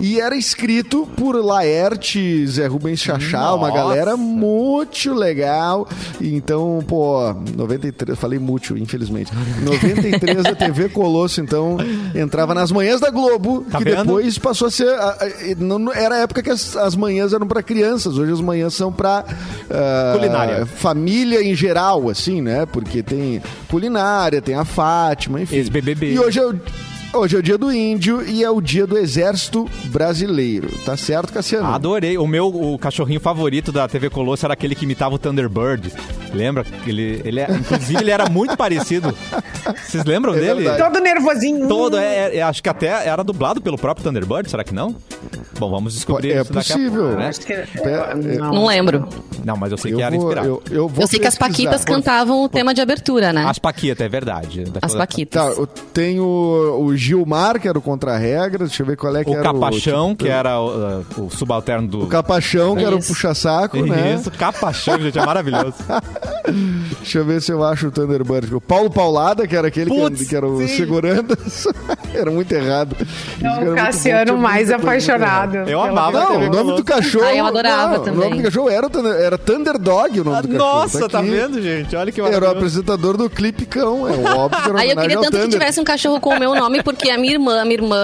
E 0.00 0.20
era 0.20 0.34
escrito 0.34 1.06
por 1.16 1.36
Laerte, 1.36 2.44
Zé 2.48 2.66
Rubens 2.66 2.98
Chachá, 3.00 3.54
uma 3.54 3.70
galera 3.70 4.16
muito 4.16 5.14
legal. 5.14 5.86
Então, 6.20 6.82
pô, 6.88 7.32
93, 7.56 8.18
falei 8.18 8.40
muito, 8.40 8.76
infelizmente. 8.76 9.11
93 9.12 10.46
a 10.46 10.54
TV 10.54 10.88
Colosso, 10.88 11.40
então, 11.40 11.76
entrava 12.14 12.54
nas 12.54 12.70
manhãs 12.72 13.00
da 13.00 13.10
Globo, 13.10 13.64
Tá 13.70 13.78
que 13.78 13.84
vendo? 13.84 14.04
depois 14.04 14.38
passou 14.38 14.68
a 14.68 14.70
ser. 14.70 14.88
a- 14.88 15.18
a- 15.20 15.54
não- 15.58 15.92
era 15.92 16.16
a 16.16 16.18
época 16.18 16.42
que 16.42 16.50
as, 16.50 16.76
as 16.76 16.96
manhãs 16.96 17.32
eram 17.32 17.46
para 17.46 17.62
crianças, 17.62 18.16
hoje 18.18 18.32
as 18.32 18.40
manhãs 18.40 18.74
são 18.74 18.92
para 18.92 19.24
Culinária. 20.14 20.66
família 20.66 21.42
em 21.42 21.54
geral, 21.54 22.08
assim, 22.08 22.40
né? 22.40 22.66
Porque 22.66 23.02
tem 23.02 23.42
culinária, 23.68 24.40
tem 24.40 24.54
a 24.54 24.64
Fátima, 24.64 25.40
enfim. 25.40 25.56
Ex-BBB. 25.56 26.12
E 26.14 26.18
hoje 26.18 26.38
é 26.38 26.46
o. 26.46 26.54
Hoje 27.14 27.36
é 27.36 27.38
o 27.40 27.42
dia 27.42 27.58
do 27.58 27.70
índio 27.70 28.26
e 28.26 28.42
é 28.42 28.48
o 28.50 28.58
dia 28.58 28.86
do 28.86 28.96
exército 28.96 29.68
brasileiro. 29.88 30.70
Tá 30.82 30.96
certo, 30.96 31.30
Cassiano? 31.30 31.66
Adorei. 31.68 32.16
O 32.16 32.26
meu 32.26 32.46
o 32.46 32.78
cachorrinho 32.78 33.20
favorito 33.20 33.70
da 33.70 33.86
TV 33.86 34.08
Colosso 34.08 34.46
era 34.46 34.54
aquele 34.54 34.74
que 34.74 34.84
imitava 34.86 35.14
o 35.14 35.18
Thunderbird. 35.18 35.92
Lembra? 36.32 36.64
Ele, 36.86 37.20
ele 37.24 37.40
é- 37.40 37.50
inclusive, 37.50 38.00
ele 38.00 38.10
era 38.10 38.28
muito 38.28 38.56
parecido. 38.56 39.14
Vocês 39.86 40.04
lembram 40.04 40.34
É 40.34 40.40
dele? 40.40 40.62
verdade. 40.64 40.82
Todo 40.92 41.02
nervosinho. 41.02 41.68
Todo, 41.68 41.96
é, 41.98 42.36
é- 42.36 42.42
acho 42.42 42.62
que 42.62 42.68
até 42.68 43.06
era 43.06 43.22
dublado 43.22 43.60
pelo 43.60 43.76
próprio 43.76 44.04
Thunderbird, 44.04 44.50
será 44.50 44.64
que 44.64 44.74
não? 44.74 44.94
Bom, 45.58 45.70
vamos 45.70 45.94
descobrir 45.94 46.32
É 46.32 46.40
isso 46.40 46.52
daqui 46.52 46.72
a 46.72 46.76
possível. 46.76 47.02
pouco, 47.04 47.18
né? 47.18 47.28
Acho 47.28 47.40
que- 47.40 47.52
É, 47.52 48.14
não. 48.38 48.52
Não 48.52 48.66
lembro. 48.66 49.08
Não, 49.44 49.56
mas 49.56 49.70
eu 49.70 49.78
sei 49.78 49.92
Eu 49.92 49.96
que 49.98 50.02
era 50.02 50.16
vou, 50.16 50.24
inspirado. 50.24 50.48
eu, 50.48 50.62
eu 50.70 50.88
vou 50.88 51.02
Eu 51.04 51.06
sei 51.06 51.18
que 51.20 51.26
as. 51.26 51.36
Paquitas 51.36 51.84
cantavam 51.84 52.42
o 52.44 52.48
tema 52.48 52.72
de 52.72 52.80
abertura, 52.80 53.32
né? 53.32 53.44
As 53.46 53.58
Paquita, 53.58 54.02
é 54.04 54.08
verdade. 54.08 54.64
Da- 54.64 54.80
As 54.82 54.94
Paquitas. 54.94 55.42
Tá, 55.54 55.60
eu 55.60 55.66
tenho 55.66 56.24
o 56.24 56.96
Gilmar, 56.96 57.60
que 57.60 57.68
era 57.68 57.76
o 57.78 57.82
contra-regra. 57.82 58.64
Deixa 58.66 58.82
eu 58.82 58.86
ver 58.86 58.96
qual 58.96 59.14
é 59.16 59.24
que 59.24 59.30
O 59.30 59.34
era 59.34 59.42
Capachão, 59.42 60.10
tipo, 60.10 60.24
que 60.24 60.30
era 60.30 60.58
o, 60.60 61.00
uh, 61.00 61.04
o 61.26 61.30
subalterno 61.30 61.86
do... 61.88 62.04
O 62.04 62.06
Capachão, 62.06 62.74
que 62.76 62.84
era 62.84 62.94
o 62.96 62.98
puxa-saco, 63.04 63.76
né? 63.84 64.14
Isso, 64.18 64.30
Capachão, 64.30 64.98
gente, 65.00 65.18
é 65.18 65.24
maravilhoso. 65.26 65.74
Deixa 67.00 67.18
eu 67.18 67.24
ver 67.24 67.40
se 67.42 67.50
eu 67.52 67.62
acho 67.64 67.88
o 67.88 67.90
Thunderbird. 67.90 68.54
O 68.54 68.60
Paulo 68.60 68.90
Paulada, 68.90 69.46
que 69.46 69.56
era 69.56 69.68
aquele 69.68 69.90
que, 69.90 69.96
Putz, 69.96 70.28
que 70.28 70.36
era 70.36 70.46
o 70.46 70.58
sim. 70.58 70.68
segurando. 70.68 71.36
era 72.14 72.30
muito 72.30 72.52
errado. 72.52 72.96
É 73.42 73.48
o 73.62 73.64
bom, 73.70 73.74
Cassiano 73.74 74.36
mais 74.38 74.70
apaixonado. 74.70 75.56
Eu 75.68 75.80
amava 75.82 76.20
Não, 76.20 76.36
o 76.36 76.50
nome 76.50 76.76
do 76.76 76.84
cachorro. 76.84 77.24
Ah, 77.26 77.34
eu 77.34 77.46
adorava 77.46 77.94
não, 77.94 78.00
O 78.02 78.04
também. 78.04 78.20
nome 78.30 78.36
do 78.38 78.42
cachorro 78.44 78.70
era, 78.70 78.86
o 78.86 78.90
Thunder- 78.90 79.20
era 79.20 79.38
Thunderdog, 79.38 80.20
o 80.20 80.24
nome 80.24 80.42
do 80.42 80.48
cachorro. 80.48 80.58
Nossa, 80.80 81.08
tá 81.08 81.20
aqui. 81.20 81.30
vendo, 81.30 81.62
gente? 81.62 81.94
Olha 81.96 82.12
que 82.12 82.20
Era 82.20 82.46
o 82.46 82.50
apresentador 82.50 83.16
do 83.16 83.28
Clipe 83.28 83.66
Cão. 83.66 84.08
É 84.08 84.12
óbvio 84.34 84.62
que 84.62 84.68
era 84.70 84.80
Aí 84.80 84.90
eu 84.90 84.96
queria 84.96 85.20
tanto 85.20 85.38
que 85.38 85.48
tivesse 85.48 85.80
um 85.80 85.84
cachorro 85.84 86.20
com 86.20 86.30
o 86.30 86.38
meu 86.38 86.54
nome, 86.54 86.82
porque 86.82 87.10
a 87.10 87.18
minha 87.18 87.32
irmã, 87.34 87.60
a 87.60 87.64
minha 87.64 87.76
irmã 87.76 87.98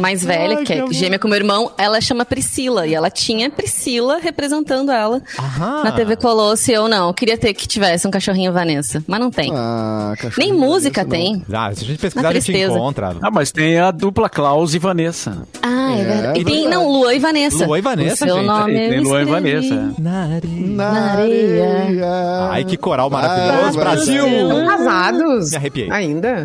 mais 0.00 0.24
velha, 0.24 0.58
Ai, 0.58 0.64
que 0.64 0.74
que 0.74 0.80
é 0.80 0.92
gêmea 0.92 1.18
com 1.18 1.28
meu 1.28 1.36
irmão, 1.36 1.72
ela 1.76 2.00
chama 2.00 2.24
Priscila. 2.24 2.86
E 2.86 2.94
ela 2.94 3.10
tinha 3.10 3.50
Priscila 3.50 4.18
representando 4.18 4.90
ela 4.90 5.20
Aham. 5.38 5.84
na 5.84 5.92
TV 5.92 6.16
Colosso. 6.16 6.70
E 6.70 6.74
eu 6.74 6.88
não. 6.88 7.08
Eu 7.08 7.14
queria 7.14 7.36
ter 7.36 7.54
que 7.58 7.66
tivesse 7.68 8.06
um 8.06 8.10
cachorrinho 8.10 8.52
Vanessa. 8.52 9.02
Mas 9.06 9.20
não 9.20 9.30
tem. 9.30 9.52
Ah, 9.54 10.14
Nem 10.38 10.52
música 10.52 11.04
Vanessa, 11.04 11.22
não. 11.32 11.40
tem. 11.44 11.44
Ah, 11.52 11.74
se 11.74 11.84
a 11.84 11.86
gente 11.86 11.98
pesquisar, 11.98 12.28
a 12.28 12.32
gente 12.32 12.56
encontra. 12.56 13.16
Ah, 13.20 13.30
mas 13.30 13.50
tem 13.52 13.78
a 13.78 13.90
dupla 13.90 14.28
Klaus 14.30 14.72
e 14.74 14.78
Vanessa. 14.78 15.42
Ah, 15.62 15.88
Ah, 15.88 15.98
é, 15.98 16.04
verdade. 16.04 16.40
E 16.40 16.44
tem, 16.44 16.68
não, 16.68 16.86
Lua 16.90 17.14
e 17.14 17.18
Vanessa. 17.18 17.66
Lua 17.66 17.78
e 17.78 17.82
Vanessa, 17.82 18.24
o 18.24 18.28
seu 18.28 18.36
gente. 18.36 18.46
nome 18.46 18.74
Tem 18.74 18.92
eu 18.94 19.02
Lua 19.02 19.22
e. 19.22 19.24
Vanessa. 19.24 19.94
Na 19.98 20.22
areia. 20.24 20.66
Na 20.68 20.90
areia. 21.12 21.64
areia. 21.82 22.48
Ai, 22.50 22.64
que 22.64 22.76
coral 22.76 23.10
maravilhoso, 23.10 23.78
Ah, 23.78 23.82
Brasil! 23.84 24.26
Estão 24.26 24.66
casados? 24.66 25.50
Me 25.50 25.56
arrepiei. 25.56 25.90
Ainda? 25.90 26.44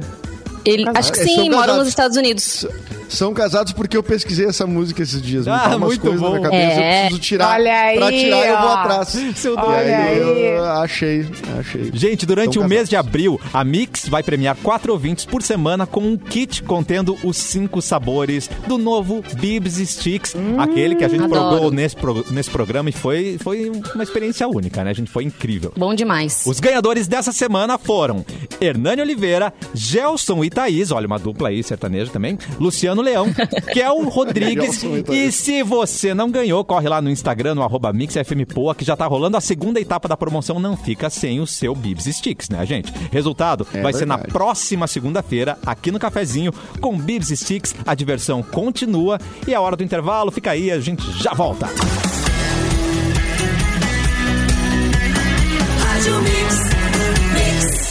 Ele, 0.66 0.86
acho 0.96 1.12
que 1.12 1.18
sim, 1.20 1.36
são 1.36 1.50
moram 1.50 1.78
nos 1.78 1.88
Estados 1.90 2.16
Unidos. 2.16 2.66
São 3.14 3.34
casados 3.34 3.74
porque 3.74 3.96
eu 3.96 4.04
pesquisei 4.04 4.46
essa 4.48 4.66
música 4.66 5.02
esses 5.04 5.22
dias. 5.22 5.46
Me 5.46 5.52
Ah, 5.52 5.68
dá 5.70 5.78
umas 5.78 5.90
muito 5.90 6.02
coisas 6.02 6.20
bom. 6.20 6.32
na 6.34 6.40
cabeça, 6.42 6.80
É. 6.82 6.96
eu 6.98 7.02
preciso 7.02 7.20
tirar. 7.22 7.50
Olha 7.54 7.74
aí, 7.82 7.98
pra 7.98 8.12
tirar, 8.12 8.48
eu 8.48 8.58
vou 8.60 8.70
ó. 8.70 8.74
atrás. 8.74 9.08
Seu 9.36 9.54
E 9.54 9.58
Olha 9.58 9.98
aí, 9.98 10.20
aí. 10.24 10.46
eu 10.58 10.66
achei, 10.66 11.28
achei. 11.60 11.92
Gente, 11.94 12.26
durante 12.26 12.56
São 12.56 12.64
o 12.64 12.68
mês 12.68 12.90
de 12.90 12.96
abril, 12.96 13.40
a 13.54 13.64
Mix 13.64 14.08
vai 14.10 14.24
premiar 14.24 14.56
quatro 14.64 14.92
ouvintes 14.92 15.26
por 15.26 15.42
semana 15.44 15.86
com 15.86 16.02
um 16.02 16.18
kit 16.18 16.64
contendo 16.64 17.16
os 17.24 17.38
cinco 17.38 17.82
sabores 17.82 18.50
do 18.68 18.78
novo 18.78 19.24
Bibs 19.36 19.76
Sticks. 19.76 20.36
aquele 20.58 20.96
que 20.96 21.04
a 21.04 21.08
gente 21.08 21.24
adoro. 21.24 21.50
provou 21.50 21.72
nesse, 21.72 21.96
pro- 21.96 22.26
nesse 22.32 22.50
programa 22.50 22.90
e 22.90 22.94
foi, 22.94 23.38
foi 23.42 23.72
uma 23.94 24.04
experiência 24.04 24.48
única, 24.48 24.84
né? 24.84 24.90
A 24.90 24.94
gente 24.94 25.12
foi 25.12 25.24
incrível. 25.24 25.72
Bom 25.78 25.94
demais. 25.94 26.44
Os 26.46 26.60
ganhadores 26.60 27.08
dessa 27.08 27.32
semana 27.32 27.78
foram 27.78 28.26
Hernani 28.60 29.02
Oliveira, 29.02 29.54
Gelson 29.74 30.44
e 30.44 30.50
Thaís, 30.50 30.92
olha, 30.92 31.06
uma 31.08 31.20
dupla 31.20 31.50
aí, 31.50 31.62
sertaneja 31.64 32.12
também, 32.12 32.38
Luciano 32.60 33.03
Leão, 33.04 33.28
Kel 33.74 34.02
Rodrigues. 34.10 34.80
Gelson 34.82 35.14
e 35.14 35.24
e 35.28 35.32
se 35.32 35.64
você 35.64 36.14
não 36.14 36.30
ganhou, 36.30 36.64
corre 36.66 36.90
lá 36.90 37.02
no 37.02 37.10
Instagram, 37.10 37.56
no 37.56 37.64
arroba 37.64 37.94
MixFMPoa, 37.94 38.76
que 38.76 38.84
já 38.84 38.96
tá 38.96 39.06
rolando 39.06 39.38
a 39.38 39.42
segunda 39.42 39.80
etapa 39.80 40.08
da 40.08 40.18
promoção. 40.18 40.60
Não 40.60 40.76
fica 40.76 41.10
sem 41.10 41.40
o 41.40 41.48
seu 41.48 41.74
Bibs 41.76 42.06
Sticks, 42.06 42.50
né, 42.50 42.66
gente? 42.66 42.92
Resultado 43.12 43.66
É 43.74 43.82
vai 43.82 43.94
ser 43.94 44.06
na 44.06 44.16
verdade. 44.16 44.34
próxima 44.34 44.88
segunda-feira, 44.88 45.58
aqui 45.66 45.92
no 45.92 46.00
Cafezinho, 46.00 46.54
com 46.82 46.98
Bibs 46.98 47.30
Sticks. 47.30 47.76
A 47.86 47.96
diversão 47.96 48.42
continua 48.44 49.20
e 49.48 49.54
a 49.54 49.62
hora 49.62 49.76
do 49.76 49.84
intervalo 49.84 50.32
fica 50.32 50.52
aí, 50.52 50.72
a 50.72 50.80
gente 50.80 51.04
já 51.22 51.34
volta. 51.34 51.68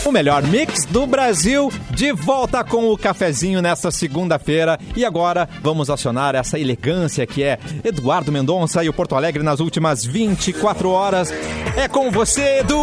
O 0.05 0.11
melhor 0.11 0.43
mix 0.43 0.85
do 0.87 1.07
Brasil, 1.07 1.73
de 1.91 2.11
volta 2.13 2.65
com 2.65 2.91
o 2.91 2.99
cafezinho 2.99 3.63
nesta 3.63 3.89
segunda-feira. 3.93 4.77
E 4.97 5.05
agora 5.05 5.49
vamos 5.63 5.89
acionar 5.89 6.35
essa 6.35 6.59
elegância 6.59 7.25
que 7.25 7.43
é 7.45 7.57
Eduardo 7.85 8.33
Mendonça 8.33 8.83
e 8.83 8.89
o 8.89 8.93
Porto 8.93 9.15
Alegre 9.15 9.45
nas 9.45 9.61
últimas 9.61 10.05
24 10.05 10.91
horas. 10.91 11.33
É 11.77 11.87
com 11.87 12.11
você, 12.11 12.59
Edu! 12.61 12.83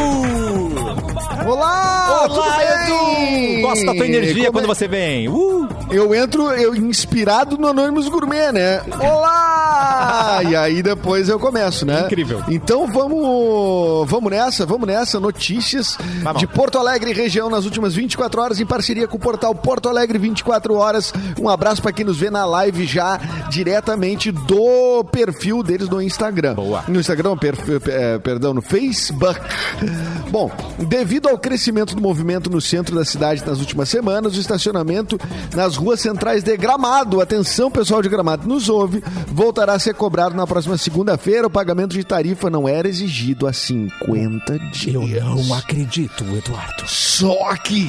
Olá, 1.45 2.25
Olá? 2.29 2.57
Edu! 2.63 3.61
Gosto 3.61 3.85
da 3.85 3.93
tua 3.95 4.05
energia 4.07 4.45
Como 4.45 4.53
quando 4.53 4.65
é- 4.65 4.67
você 4.67 4.87
vem. 4.87 5.27
Uh! 5.27 5.67
Eu 5.91 6.13
entro 6.15 6.51
eu 6.51 6.75
inspirado 6.75 7.57
no 7.57 7.67
Anônimos 7.67 8.07
Gourmet, 8.07 8.51
né? 8.51 8.81
Olá! 8.99 10.39
e 10.47 10.55
aí 10.55 10.81
depois 10.81 11.27
eu 11.27 11.39
começo, 11.39 11.85
né? 11.85 12.01
Incrível. 12.05 12.43
Então 12.47 12.87
vamos, 12.87 14.09
vamos 14.09 14.31
nessa, 14.31 14.65
vamos 14.65 14.87
nessa. 14.87 15.19
Notícias 15.19 15.97
de 16.37 16.47
Porto 16.47 16.77
Alegre 16.77 17.08
e 17.09 17.13
região 17.13 17.49
nas 17.49 17.65
últimas 17.65 17.95
24 17.95 18.41
horas 18.41 18.59
em 18.59 18.65
parceria 18.65 19.07
com 19.07 19.17
o 19.17 19.19
portal 19.19 19.53
Porto 19.55 19.89
Alegre 19.89 20.17
24 20.17 20.75
horas. 20.75 21.11
Um 21.39 21.49
abraço 21.49 21.81
para 21.81 21.91
quem 21.91 22.05
nos 22.05 22.17
vê 22.17 22.29
na 22.29 22.45
live 22.45 22.85
já 22.85 23.17
diretamente 23.49 24.31
do 24.31 25.03
perfil 25.05 25.63
deles 25.63 25.89
no 25.89 26.01
Instagram. 26.01 26.55
Boa. 26.55 26.83
No 26.87 26.99
Instagram, 26.99 27.37
perfil, 27.37 27.81
é, 27.87 28.19
perdão, 28.19 28.53
no 28.53 28.61
Facebook. 28.61 29.39
Bom, 30.29 30.51
devido 30.87 31.27
ao 31.27 31.37
crescimento 31.37 31.95
do 31.95 32.01
movimento 32.01 32.49
no 32.49 32.61
centro 32.61 32.95
da 32.95 33.03
cidade 33.03 33.45
nas 33.45 33.59
últimas 33.59 33.89
semanas, 33.89 34.37
o 34.37 34.39
estacionamento 34.39 35.19
nas 35.55 35.75
ruas 35.75 35.99
centrais 35.99 36.43
de 36.43 36.55
Gramado, 36.55 37.21
atenção 37.21 37.71
pessoal 37.71 38.01
de 38.01 38.09
Gramado, 38.09 38.47
nos 38.47 38.69
ouve, 38.69 39.03
voltará 39.27 39.73
a 39.73 39.79
ser 39.79 39.95
cobrado 39.95 40.35
na 40.35 40.45
próxima 40.45 40.77
segunda-feira. 40.77 41.47
O 41.47 41.49
pagamento 41.49 41.93
de 41.93 42.03
tarifa 42.03 42.49
não 42.49 42.67
era 42.67 42.87
exigido 42.87 43.47
há 43.47 43.53
50 43.53 44.59
dias. 44.71 44.81
acredito, 45.53 46.23
Eduardo. 46.23 46.83
Só 46.99 47.55
que 47.55 47.87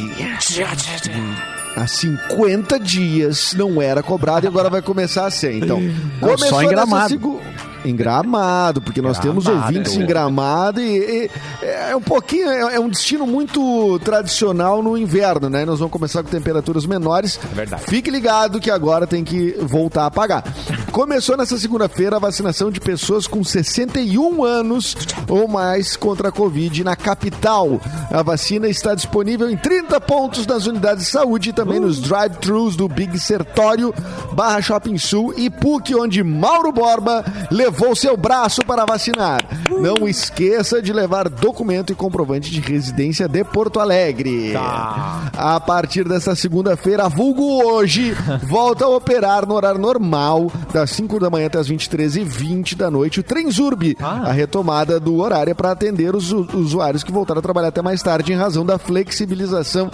há 1.77 1.87
50 1.87 2.79
dias 2.79 3.55
não 3.55 3.83
era 3.83 4.03
cobrado 4.05 4.47
e 4.47 4.49
agora 4.49 4.71
vai 4.71 4.81
começar 4.83 5.27
a 5.27 5.31
ser. 5.31 5.55
Então, 5.55 5.81
Não, 6.21 6.39
só 6.39 6.63
em 6.63 6.69
Gramado. 6.69 7.09
segu- 7.09 7.43
Em 7.85 7.97
Gramado, 7.97 8.81
porque 8.81 9.01
nós 9.01 9.19
temos 9.19 9.45
Gramado. 9.45 9.67
ouvintes 9.67 9.95
em 9.95 10.07
Gramado 10.07 10.81
e, 10.81 11.25
e 11.25 11.31
é 11.63 11.97
um 11.97 12.01
pouquinho, 12.01 12.49
é, 12.49 12.77
é 12.77 12.81
um 12.81 12.89
destino 12.89 13.27
muito 13.27 13.99
tradicional 14.01 14.83
no 14.83 14.97
inverno, 14.97 15.49
né? 15.49 15.65
Nós 15.65 15.79
vamos 15.79 15.93
começar 15.93 16.23
com 16.23 16.31
temperaturas 16.31 16.87
menores. 16.87 17.39
É 17.43 17.55
verdade. 17.55 17.83
Fique 17.87 18.11
ligado 18.11 18.61
que 18.61 18.71
agora 18.71 19.07
tem 19.07 19.25
que 19.25 19.57
voltar 19.63 20.07
a 20.07 20.11
pagar. 20.11 20.45
Começou 20.93 21.37
nessa 21.37 21.59
segunda-feira 21.59 22.17
a 22.17 22.19
vacinação 22.19 22.71
de 22.71 22.81
pessoas 22.81 23.27
com 23.27 23.43
61 23.43 24.45
anos 24.45 24.97
ou 25.29 25.49
mais 25.49 25.97
contra 25.97 26.29
a 26.29 26.33
Covid 26.33 26.85
na 26.85 26.97
capital. 26.97 27.81
A 28.11 28.23
vacina 28.23 28.69
está 28.69 28.95
disponível 28.95 29.51
em 29.51 29.57
30 29.57 30.01
pontos 30.01 30.47
nas 30.47 30.67
unidades 30.67 31.05
de 31.05 31.11
saúde 31.11 31.51
e 31.51 31.53
também 31.53 31.81
nos 31.81 32.01
drive-thrus 32.01 32.77
do 32.77 32.89
Big 32.89 33.19
Sertório, 33.19 33.95
Barra 34.33 34.61
Shopping 34.61 34.99
Sul 34.99 35.35
e 35.37 35.49
PUC, 35.49 35.95
onde 35.95 36.23
Mauro 36.23 36.73
Borba 36.73 37.25
levou 37.51 37.70
seu 37.95 38.17
braço 38.17 38.63
para 38.67 38.85
vacinar. 38.85 39.41
Não 39.71 40.09
esqueça 40.09 40.81
de 40.81 40.93
levar 40.93 41.29
documento 41.29 41.93
e 41.93 41.97
comprovante 41.97 42.51
de 42.51 42.61
residência 42.61 43.29
de 43.29 43.45
Porto 43.45 43.81
Alegre. 43.81 44.53
Tá. 44.53 45.31
A 45.37 45.61
partir 45.61 46.09
desta 46.09 46.35
segunda-feira, 46.35 47.09
vulgo 47.09 47.63
hoje, 47.65 48.17
volta 48.45 48.85
a 48.85 48.89
operar 48.89 49.47
no 49.47 49.55
horário 49.55 49.81
normal, 49.81 50.51
das 50.73 50.91
5 50.91 51.21
da 51.21 51.31
manhã 51.31 51.47
até 51.47 51.59
as 51.59 51.69
23h20 51.69 52.77
da 52.77 52.91
noite, 52.91 53.21
o 53.21 53.23
Trenzurb. 53.23 53.97
Ah. 54.01 54.23
A 54.27 54.33
retomada 54.33 54.99
do 54.99 55.17
horário 55.19 55.51
é 55.51 55.55
para 55.55 55.73
atender 55.73 56.15
os 56.15 56.33
usuários 56.33 57.03
que 57.03 57.13
voltaram 57.13 57.41
a 57.41 57.43
trabalhar 57.43 57.69
até 57.69 57.83
mais 57.83 58.03
tarde 58.03 58.33
em 58.33 58.37
razão 58.37 58.65
da 58.65 58.79
flexibilização 58.79 59.91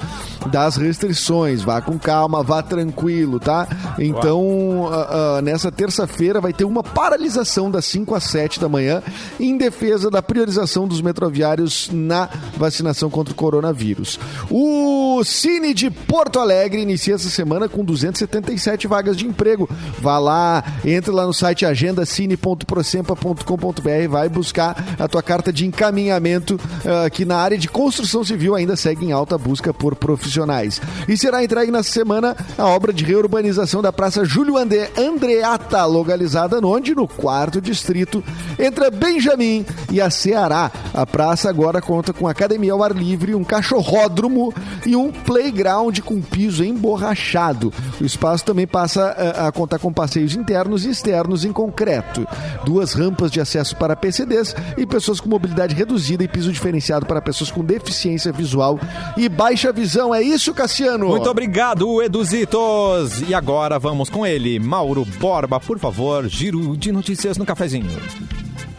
das 0.50 0.76
restrições. 0.76 1.62
Vá 1.62 1.80
com 1.80 1.98
calma, 1.98 2.42
vá 2.42 2.62
tranquilo, 2.62 3.40
tá? 3.40 3.66
Então, 3.98 4.88
ah, 4.92 5.36
ah, 5.38 5.42
nessa 5.42 5.70
terça-feira 5.70 6.40
vai 6.40 6.52
ter 6.52 6.64
uma 6.64 6.82
paralisação 6.82 7.65
das 7.70 7.84
5 7.86 8.14
às 8.14 8.24
7 8.24 8.60
da 8.60 8.68
manhã 8.68 9.02
em 9.38 9.56
defesa 9.56 10.10
da 10.10 10.22
priorização 10.22 10.86
dos 10.88 11.00
metroviários 11.00 11.88
na 11.92 12.28
vacinação 12.56 13.10
contra 13.10 13.32
o 13.32 13.36
coronavírus. 13.36 14.18
O 14.50 15.22
Cine 15.24 15.74
de 15.74 15.90
Porto 15.90 16.38
Alegre 16.38 16.80
inicia 16.80 17.14
essa 17.14 17.28
semana 17.28 17.68
com 17.68 17.84
277 17.84 18.86
vagas 18.86 19.16
de 19.16 19.26
emprego. 19.26 19.68
Vá 20.00 20.18
lá, 20.18 20.62
entre 20.84 21.10
lá 21.10 21.26
no 21.26 21.32
site 21.34 21.64
agendacine.procempa.com.br 21.66 24.08
vai 24.08 24.28
buscar 24.28 24.96
a 24.98 25.08
tua 25.08 25.22
carta 25.22 25.52
de 25.52 25.66
encaminhamento 25.66 26.58
ah, 26.84 27.08
que 27.10 27.24
na 27.24 27.36
área 27.36 27.56
de 27.58 27.68
construção 27.68 28.24
civil 28.24 28.54
ainda 28.54 28.76
segue 28.76 29.06
em 29.06 29.12
alta 29.12 29.36
busca 29.38 29.72
por 29.72 29.94
profissionais. 29.96 30.80
E 31.08 31.16
será 31.16 31.42
entregue 31.44 31.70
nessa 31.72 31.90
semana 31.90 32.36
a 32.58 32.66
obra 32.66 32.92
de 32.92 33.04
reurbanização 33.04 33.80
da 33.82 33.92
Praça 33.92 34.24
Júlio 34.24 34.56
Ande- 34.56 34.88
Andreata, 34.96 35.84
localizada 35.84 36.60
onde? 36.66 36.94
No 36.94 37.06
quarto 37.08 37.55
distrito, 37.60 38.22
entre 38.58 38.90
Benjamin 38.90 39.64
e 39.90 40.00
a 40.00 40.10
Ceará. 40.10 40.70
A 40.92 41.06
praça 41.06 41.48
agora 41.48 41.80
conta 41.80 42.12
com 42.12 42.28
academia 42.28 42.72
ao 42.72 42.82
ar 42.82 42.92
livre, 42.92 43.34
um 43.34 43.44
cachorródromo 43.44 44.52
e 44.84 44.96
um 44.96 45.10
playground 45.10 45.98
com 46.00 46.20
piso 46.20 46.64
emborrachado. 46.64 47.72
O 48.00 48.04
espaço 48.04 48.44
também 48.44 48.66
passa 48.66 49.04
a, 49.06 49.48
a 49.48 49.52
contar 49.52 49.78
com 49.78 49.92
passeios 49.92 50.34
internos 50.34 50.84
e 50.84 50.90
externos 50.90 51.44
em 51.44 51.52
concreto. 51.52 52.26
Duas 52.64 52.92
rampas 52.92 53.30
de 53.30 53.40
acesso 53.40 53.76
para 53.76 53.96
PCDs 53.96 54.54
e 54.76 54.86
pessoas 54.86 55.20
com 55.20 55.28
mobilidade 55.28 55.74
reduzida 55.74 56.22
e 56.22 56.28
piso 56.28 56.52
diferenciado 56.52 57.06
para 57.06 57.22
pessoas 57.22 57.50
com 57.50 57.64
deficiência 57.64 58.32
visual 58.32 58.78
e 59.16 59.28
baixa 59.28 59.72
visão. 59.72 60.14
É 60.14 60.22
isso, 60.22 60.52
Cassiano? 60.52 61.08
Muito 61.08 61.30
obrigado, 61.30 62.02
Eduzitos! 62.02 63.22
E 63.28 63.34
agora 63.34 63.78
vamos 63.78 64.10
com 64.10 64.26
ele, 64.26 64.58
Mauro 64.58 65.04
Borba, 65.18 65.58
por 65.58 65.78
favor, 65.78 66.28
giro 66.28 66.76
de 66.76 66.92
notícias 66.92 67.38
no 67.38 67.45
cafezinho. 67.46 67.88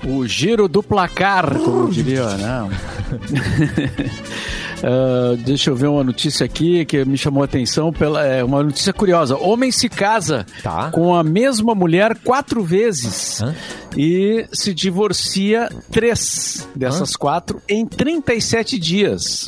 O 0.05 0.27
giro 0.27 0.67
do 0.67 0.83
placar, 0.83 1.57
como 1.57 1.89
diria, 1.91 2.37
não. 2.37 2.69
Ah, 4.83 5.35
deixa 5.37 5.69
eu 5.69 5.75
ver 5.75 5.87
uma 5.87 6.03
notícia 6.03 6.45
aqui 6.45 6.85
que 6.85 7.03
me 7.05 7.17
chamou 7.17 7.41
a 7.41 7.45
atenção. 7.45 7.91
Pela, 7.91 8.25
é 8.25 8.43
uma 8.43 8.63
notícia 8.63 8.93
curiosa. 8.93 9.37
Homem 9.37 9.71
se 9.71 9.89
casa 9.89 10.45
Tá. 10.61 10.91
com 10.91 11.15
a 11.15 11.23
mesma 11.23 11.73
mulher 11.75 12.17
quatro 12.23 12.63
vezes. 12.63 13.41
Hã? 13.41 13.55
e 13.99 14.45
se 14.53 14.75
divorcia 14.75 15.69
três 15.91 16.67
dessas 16.75 17.15
quatro 17.15 17.59
em 17.67 17.83
37 17.83 18.77
dias. 18.77 19.47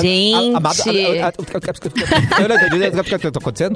Gente. 0.00 0.52
Tá? 0.52 1.32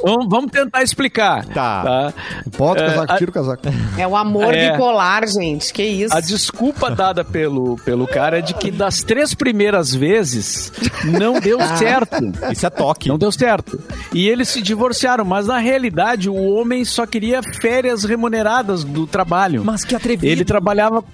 Vamos, 0.03 0.51
tentar 0.51 0.83
explicar. 0.83 1.45
Tá. 1.47 2.13
Bota 2.57 2.81
o 2.81 2.85
É, 2.85 2.89
casaco, 2.91 3.17
tira 3.19 3.31
o 3.31 3.35
casaco. 3.35 3.63
É 3.99 4.07
o 4.09 4.17
amor 4.17 4.55
É. 4.55 4.73
bipolar, 4.73 5.27
gente. 5.29 5.71
Que 5.73 5.83
isso. 5.83 6.15
A 6.17 6.21
desculpa 6.21 6.91
dada 6.91 7.23
pelo, 7.23 7.77
pelo 7.85 8.07
cara 8.07 8.39
é 8.39 8.41
de 8.41 8.55
que 8.55 8.71
das 8.71 9.03
três 9.03 9.35
primeiras 9.35 9.95
vezes 9.95 10.62
não 11.05 11.41
deu 11.41 11.59
certo. 11.77 12.33
Isso 12.51 12.67
é 12.67 12.71
toque. 12.71 13.09
Não 13.09 13.19
deu 13.19 13.33
certo. 13.33 13.81
E 14.13 14.29
eles 14.29 14.49
se 14.49 14.61
divorciaram, 14.61 15.25
mas 15.25 15.47
na 15.47 15.59
realidade 15.59 16.29
o 16.29 16.35
homem 16.35 16.85
só 16.85 17.07
queria 17.07 17.43
férias 17.43 18.05
remuneradas 18.05 18.85
do 18.85 19.07
trabalho. 19.07 19.65
Mas 19.65 19.85
que 19.85 19.95
atrevido. 19.95 20.31
Ele 20.31 20.45
trabalhava. 20.45 21.05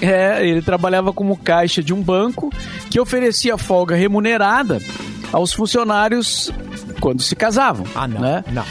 É, 0.00 0.46
ele 0.46 0.62
trabalhava 0.62 1.12
como 1.12 1.36
caixa 1.36 1.82
de 1.82 1.92
um 1.92 2.00
banco 2.00 2.52
que 2.88 3.00
oferecia 3.00 3.58
folga 3.58 3.96
remunerada 3.96 4.80
aos 5.32 5.52
funcionários 5.52 6.52
quando 7.00 7.22
se 7.22 7.34
casavam. 7.34 7.86
Ah, 7.94 8.06
não. 8.06 8.20
Né? 8.20 8.44
Não. 8.52 8.64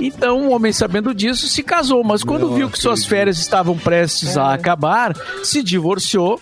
Então, 0.00 0.48
o 0.48 0.50
homem, 0.50 0.72
sabendo 0.72 1.14
disso, 1.14 1.46
se 1.46 1.62
casou, 1.62 2.02
mas 2.02 2.24
quando 2.24 2.48
Não 2.48 2.54
viu 2.54 2.68
que 2.68 2.78
suas 2.78 3.04
férias 3.04 3.38
estavam 3.38 3.78
prestes 3.78 4.36
a 4.36 4.52
acabar, 4.52 5.14
se 5.44 5.62
divorciou 5.62 6.40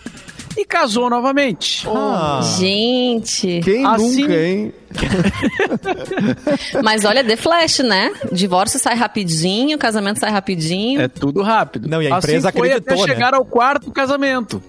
e 0.61 0.65
casou 0.65 1.09
novamente. 1.11 1.87
Ah. 1.89 2.41
Gente. 2.59 3.61
Quem 3.63 3.85
Assim- 3.87 4.23
nunca, 4.23 4.35
hein? 4.35 4.73
Mas 6.83 7.05
olha, 7.05 7.23
The 7.25 7.37
Flash, 7.37 7.79
né? 7.81 8.13
Divórcio 8.33 8.79
sai 8.79 8.95
rapidinho, 8.97 9.79
casamento 9.79 10.21
sai 10.21 10.31
rapidinho. 10.31 11.01
É 11.01 11.09
tudo 11.09 11.43
rápido. 11.43 11.89
Não, 11.89 12.03
e 12.03 12.07
a 12.11 12.19
empresa 12.19 12.49
assim 12.49 12.59
foi 12.59 12.73
até 12.73 12.95
né? 12.97 13.03
chegar 13.03 13.35
ao 13.35 13.45
quarto 13.45 13.91
casamento. 13.91 14.63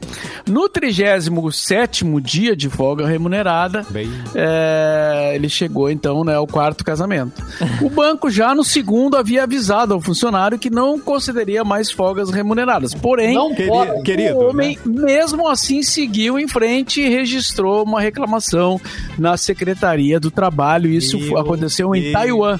No 0.47 0.67
37 0.67 2.03
dia 2.21 2.55
de 2.55 2.69
folga 2.69 3.05
remunerada, 3.05 3.85
Bem. 3.89 4.09
é, 4.35 5.31
ele 5.35 5.49
chegou 5.49 5.89
então 5.89 6.23
né, 6.23 6.35
ao 6.35 6.47
quarto 6.47 6.83
casamento. 6.83 7.41
O 7.81 7.89
banco 7.89 8.29
já 8.29 8.53
no 8.55 8.63
segundo 8.63 9.17
havia 9.17 9.43
avisado 9.43 9.93
ao 9.93 10.01
funcionário 10.01 10.57
que 10.59 10.69
não 10.69 10.99
concederia 10.99 11.63
mais 11.63 11.91
folgas 11.91 12.29
remuneradas. 12.29 12.93
Porém, 12.93 13.33
Não 13.35 13.53
Queri- 13.53 13.67
pode. 13.69 14.03
querido, 14.03 14.37
o 14.37 14.49
homem, 14.49 14.77
né? 14.85 15.03
mesmo 15.03 15.47
assim, 15.47 15.83
seguiu 15.83 16.39
em 16.39 16.47
frente 16.47 17.01
e 17.01 17.09
registrou 17.09 17.83
uma 17.83 18.01
reclamação 18.01 18.79
na 19.17 19.37
Secretaria 19.37 20.10
do 20.19 20.29
Trabalho. 20.31 20.89
Isso 20.89 21.17
Meu 21.19 21.37
aconteceu 21.37 21.95
em 21.95 22.01
Deus. 22.01 22.13
Taiwan. 22.13 22.59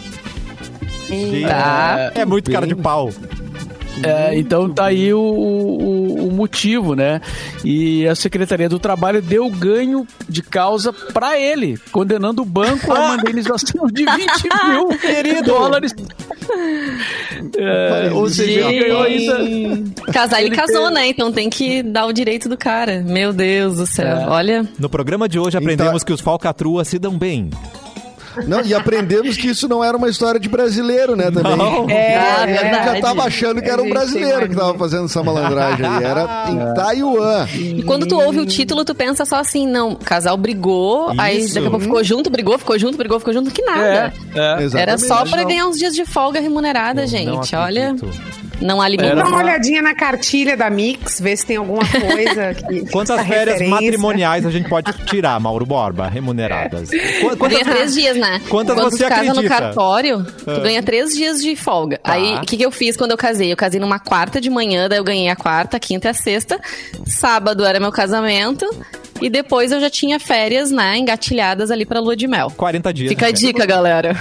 Tá. 1.48 2.12
É 2.16 2.26
muito 2.26 2.50
cara 2.52 2.66
de 2.66 2.76
pau. 2.76 3.10
É, 4.04 4.36
então 4.38 4.70
tá 4.70 4.86
aí 4.86 5.14
o, 5.14 5.20
o- 5.20 6.28
o 6.30 6.32
motivo, 6.32 6.96
né? 6.96 7.20
E 7.64 8.08
a 8.08 8.16
Secretaria 8.16 8.70
do 8.70 8.80
Trabalho 8.80 9.22
deu 9.22 9.50
ganho 9.50 10.08
de 10.30 10.42
causa 10.42 10.94
pra 10.94 11.38
ele, 11.38 11.78
condenando 11.92 12.42
o 12.42 12.46
banco 12.46 12.92
a 12.92 13.00
uma 13.00 13.16
indenização 13.16 13.86
de 13.88 14.06
20 14.06 14.50
mil 14.70 15.44
dólares. 15.44 15.94
É, 17.58 18.12
ou 18.14 18.28
seja, 18.30 18.62
ele 18.70 18.80
ganhou 18.80 19.04
ainda. 19.04 20.04
Casar, 20.12 20.40
ele, 20.40 20.50
Ele 20.50 20.56
casou, 20.56 20.84
teve- 20.84 20.94
né? 20.94 21.08
Então 21.08 21.32
tem 21.32 21.50
que 21.50 21.82
dar 21.84 22.06
o 22.06 22.14
direito 22.14 22.48
do 22.50 22.58
cara. 22.58 23.02
Meu 23.02 23.32
Deus 23.34 23.78
do 23.78 23.86
céu. 23.88 24.06
É. 24.08 24.28
Olha. 24.28 24.68
No 24.80 24.90
programa 24.90 25.28
de 25.30 25.40
hoje 25.40 25.58
aprendemos 25.58 25.94
Então- 26.02 26.06
que 26.06 26.14
os 26.14 26.22
falcatruas 26.22 26.88
se 26.88 27.00
dão 27.00 27.18
bem. 27.18 27.50
Não, 28.48 28.62
e 28.62 28.74
aprendemos 28.74 29.36
que 29.38 29.48
isso 29.48 29.68
não 29.68 29.84
era 29.84 29.96
uma 29.98 30.10
história 30.10 30.40
de 30.40 30.48
brasileiro, 30.50 31.16
né, 31.16 31.32
também. 31.32 31.56
Não. 31.56 31.90
É, 31.90 32.18
A 32.18 32.48
gente 32.48 32.56
já 32.56 32.62
verdade. 32.64 33.02
tava 33.02 33.24
achando 33.24 33.62
que 33.62 33.70
era 33.70 33.82
um 33.82 33.90
brasileiro 33.90 34.48
que 34.48 34.56
uma- 34.56 34.66
tava 34.66 34.78
fazendo 34.78 35.06
essa 35.06 35.22
malandragem 35.24 35.86
aí. 35.86 36.04
Era 36.04 36.46
em 36.50 36.74
Taiwan. 36.74 37.48
E 37.54 37.84
quando 37.84 38.06
tu 38.08 38.20
ouve 38.20 38.40
o 38.40 38.46
título, 38.46 38.84
tu 38.86 38.94
pensa 38.96 39.26
só 39.26 39.36
assim, 39.38 39.68
não, 39.68 39.92
o 39.92 39.96
casal 39.98 40.38
brigou, 40.38 41.12
aí 41.18 41.42
Isso. 41.42 41.56
daqui 41.56 41.68
a 41.68 41.70
pouco 41.70 41.86
ficou 41.86 42.04
junto, 42.04 42.30
brigou, 42.30 42.58
ficou 42.58 42.78
junto, 42.80 42.98
brigou, 42.98 43.20
ficou 43.20 43.34
junto, 43.34 43.52
que 43.52 43.62
nada. 43.64 44.14
É, 44.36 44.40
é. 44.40 44.64
Exatamente. 44.64 44.78
Era 44.78 44.98
só 44.98 45.24
pra 45.26 45.42
Não. 45.42 45.48
ganhar 45.48 45.68
uns 45.68 45.78
dias 45.78 45.94
de 45.94 46.06
folga 46.06 46.40
remunerada, 46.40 47.02
Não 47.02 47.08
gente. 47.08 47.56
Olha. 47.56 47.96
Não 48.62 48.82
há 48.82 48.88
limite. 48.88 49.16
Dá 49.16 49.26
uma 49.26 49.38
olhadinha 49.38 49.82
na 49.82 49.94
cartilha 49.96 50.56
da 50.56 50.70
Mix, 50.70 51.20
ver 51.20 51.36
se 51.38 51.46
tem 51.46 51.58
alguma 51.58 51.84
coisa 51.86 52.54
que. 52.54 52.86
Quantas 52.92 53.28
férias 53.28 53.60
referência. 53.60 53.70
matrimoniais 53.70 54.46
a 54.46 54.52
gente 54.52 54.70
pode 54.70 54.94
tirar, 55.06 55.40
Mauro 55.40 55.66
Borba, 55.66 56.08
remuneradas? 56.08 56.90
Qu- 56.90 57.38
Quantas, 57.38 57.60
Ganha 57.60 57.66
três 57.76 57.94
dias, 57.94 58.18
né? 58.18 58.42
Quantas 58.50 58.76
quando 58.76 58.92
você 58.92 59.04
tu 59.04 59.10
casa 59.10 59.34
no 59.34 59.44
cartório, 59.44 60.24
tu 60.24 60.62
ganha 60.62 60.84
três 60.84 61.14
dias 61.14 61.42
de 61.42 61.56
folga. 61.56 61.98
Tá. 61.98 62.14
Aí, 62.14 62.36
o 62.36 62.42
que, 62.42 62.58
que 62.58 62.66
eu 62.66 62.72
fiz 62.72 62.96
quando 62.96 63.12
eu 63.12 63.18
casei? 63.18 63.52
Eu 63.52 63.58
casei 63.58 63.80
numa 63.80 64.00
quarta 64.00 64.40
de 64.40 64.50
manhã, 64.50 64.88
daí 64.88 65.00
eu 65.00 65.04
ganhei 65.04 65.30
a 65.30 65.36
quarta, 65.36 65.78
a 65.78 65.80
quinta 65.80 66.08
e 66.08 66.12
a 66.12 66.14
sexta. 66.14 66.60
Sábado 67.06 67.66
era 67.66 67.80
meu 67.80 67.92
casamento. 67.92 68.66
E 69.22 69.30
depois 69.30 69.72
eu 69.72 69.80
já 69.80 69.90
tinha 69.90 70.20
férias, 70.20 70.72
né, 70.72 70.98
engatilhadas 70.98 71.70
ali 71.70 71.86
pra 71.86 72.00
lua 72.00 72.16
de 72.16 72.28
mel. 72.28 72.52
40 72.58 72.92
dias. 72.92 73.10
Fica 73.10 73.26
a 73.28 73.30
né? 73.30 73.34
dica, 73.34 73.66
galera. 73.68 74.16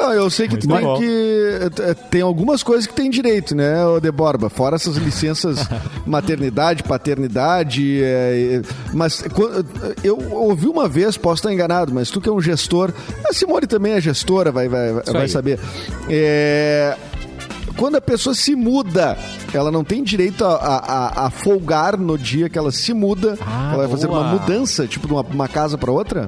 Não, 0.00 0.12
eu 0.14 0.30
sei 0.30 0.48
que 0.48 0.56
tem 0.56 0.68
bom. 0.80 0.98
que. 0.98 1.70
eh, 1.82 1.94
Tem 2.10 2.20
algumas 2.22 2.62
coisas 2.62 2.86
que 2.86 2.94
tem 2.94 3.10
direito, 3.10 3.54
né, 3.54 3.84
ô 3.86 4.00
De 4.00 4.10
Borba? 4.10 4.48
Fora 4.48 4.76
essas 4.76 4.96
licenças 4.96 5.58
maternidade, 6.06 6.82
paternidade. 6.82 8.00
eh, 8.02 8.62
mas 8.94 9.22
eu 10.02 10.18
ouvi 10.32 10.66
uma 10.66 10.88
vez, 10.88 11.16
posso 11.16 11.40
estar 11.40 11.52
enganado, 11.52 11.92
mas 11.94 12.10
tu 12.10 12.20
que 12.20 12.28
é 12.28 12.32
um 12.32 12.40
gestor. 12.40 12.92
A 13.28 13.32
Simone 13.32 13.66
também 13.66 13.92
é 13.92 14.00
gestora, 14.00 14.50
vai, 14.50 14.68
vai, 14.68 14.92
vai 14.92 15.22
aí. 15.22 15.28
saber. 15.28 15.58
É, 16.08 16.96
quando 17.76 17.96
a 17.96 18.00
pessoa 18.00 18.34
se 18.34 18.54
muda, 18.54 19.16
ela 19.54 19.70
não 19.70 19.82
tem 19.84 20.02
direito 20.02 20.44
a, 20.44 20.54
a- 20.54 21.26
a 21.26 21.30
folgar 21.30 21.96
no 21.96 22.18
dia 22.18 22.48
que 22.48 22.58
ela 22.58 22.70
se 22.72 22.92
muda. 22.92 23.38
Ah, 23.40 23.70
ela 23.72 23.82
vai 23.82 23.88
fazer 23.88 24.06
boa. 24.06 24.20
uma 24.20 24.32
mudança, 24.32 24.86
tipo, 24.86 25.06
de 25.06 25.12
uma, 25.12 25.22
uma 25.22 25.48
casa 25.48 25.78
para 25.78 25.90
outra? 25.90 26.26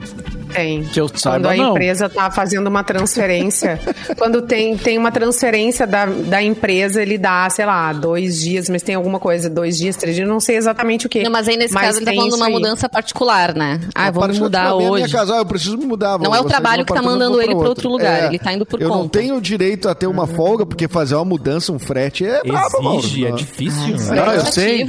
Tem. 0.55 0.83
Que 0.85 1.01
eu 1.01 1.07
Quando 1.09 1.19
saiba, 1.19 1.53
a 1.53 1.57
não. 1.57 1.71
empresa 1.71 2.09
tá 2.09 2.31
fazendo 2.31 2.67
uma 2.67 2.85
transferência. 2.85 3.81
quando 4.19 4.43
tem, 4.43 4.77
tem 4.77 4.99
uma 4.99 5.11
transferência 5.11 5.87
da, 5.87 6.07
da 6.07 6.43
empresa, 6.43 7.03
ele 7.03 7.17
dá, 7.19 7.49
sei 7.51 7.65
lá, 7.67 7.93
dois 7.93 8.41
dias, 8.41 8.69
mas 8.69 8.83
tem 8.83 8.95
alguma 8.95 9.19
coisa, 9.19 9.49
dois 9.51 9.77
dias, 9.79 9.97
três 9.97 10.17
dias, 10.17 10.29
não 10.29 10.41
sei 10.41 10.57
exatamente 10.57 11.07
o 11.07 11.09
que. 11.09 11.23
Não, 11.23 11.31
mas 11.31 11.49
aí 11.49 11.57
nesse 11.57 11.75
caso 11.75 11.99
ele 11.99 12.07
tá 12.07 12.13
falando 12.13 12.31
de 12.31 12.37
uma 12.37 12.47
aí. 12.47 12.53
mudança 12.53 12.89
particular, 12.89 13.55
né? 13.55 13.81
Ah, 13.95 14.09
A 14.09 14.11
vou 14.11 14.23
me 14.23 14.29
parte 14.29 14.41
mudar 14.41 14.69
da 14.71 14.77
minha- 14.77 14.91
hoje. 14.91 15.05
Minha 15.05 15.17
casa, 15.17 15.35
ah, 15.35 15.39
eu 15.39 15.47
preciso 15.47 15.77
me 15.79 15.87
mudar. 15.87 16.19
Não 16.19 16.35
é 16.35 16.41
o 16.41 16.45
trabalho 16.45 16.85
que 16.85 16.93
tá 16.93 17.03
mandando 17.03 17.41
ele 17.41 17.55
pra 17.55 17.69
outro 17.69 17.89
lugar, 17.89 18.27
ele 18.27 18.39
tá 18.39 18.53
indo 18.53 18.67
por 18.67 18.81
eu 18.81 18.89
não 18.89 18.99
conta. 19.03 19.19
tenho 19.19 19.41
direito 19.41 19.89
a 19.89 19.95
ter 19.95 20.07
uma 20.07 20.27
folga, 20.27 20.65
porque 20.67 20.87
fazer 20.89 21.15
uma 21.15 21.25
mudança, 21.25 21.73
um 21.73 21.79
frete 21.79 22.25
é 22.27 22.43
brabo. 22.43 22.99
Exige, 22.99 23.27
é 23.27 23.31
difícil. 23.33 23.97
Isso 23.97 24.11
né? 24.13 24.17
Não, 24.25 24.33
é 24.33 24.37
eu 24.37 24.47
sei. 24.47 24.87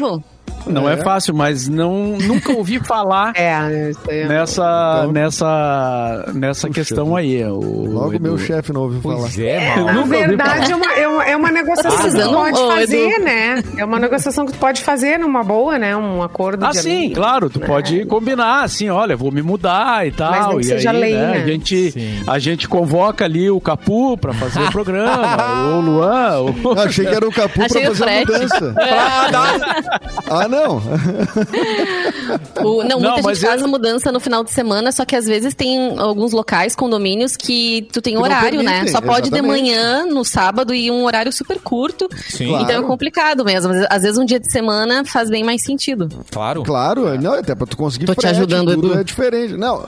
Não 0.66 0.88
é 0.90 0.96
fácil, 0.96 1.34
mas 1.36 1.68
não, 1.68 2.16
nunca 2.18 2.54
ouvi 2.54 2.80
falar 2.80 3.34
É, 3.36 3.54
aí. 3.54 3.94
nessa, 4.30 5.00
Então- 5.02 5.12
nessa, 5.12 6.32
nessa 6.34 6.68
Puxa 6.68 6.80
questão 6.80 7.16
aí. 7.18 7.44
O, 7.44 7.86
Logo 7.92 8.14
Edu. 8.14 8.24
meu 8.24 8.38
chefe 8.38 8.72
não 8.72 8.84
ouviu 8.84 9.02
falar. 9.02 9.18
Pois 9.18 9.40
é, 9.40 9.74
Eu 9.78 9.84
Mauro. 9.84 10.00
Na 10.00 10.04
verdade, 10.06 10.72
é 10.72 10.76
uma, 10.76 10.94
é 11.26 11.36
uma, 11.36 11.50
é 11.50 11.52
negociação 11.52 12.10
que 12.10 12.18
tu 12.22 12.30
pode 12.32 12.60
ô, 12.62 12.68
fazer, 12.72 13.10
Edu. 13.10 13.24
né? 13.26 13.64
É 13.78 13.84
uma 13.84 14.00
negociação 14.00 14.46
que 14.46 14.54
tu 14.54 14.58
pode 14.58 14.82
fazer 14.82 15.18
numa 15.20 15.44
boa, 15.44 15.78
né? 15.78 15.98
Um 15.98 16.24
acordo 16.24 16.66
Ah, 16.66 16.70
de 16.70 16.80
sim, 16.80 17.12
claro, 17.14 17.50
tu 17.50 17.60
pode 17.60 18.06
combinar, 18.06 18.64
assim, 18.64 18.90
olha, 18.90 19.18
vou 19.18 19.32
me 19.34 19.42
mudar 19.42 20.08
e 20.08 20.12
tal. 20.12 20.32
Mas 20.32 20.48
nem 20.48 20.56
que 20.60 20.62
e 20.62 20.70
seja 20.70 20.92
aí, 20.92 21.00
lei, 21.00 21.14
né, 21.14 21.28
né? 21.28 21.44
A 21.44 21.46
gente, 21.48 21.92
Sim. 21.92 22.24
a 22.26 22.40
gente 22.40 22.70
convoca 22.70 23.26
ali 23.26 23.50
o 23.52 23.60
Capu 23.60 24.18
pra 24.18 24.34
fazer 24.34 24.62
o 24.62 24.72
programa, 24.72 25.72
ou 25.74 25.80
o 25.80 25.82
Luan, 25.82 26.38
ou... 26.38 26.74
Ah, 26.78 26.84
achei 26.88 27.06
que 27.06 27.14
era 27.14 27.28
o 27.28 27.32
Capu 27.34 27.56
pra 27.56 27.66
Achei 27.66 27.88
o 27.88 27.96
fazer 27.96 28.10
a 28.10 28.20
mudança. 28.20 28.76
ah, 30.42 30.48
não. 30.48 30.82
O- 32.64 32.84
não, 32.84 33.00
Não, 33.00 33.00
muita 33.00 33.34
gente 33.34 33.44
eu- 33.44 33.50
faz 33.50 33.64
a 33.64 33.68
mudança 33.68 34.12
no 34.12 34.20
final 34.20 34.44
de 34.44 34.52
semana, 34.52 34.92
só 34.92 35.06
que 35.06 35.16
às 35.16 35.26
vezes 35.26 35.54
tem 35.54 35.98
alguns 36.00 36.32
locais, 36.32 36.76
condomínios, 36.76 37.36
que 37.36 37.88
tu 37.92 38.02
tem 38.02 38.16
Que 38.16 38.22
horário, 38.22 38.64
né? 38.64 38.88
Só 38.88 39.02
pode 39.02 39.30
de 39.30 39.36
exatamente. 39.36 39.62
manhã, 39.64 40.06
no 40.06 40.24
sábado, 40.24 40.74
e 40.74 40.90
um 40.90 41.04
horário 41.06 41.32
super 41.32 41.60
curto. 41.60 42.08
Sim. 42.30 42.48
Claro. 42.48 42.64
Então 42.64 42.84
é 42.84 42.88
complicado 42.88 43.44
mesmo. 43.46 43.72
Às- 43.74 43.88
Às 43.90 44.02
vezes 44.04 44.18
um 44.18 44.26
dia 44.26 44.40
de 44.40 44.52
semana 44.52 45.04
faz 45.06 45.30
bem 45.30 45.44
mais 45.44 45.64
sentido. 45.64 46.10
Claro. 46.32 46.64
Claro, 46.64 47.20
não, 47.22 47.34
até 47.34 47.54
pra 47.56 47.68
tu 47.68 47.76
conseguir 47.78 48.06
Tô 48.06 48.14
te 48.16 48.22
frete, 48.22 48.36
ajudando, 48.38 48.74
tudo 48.76 48.92
Edu. 48.92 49.00
é 49.00 49.04
diferente. 49.04 49.56
Não, 49.58 49.84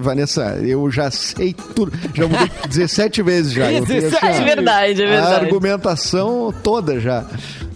Vanessa, 0.00 0.58
eu 0.62 0.90
já 0.90 1.10
sei 1.10 1.54
tudo. 1.74 1.92
Já 2.14 2.26
mudei 2.26 2.50
17 2.68 3.22
vezes 3.22 3.52
já. 3.52 3.72
Eu 3.72 3.86
tenho, 3.86 4.00
17 4.02 4.26
assim, 4.26 4.42
É 4.42 4.44
verdade, 4.44 5.02
é 5.02 5.06
A 5.06 5.10
verdade. 5.10 5.44
argumentação 5.46 6.52
toda 6.62 6.98
já. 7.00 7.24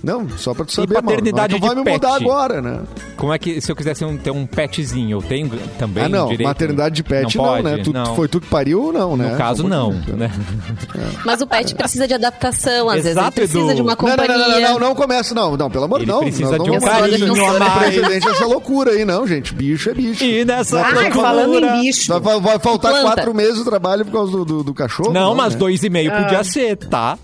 Não, 0.05 0.28
só 0.36 0.52
pra 0.52 0.64
tu 0.64 0.72
saber, 0.72 0.94
Mauro, 0.94 1.07
paternidade 1.09 1.55
não, 1.55 1.61
tu 1.61 1.66
vai 1.66 1.74
de 1.76 1.82
me 1.82 1.92
mudar 1.92 2.12
pet? 2.12 2.22
agora, 2.24 2.61
né? 2.62 2.80
Como 3.25 3.33
é 3.33 3.39
que, 3.39 3.59
se 3.59 3.72
eu 3.72 3.75
quisesse 3.75 4.05
um- 4.05 4.18
ter 4.18 4.31
um 4.31 4.45
petzinho, 4.45 5.16
eu 5.16 5.22
tenho 5.22 5.51
também 5.79 6.05
ah, 6.05 6.09
não, 6.11 6.25
direito? 6.29 6.47
maternidade 6.47 6.95
de 6.95 7.03
pet 7.03 7.39
não, 7.39 7.45
pode, 7.45 7.62
né? 7.62 7.79
Tu, 7.83 7.91
não. 7.91 8.14
Foi 8.14 8.29
tu 8.29 8.39
que 8.39 8.47
pariu, 8.49 8.93
não, 8.93 9.16
né? 9.16 9.31
No 9.31 9.39
caso, 9.39 9.66
não. 9.66 9.93
pouquinho. 9.95 10.16
Né? 10.18 10.31
Mas 11.25 11.41
o 11.41 11.47
pet 11.47 11.75
precisa 11.75 12.07
de 12.07 12.12
adaptação, 12.12 12.87
às 12.91 12.97
vezes 12.97 13.12
ele 13.12 13.20
Exato, 13.20 13.33
precisa 13.33 13.59
Edu. 13.61 13.75
de 13.77 13.81
uma 13.81 13.93
Não, 13.93 13.97
companhia. 13.97 14.29
não, 14.29 14.39
não, 14.39 14.61
não, 14.61 14.61
não, 14.72 14.79
não 14.81 14.95
começa, 14.95 15.35
não, 15.35 15.57
não, 15.57 15.70
pelo 15.70 15.85
amor 15.85 16.01
de 16.01 16.05
Ele 16.05 16.12
Deus. 16.12 16.20
não. 16.22 16.29
precisa 16.29 16.59
não, 16.59 16.64
de 16.64 16.70
não 16.70 16.77
um 16.77 16.81
carinho 16.81 17.33
a 17.35 17.59
mais. 17.59 17.95
precedente 17.95 18.29
essa 18.29 18.45
loucura 18.45 18.91
aí, 18.91 19.05
não, 19.07 19.27
gente. 19.27 19.55
Bicho 19.55 19.89
é 19.89 19.95
bicho. 19.95 20.22
E 20.22 20.45
nessa 20.45 20.83
Ai, 20.83 20.93
loucura- 20.93 21.12
falando 21.14 21.64
em 21.64 21.81
bicho. 21.81 22.20
Vai, 22.20 22.39
vai 22.41 22.59
faltar 22.59 22.93
Planta. 22.93 23.07
quatro 23.14 23.35
meses 23.35 23.57
de 23.57 23.64
trabalho 23.64 24.05
por 24.05 24.12
causa 24.12 24.33
do, 24.33 24.45
do, 24.45 24.62
do 24.64 24.75
cachorro? 24.75 25.12
Não, 25.14 25.35
mas 25.35 25.55
né? 25.55 25.59
dois 25.61 25.83
e 25.83 25.89
meio 25.89 26.12
Ah. 26.12 26.22
podia 26.22 26.45
ser, 26.45 26.77
tá? 26.77 27.16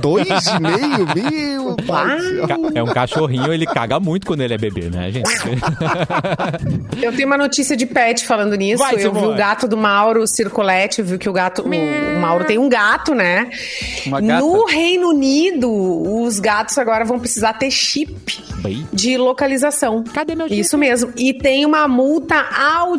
Dois 0.00 0.28
e 0.28 0.60
meio, 0.60 1.64
meu 1.64 1.76
pai. 1.84 2.18
É 2.76 2.82
um 2.82 2.86
cachorrinho, 2.86 3.52
ele 3.52 3.66
caga 3.66 3.98
muito 3.98 4.24
quando 4.24 4.42
ele 4.42 4.54
é 4.54 4.58
bebê, 4.58 4.88
né, 4.88 5.10
gente? 5.10 5.28
Eu 7.00 7.12
tenho 7.14 7.26
uma 7.26 7.38
notícia 7.38 7.76
de 7.76 7.86
pet 7.86 8.26
falando 8.26 8.54
nisso. 8.56 8.82
Vai, 8.82 8.94
eu 9.02 9.12
vi 9.12 9.24
o 9.24 9.34
gato 9.34 9.68
do 9.68 9.76
Mauro 9.76 10.26
Circolete, 10.26 11.00
viu 11.02 11.18
que 11.18 11.28
o 11.28 11.32
gato. 11.32 11.62
O, 11.62 11.68
o 11.68 12.20
Mauro 12.20 12.44
tem 12.44 12.58
um 12.58 12.68
gato, 12.68 13.14
né? 13.14 13.48
Uma 14.06 14.20
gata. 14.20 14.40
No 14.40 14.64
Reino 14.64 15.08
Unido, 15.10 15.70
os 16.22 16.38
gatos 16.40 16.76
agora 16.78 17.04
vão 17.04 17.18
precisar 17.20 17.52
ter 17.54 17.70
chip 17.70 18.42
Bem. 18.56 18.86
de 18.92 19.16
localização. 19.16 20.02
Cadê 20.02 20.34
meu 20.34 20.48
chip? 20.48 20.58
Isso 20.58 20.76
mesmo. 20.76 21.12
E 21.16 21.32
tem 21.32 21.64
uma 21.64 21.86
multa 21.86 22.34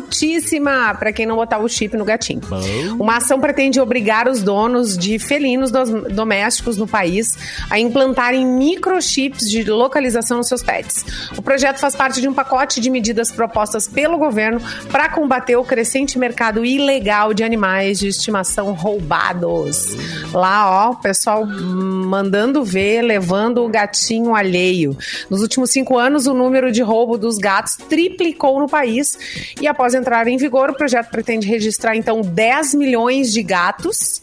altíssima 0.00 0.94
para 0.98 1.12
quem 1.12 1.26
não 1.26 1.36
botar 1.36 1.58
o 1.58 1.68
chip 1.68 1.96
no 1.96 2.04
gatinho. 2.04 2.40
Bom. 2.48 2.60
Uma 2.98 3.18
ação 3.18 3.38
pretende 3.40 3.80
obrigar 3.80 4.28
os 4.28 4.42
donos 4.42 4.96
de 4.96 5.18
felinos 5.18 5.70
dos- 5.70 5.90
domésticos 6.12 6.76
no 6.78 6.86
país 6.88 7.36
a 7.68 7.78
implantarem 7.78 8.46
microchips 8.46 9.48
de 9.50 9.64
localização 9.64 10.38
nos 10.38 10.48
seus 10.48 10.62
pets. 10.62 11.04
O 11.36 11.42
projeto 11.42 11.78
faz 11.78 11.94
parte 11.94 12.20
de 12.20 12.28
um 12.28 12.29
pacote 12.34 12.80
de 12.80 12.90
medidas 12.90 13.30
propostas 13.30 13.88
pelo 13.88 14.18
governo 14.18 14.60
para 14.90 15.08
combater 15.08 15.56
o 15.56 15.64
crescente 15.64 16.18
mercado 16.18 16.64
ilegal 16.64 17.34
de 17.34 17.44
animais 17.44 17.98
de 17.98 18.08
estimação 18.08 18.72
roubados. 18.72 19.96
Lá, 20.32 20.88
ó, 20.88 20.90
o 20.92 20.96
pessoal 20.96 21.46
mandando 21.46 22.64
ver, 22.64 23.02
levando 23.02 23.64
o 23.64 23.68
gatinho 23.68 24.34
alheio. 24.34 24.96
Nos 25.28 25.42
últimos 25.42 25.70
cinco 25.70 25.98
anos, 25.98 26.26
o 26.26 26.34
número 26.34 26.72
de 26.72 26.82
roubo 26.82 27.16
dos 27.16 27.38
gatos 27.38 27.76
triplicou 27.76 28.58
no 28.60 28.68
país. 28.68 29.18
E 29.60 29.66
após 29.66 29.94
entrar 29.94 30.26
em 30.26 30.36
vigor, 30.36 30.70
o 30.70 30.74
projeto 30.74 31.10
pretende 31.10 31.46
registrar, 31.46 31.96
então, 31.96 32.20
10 32.20 32.74
milhões 32.74 33.32
de 33.32 33.42
gatos. 33.42 34.20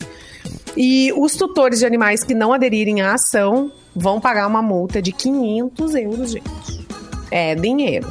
E 0.76 1.12
os 1.16 1.36
tutores 1.36 1.80
de 1.80 1.86
animais 1.86 2.24
que 2.24 2.36
não 2.36 2.54
aderirem 2.54 3.02
à 3.02 3.14
ação 3.14 3.72
vão 3.96 4.22
pagar 4.22 4.48
uma 4.48 4.62
multa 4.62 5.02
de 5.02 5.12
500 5.12 5.96
euros, 5.96 6.32
gente. 6.32 6.87
É 7.32 7.56
dinheiro. 7.56 8.08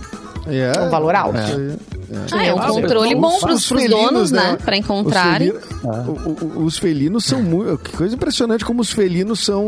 É, 0.47 0.81
Um 0.81 0.91
valor 0.91 1.15
alto. 1.15 1.39
É. 1.39 1.96
Ah, 2.33 2.45
é 2.45 2.55
um 2.55 2.59
Ah, 2.61 2.67
controle 2.69 3.15
bom 3.15 3.41
pros, 3.41 3.63
os 3.63 3.69
pros 3.69 3.83
felinos, 3.83 4.11
donos, 4.11 4.31
né? 4.31 4.53
né? 4.53 4.59
Pra 4.65 4.77
encontrarem. 4.77 5.51
Os, 5.53 5.65
felino- 5.65 6.13
o- 6.25 6.45
o- 6.61 6.65
os 6.65 6.79
felinos 6.79 7.25
são 7.25 7.43
muito. 7.43 7.79
Que 7.79 7.97
coisa 7.97 8.15
impressionante 8.15 8.65
como 8.65 8.81
os 8.81 8.91
felinos 8.93 9.41
são. 9.45 9.65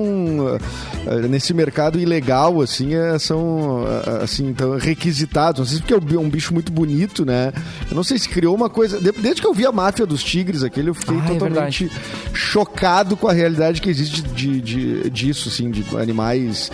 ah, 0.49 0.59
ah, 1.07 1.15
nesse 1.29 1.53
mercado 1.53 1.99
ilegal, 1.99 2.61
assim, 2.61 2.95
é, 2.95 3.19
são 3.19 3.85
ah, 3.87 4.23
assim, 4.25 4.53
tão 4.55 4.77
requisitados. 4.79 5.59
Não 5.61 5.67
sei 5.67 5.77
se 5.77 5.83
porque 5.83 5.95
é 5.95 5.97
um 6.19 6.25
bi- 6.29 6.31
bicho 6.31 6.55
muito 6.55 6.71
bonito, 6.71 7.25
né? 7.25 7.53
Eu 7.91 7.97
não 7.97 8.05
sei 8.05 8.19
se 8.19 8.29
criou 8.29 8.55
uma 8.55 8.71
coisa. 8.71 9.01
de- 9.01 9.13
Desde 9.13 9.41
que 9.41 9.47
eu 9.47 9.53
vi 9.55 9.67
a 9.67 9.73
máfia 9.73 10.07
dos 10.07 10.23
tigres, 10.23 10.63
aquele, 10.63 10.91
eu 10.91 10.95
fiquei 10.95 11.17
Ah, 11.19 11.25
é 11.25 11.29
totalmente 11.39 11.91
chocado 12.33 13.17
com 13.17 13.27
a 13.29 13.33
realidade 13.33 13.81
que 13.81 13.89
existe 13.91 14.23
de, 14.23 14.61
de- 14.61 15.11
disso, 15.11 15.49
assim, 15.49 15.71
de 15.71 15.85
animais. 15.97 16.71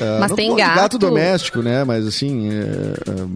ah, 0.00 0.18
Mas 0.20 0.30
não 0.30 0.36
tem 0.36 0.50
de 0.54 0.56
gato. 0.60 0.98
doméstico, 0.98 1.60
né? 1.62 1.82
Mas 1.84 2.06
assim. 2.06 2.50
é, 2.50 2.94
ah, 3.10 3.26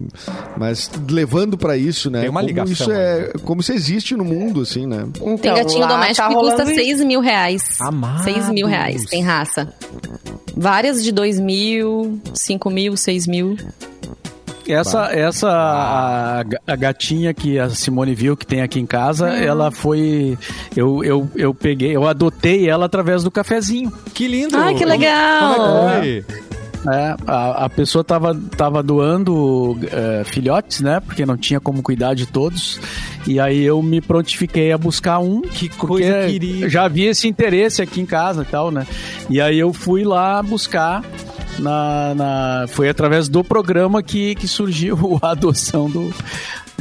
mas 0.57 0.89
levando 1.09 1.57
pra 1.57 1.72
isso, 1.77 2.09
né? 2.09 2.21
Tem 2.21 2.29
uma 2.29 2.39
como 2.41 2.47
ligação, 2.47 2.71
Isso 2.73 2.91
é, 2.91 3.31
como 3.43 3.61
isso 3.61 3.71
existe 3.73 4.15
no 4.15 4.23
mundo, 4.23 4.61
assim, 4.61 4.85
né? 4.85 5.05
Então, 5.15 5.37
Tem 5.37 5.53
gatinho 5.53 5.81
lá 5.81 5.87
doméstico 5.87 6.27
tá 6.27 6.27
que 6.29 6.33
custa 6.35 6.63
rolando 6.63 6.75
6 6.75 7.03
mil 7.03 7.19
reais. 7.19 7.63
Amados. 7.81 8.23
6 8.23 8.49
mil 8.49 8.67
reais, 8.67 9.05
tem 9.05 9.23
raça. 9.23 9.73
Várias 10.55 11.03
de 11.03 11.11
2 11.11 11.39
mil, 11.39 12.19
5 12.33 12.69
mil, 12.69 12.95
6 12.95 13.27
mil. 13.27 13.57
Essa, 14.67 15.07
essa 15.11 15.49
a, 15.49 16.43
a 16.65 16.75
gatinha 16.75 17.33
que 17.33 17.59
a 17.59 17.69
Simone 17.69 18.15
viu 18.15 18.37
que 18.37 18.45
tem 18.45 18.61
aqui 18.61 18.79
em 18.79 18.85
casa, 18.85 19.27
ela 19.29 19.71
foi. 19.71 20.37
Eu, 20.75 21.03
eu, 21.03 21.29
eu 21.35 21.53
peguei, 21.53 21.93
eu 21.93 22.07
adotei 22.07 22.69
ela 22.69 22.85
através 22.85 23.23
do 23.23 23.31
cafezinho. 23.31 23.91
Que 24.13 24.25
lindo! 24.27 24.55
Ai, 24.57 24.73
que 24.73 24.79
Como- 24.79 24.91
legal! 24.91 25.55
Como 25.55 25.89
é 25.89 25.99
que 26.01 26.23
foi? 26.23 26.43
É, 26.91 27.15
a, 27.25 27.65
a 27.65 27.69
pessoa 27.69 28.03
tava, 28.03 28.35
tava 28.57 28.83
doando 28.83 29.77
é, 29.91 30.23
filhotes, 30.25 30.81
né? 30.81 30.99
Porque 30.99 31.25
não 31.25 31.37
tinha 31.37 31.59
como 31.59 31.81
cuidar 31.81 32.13
de 32.13 32.25
todos. 32.25 32.79
E 33.25 33.39
aí 33.39 33.63
eu 33.63 33.81
me 33.81 34.01
prontifiquei 34.01 34.71
a 34.71 34.77
buscar 34.77 35.19
um. 35.19 35.41
Que 35.41 35.69
porque 35.69 35.87
coisa 35.87 36.27
querida. 36.27 36.69
Já 36.69 36.83
havia 36.83 37.09
esse 37.11 37.27
interesse 37.27 37.81
aqui 37.81 38.01
em 38.01 38.05
casa 38.05 38.41
e 38.41 38.45
tal, 38.45 38.69
né? 38.69 38.85
E 39.29 39.39
aí 39.39 39.57
eu 39.57 39.71
fui 39.71 40.03
lá 40.03 40.41
buscar. 40.43 41.03
Na, 41.59 42.15
na- 42.15 42.65
foi 42.67 42.89
através 42.89 43.29
do 43.29 43.43
programa 43.43 44.01
que, 44.01 44.33
que 44.33 44.47
surgiu 44.47 45.19
a 45.21 45.31
adoção 45.31 45.87
do, 45.87 46.11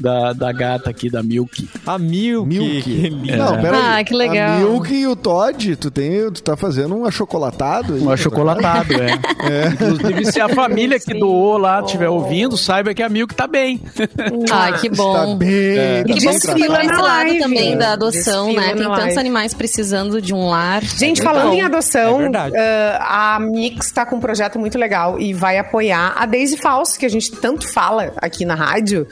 da, 0.03 0.32
da 0.32 0.53
gata 0.53 0.90
aqui, 0.90 1.09
da 1.09 1.22
Milk. 1.22 1.68
A 1.86 1.98
Milk. 1.98 2.46
Milk. 2.48 2.82
Que 2.82 3.09
lindo. 3.09 3.36
Não, 3.36 3.61
pera 3.61 3.76
aí. 3.76 4.00
Ah, 4.00 4.05
que 4.05 4.14
legal. 4.14 4.50
A 4.53 4.59
Milk 4.59 4.94
e 4.94 5.07
o 5.07 5.16
Todd, 5.16 5.76
tu, 5.76 5.90
tem, 5.90 6.30
tu 6.30 6.42
tá 6.42 6.57
fazendo 6.57 6.94
um 6.96 7.05
achocolatado? 7.07 7.94
aí, 7.94 8.00
Um 8.00 8.07
né? 8.07 8.14
achocolatado, 8.14 8.92
é. 8.94 9.68
Inclusive, 9.72 10.24
se 10.32 10.40
a 10.40 10.48
família 10.48 10.98
que 10.98 11.14
doou 11.18 11.57
lá 11.59 11.80
estiver 11.80 12.09
ouvindo, 12.09 12.57
saiba 12.57 12.92
que 12.92 13.03
a 13.03 13.09
Milk 13.09 13.34
tá 13.34 13.46
bem. 13.46 13.80
Ai, 14.50 14.78
que 14.78 14.90
Tá 14.90 14.96
bom. 14.96 15.36
bem. 15.36 15.50
E 15.50 16.05
Que 16.05 16.12
bom 16.12 16.14
que 16.14 16.20
desfila 16.26 16.74
pra 16.74 16.84
esse 16.84 16.92
lado 16.94 17.03
live. 17.03 17.38
também 17.38 17.76
da 17.78 17.92
adoção, 17.92 18.46
Desfila 18.46 18.66
né? 18.66 18.74
Tem 18.74 18.82
tantos 18.84 18.98
live. 19.00 19.18
animais 19.18 19.55
precisando 19.55 20.20
de 20.20 20.34
um 20.34 20.48
lar. 20.48 20.82
Gente, 20.82 21.20
É 21.20 21.24
falando 21.24 21.55
em 21.55 21.62
adoção, 21.62 22.20
É 22.53 22.98
ah, 23.00 23.36
a 23.36 23.40
Mix 23.40 23.86
está 23.86 24.05
com 24.05 24.16
um 24.16 24.20
projeto 24.20 24.59
muito 24.59 24.78
legal 24.78 25.18
e 25.20 25.32
vai 25.32 25.59
apoiar 25.59 26.14
a 26.16 26.26
Daisy 26.26 26.57
Falso, 26.57 26.98
que 26.98 27.07
a 27.07 27.09
gente 27.09 27.30
tanto 27.32 27.66
fala 27.68 28.12
aqui 28.16 28.44
na 28.44 28.55
rádio, 28.55 29.07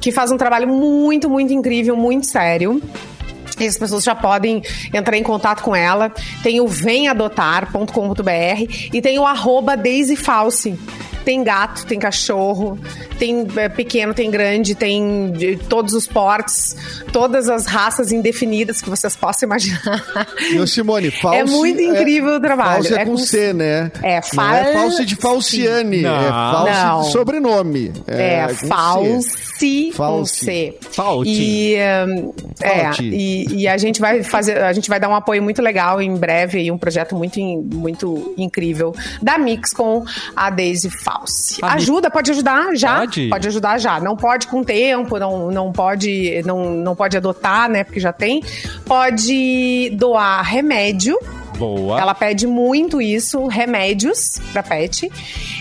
que 0.00 0.10
faz 0.12 0.23
um 0.30 0.36
trabalho 0.36 0.68
muito, 0.68 1.28
muito 1.28 1.52
incrível, 1.52 1.96
muito 1.96 2.26
sério. 2.26 2.80
E 3.58 3.66
as 3.66 3.78
pessoas 3.78 4.02
já 4.02 4.14
podem 4.14 4.62
entrar 4.92 5.16
em 5.16 5.22
contato 5.22 5.62
com 5.62 5.74
ela. 5.74 6.12
Tem 6.42 6.60
o 6.60 6.66
vemadotar.com.br 6.66 8.90
e 8.92 9.00
tem 9.00 9.18
o 9.18 9.24
arroba 9.24 9.76
Daisy 9.76 10.16
False. 10.16 10.78
Tem 11.24 11.42
gato, 11.42 11.86
tem 11.86 11.98
cachorro, 11.98 12.78
tem 13.18 13.46
é, 13.56 13.68
pequeno, 13.68 14.12
tem 14.12 14.30
grande, 14.30 14.74
tem 14.74 15.32
de 15.32 15.56
todos 15.56 15.94
os 15.94 16.06
portes, 16.06 16.76
todas 17.12 17.48
as 17.48 17.66
raças 17.66 18.12
indefinidas 18.12 18.80
que 18.82 18.90
vocês 18.90 19.16
possam 19.16 19.46
imaginar. 19.46 20.04
E 20.52 20.58
o 20.58 20.66
Simone, 20.66 21.10
falso. 21.10 21.38
É 21.38 21.44
muito 21.44 21.80
incrível 21.80 22.34
o 22.36 22.40
trabalho. 22.40 22.84
Falso 22.84 22.94
é, 22.94 23.02
É 23.02 23.04
com 23.04 23.10
com 23.12 23.18
C, 23.18 23.52
né? 23.52 23.90
É 24.02 24.02
Não 24.02 24.08
é 24.08 24.22
fal- 24.22 24.72
falso 24.72 25.04
de 25.06 25.16
Falciane. 25.16 26.02
Não. 26.02 26.14
É 26.16 26.28
falso 26.28 26.72
Não. 26.72 27.00
de 27.02 27.12
sobrenome. 27.12 27.92
É, 28.06 28.48
falsi 28.48 29.90
com 29.90 29.96
Falsi. 29.96 30.44
C. 30.44 30.78
Falti. 30.92 31.30
E, 31.30 31.76
hum, 32.08 32.32
é, 32.60 32.84
Falti. 32.84 33.04
e, 33.04 33.46
e 33.62 33.68
a 33.68 33.76
gente 33.76 34.00
vai 34.00 34.22
fazer, 34.22 34.58
a 34.58 34.72
gente 34.72 34.88
vai 34.88 34.98
dar 35.00 35.08
um 35.08 35.14
apoio 35.14 35.42
muito 35.42 35.62
legal 35.62 36.02
em 36.02 36.14
breve 36.16 36.60
e 36.62 36.70
um 36.70 36.76
projeto 36.78 37.14
muito, 37.16 37.40
muito 37.40 38.34
incrível 38.36 38.94
da 39.22 39.38
Mix 39.38 39.72
com 39.72 40.04
a 40.34 40.50
Daisy 40.50 40.90
Falsi. 40.90 41.13
Ajuda, 41.62 42.10
pode 42.10 42.30
ajudar 42.30 42.74
já? 42.76 43.00
Pode? 43.00 43.28
ajudar 43.48 43.78
já. 43.78 44.00
Não 44.00 44.16
pode 44.16 44.46
com 44.46 44.62
tempo, 44.62 45.18
não, 45.18 45.50
não 45.50 45.72
pode 45.72 46.42
não, 46.44 46.70
não 46.70 46.96
pode 46.96 47.16
adotar, 47.16 47.68
né, 47.68 47.84
porque 47.84 48.00
já 48.00 48.12
tem. 48.12 48.42
Pode 48.84 49.90
doar 49.94 50.42
remédio 50.42 51.18
Boa. 51.58 52.00
ela 52.00 52.14
pede 52.14 52.46
muito 52.46 53.00
isso, 53.00 53.46
remédios 53.46 54.40
pra 54.52 54.62
pet 54.62 55.10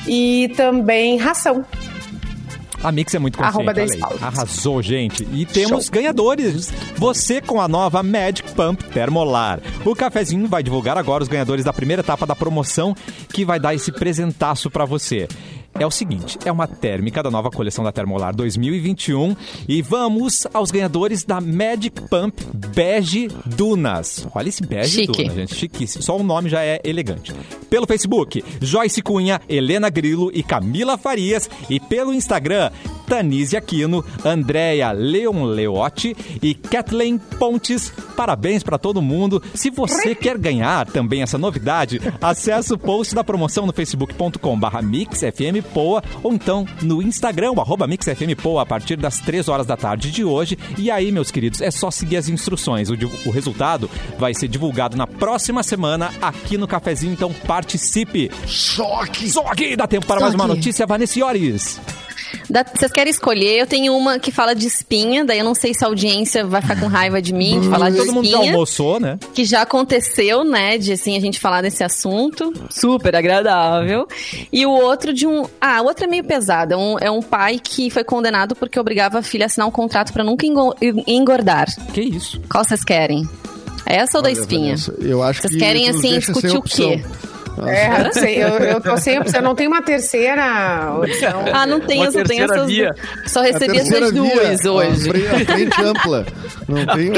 e 0.08 0.51
também 0.56 1.18
ração. 1.18 1.66
A 2.84 2.91
Mix 2.91 3.13
é 3.15 3.19
muito 3.19 3.38
consciente, 3.38 3.55
Arroba 3.55 3.71
olha 3.71 3.81
aí. 3.84 3.88
10 3.88 3.99
pautas. 4.01 4.23
Arrasou, 4.23 4.81
gente. 4.81 5.27
E 5.31 5.45
temos 5.45 5.89
ganhadores. 5.89 6.71
Você 6.97 7.41
com 7.41 7.61
a 7.61 7.67
nova 7.67 8.03
Magic 8.03 8.51
Pump 8.53 8.84
Termolar. 8.86 9.61
O 9.86 9.95
cafezinho 9.95 10.47
vai 10.47 10.61
divulgar 10.61 10.97
agora 10.97 11.23
os 11.23 11.29
ganhadores 11.29 11.63
da 11.63 11.71
primeira 11.71 12.01
etapa 12.01 12.25
da 12.25 12.36
promoção 12.36 12.95
que 13.29 13.45
vai 13.45 13.59
dar 13.59 13.73
esse 13.73 13.91
presentaço 13.91 14.69
pra 14.69 14.86
você. 14.86 15.27
É 15.80 15.86
o 15.86 15.91
seguinte, 15.91 16.38
é 16.45 16.51
uma 16.51 16.67
térmica 16.67 17.24
da 17.24 17.32
nova 17.32 17.49
coleção 17.49 17.84
da 17.84 17.91
Termolar 17.91 18.36
2021 18.36 19.36
e 19.67 19.82
vamos 19.82 20.45
aos 20.53 20.69
ganhadores 20.69 21.24
da 21.24 21.41
Magic 21.41 21.99
Pump 22.03 22.43
Bege 22.53 23.28
Dunas. 23.45 24.28
Olha 24.36 24.49
esse 24.49 24.63
Bege 24.63 25.01
Chique. 25.01 25.24
Dunas, 25.24 25.36
gente, 25.36 25.55
chiquíssimo. 25.55 26.03
Só 26.03 26.15
o 26.15 26.24
nome 26.24 26.47
já 26.47 26.63
é 26.63 26.80
elegante. 26.84 27.34
Pelo 27.71 27.88
Facebook, 27.88 28.43
Joyce 28.61 29.01
Cunha, 29.01 29.41
Helena 29.49 29.89
Grilo 29.89 30.32
e 30.34 30.43
Camila 30.43 30.97
Farias. 30.97 31.49
E 31.67 31.80
pelo 31.80 32.13
Instagram, 32.13 32.69
Tanise 33.08 33.58
Aquino, 33.58 34.04
Andréia 34.24 34.91
Leon 34.91 35.43
Leotti 35.43 36.16
e 36.41 36.54
Kathleen 36.54 37.18
Pontes. 37.18 37.91
Parabéns 38.16 38.64
pra 38.64 38.78
todo 38.78 39.01
mundo. 39.01 39.41
Se 39.54 39.70
você 39.70 40.16
quer 40.16 40.38
ganhar 40.38 40.86
também 40.88 41.22
essa 41.22 41.38
novidade, 41.38 41.99
acesse 42.22 42.74
o 42.74 42.78
post 42.78 43.14
da 43.16 43.24
promoção 43.24 43.66
no 43.66 43.74
facebook.com 43.74 44.60
barra 44.60 44.82
mixfmpoa 44.82 46.04
ou 46.22 46.34
então 46.34 46.66
no 46.82 47.01
Instagram, 47.01 47.54
arroba 47.58 47.88
mixfmpoa, 47.88 48.62
a 48.62 48.66
partir 48.66 48.95
das 48.97 49.20
3 49.20 49.47
horas 49.49 49.66
da 49.66 49.76
tarde 49.78 50.12
de 50.12 50.24
hoje. 50.24 50.58
E 50.78 50.89
aí, 50.91 51.12
meus 51.12 51.32
queridos, 51.32 51.62
é 51.62 51.72
só 51.72 51.89
seguir 51.91 52.18
as 52.18 52.30
instruções. 52.30 52.89
O, 52.89 52.93
o 53.26 53.32
resultado 53.32 53.89
vai 54.18 54.34
ser 54.34 54.47
divulgado 54.47 54.95
na 54.95 55.08
próxima 55.08 55.64
semana 55.64 56.12
aqui 56.22 56.58
no 56.58 56.68
Cafezinho, 56.68 57.14
então 57.14 57.34
participe. 57.45 58.32
Choque! 58.47 59.32
Aqui 59.47 59.76
dá 59.76 59.88
tempo 59.88 60.06
para 60.06 60.20
mais 60.22 60.34
uma 60.34 60.45
Choque. 60.45 60.56
notícia, 60.58 60.86
Vanessa 60.86 61.20
Iores. 61.20 61.80
Da- 62.50 62.64
Vocês 62.64 62.91
querem 62.91 63.10
escolher? 63.12 63.60
Eu 63.60 63.68
tenho 63.68 63.96
uma 63.96 64.20
que 64.20 64.32
fala 64.32 64.54
de 64.54 64.68
espinha, 64.68 65.24
daí 65.24 65.39
eu 65.39 65.46
não 65.46 65.56
sei 65.56 65.74
se 65.74 65.84
a 65.84 65.88
audiência 65.88 66.46
vai 66.46 66.62
ficar 66.62 66.80
com 66.80 66.88
raiva 66.88 67.22
de 67.22 67.34
mim, 67.34 67.60
de 67.62 67.70
falar 67.70 67.89
de 67.89 67.98
Todo 67.98 68.12
mundo 68.14 68.28
já 68.28 68.38
espinha. 68.38 68.52
almoçou, 68.54 69.00
né? 69.00 69.18
que 69.34 69.46
já 69.46 69.62
aconteceu, 69.62 70.44
né, 70.44 70.78
de 70.78 70.94
assim 70.94 71.16
a 71.18 71.20
gente 71.22 71.39
falar 71.39 71.62
desse 71.62 71.84
assunto, 71.84 72.54
super 72.70 73.16
agradável. 73.16 74.08
E 74.52 74.66
o 74.66 74.72
outro 74.72 75.14
de 75.14 75.26
um, 75.26 75.46
ah, 75.62 75.82
o 75.82 75.86
outro 75.86 76.06
é 76.06 76.08
meio 76.08 76.24
pesado, 76.24 76.74
é 76.74 76.78
um, 76.78 76.98
é 77.00 77.10
um 77.12 77.22
pai 77.22 77.60
que 77.64 77.89
foi 77.89 78.04
condenado 78.04 78.56
porque 78.56 78.80
obrigava 78.80 79.20
a 79.20 79.22
filha 79.24 79.46
a 79.46 79.48
assinar 79.48 79.68
um 79.68 79.72
contrato 79.72 80.12
pra 80.14 80.24
nunca 80.24 80.46
engo- 80.46 80.76
engordar. 81.08 81.68
Que 81.94 82.02
isso? 82.02 82.39
Qual 82.50 82.64
vocês 82.64 82.84
querem? 82.84 83.28
Essa 83.86 84.18
ou 84.18 84.22
da 84.24 84.30
Olha, 84.30 84.39
espinha? 84.39 84.76
Vanessa, 84.78 84.94
Eu 85.02 85.22
acho 85.24 85.41
Vocês 85.41 85.54
que 85.54 85.60
querem, 85.60 85.89
assim, 85.89 86.18
discutir 86.20 86.48
o 86.56 86.60
opção. 86.60 86.89
quê? 86.91 87.04
É, 87.68 88.08
eu, 88.08 88.14
sei, 88.14 88.43
eu, 88.43 88.47
eu 88.49 88.82
tô 88.82 88.97
sem 88.97 89.20
opção. 89.20 89.41
Não 89.41 89.54
tenho 89.56 89.70
uma 89.70 89.82
terceira 89.82 90.93
opção. 90.97 91.45
Ah, 91.54 91.66
não 91.66 91.80
tem, 91.80 91.97
Uma 91.99 92.06
eu 92.08 92.12
só 92.12 92.24
tenho 92.24 92.43
essas 92.45 92.68
via. 92.68 92.93
duas. 92.93 93.32
Só 93.32 93.39
A 93.39 93.43
recebi 93.43 93.78
essas 93.78 94.12
duas 94.12 94.66
hoje. 94.66 95.10
A 95.10 95.45
frente 95.45 95.82
ampla. 95.82 96.26
Não 96.68 96.86
tem. 96.95 97.12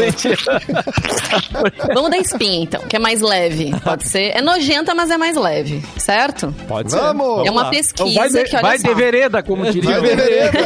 Vamos 1.93 2.09
da 2.11 2.17
espinha, 2.17 2.63
então, 2.63 2.81
que 2.81 2.95
é 2.95 2.99
mais 2.99 3.21
leve. 3.21 3.73
Pode 3.83 4.07
ser. 4.07 4.31
É 4.35 4.41
nojenta, 4.41 4.93
mas 4.93 5.09
é 5.09 5.17
mais 5.17 5.35
leve, 5.37 5.83
certo? 5.97 6.53
Pode 6.67 6.91
ser. 6.91 6.97
Vamos! 6.97 7.47
É 7.47 7.51
uma 7.51 7.69
pesquisa 7.69 8.09
Então 8.09 8.13
vai 8.13 8.29
de, 8.29 8.43
que, 8.49 8.55
olha 8.55 8.61
vai 8.61 8.79
só. 8.79 8.87
de 8.87 8.93
vereda, 8.93 9.43
como 9.43 9.71
diria. 9.71 9.99
Vai 9.99 10.09
de 10.09 10.15
vereda! 10.15 10.59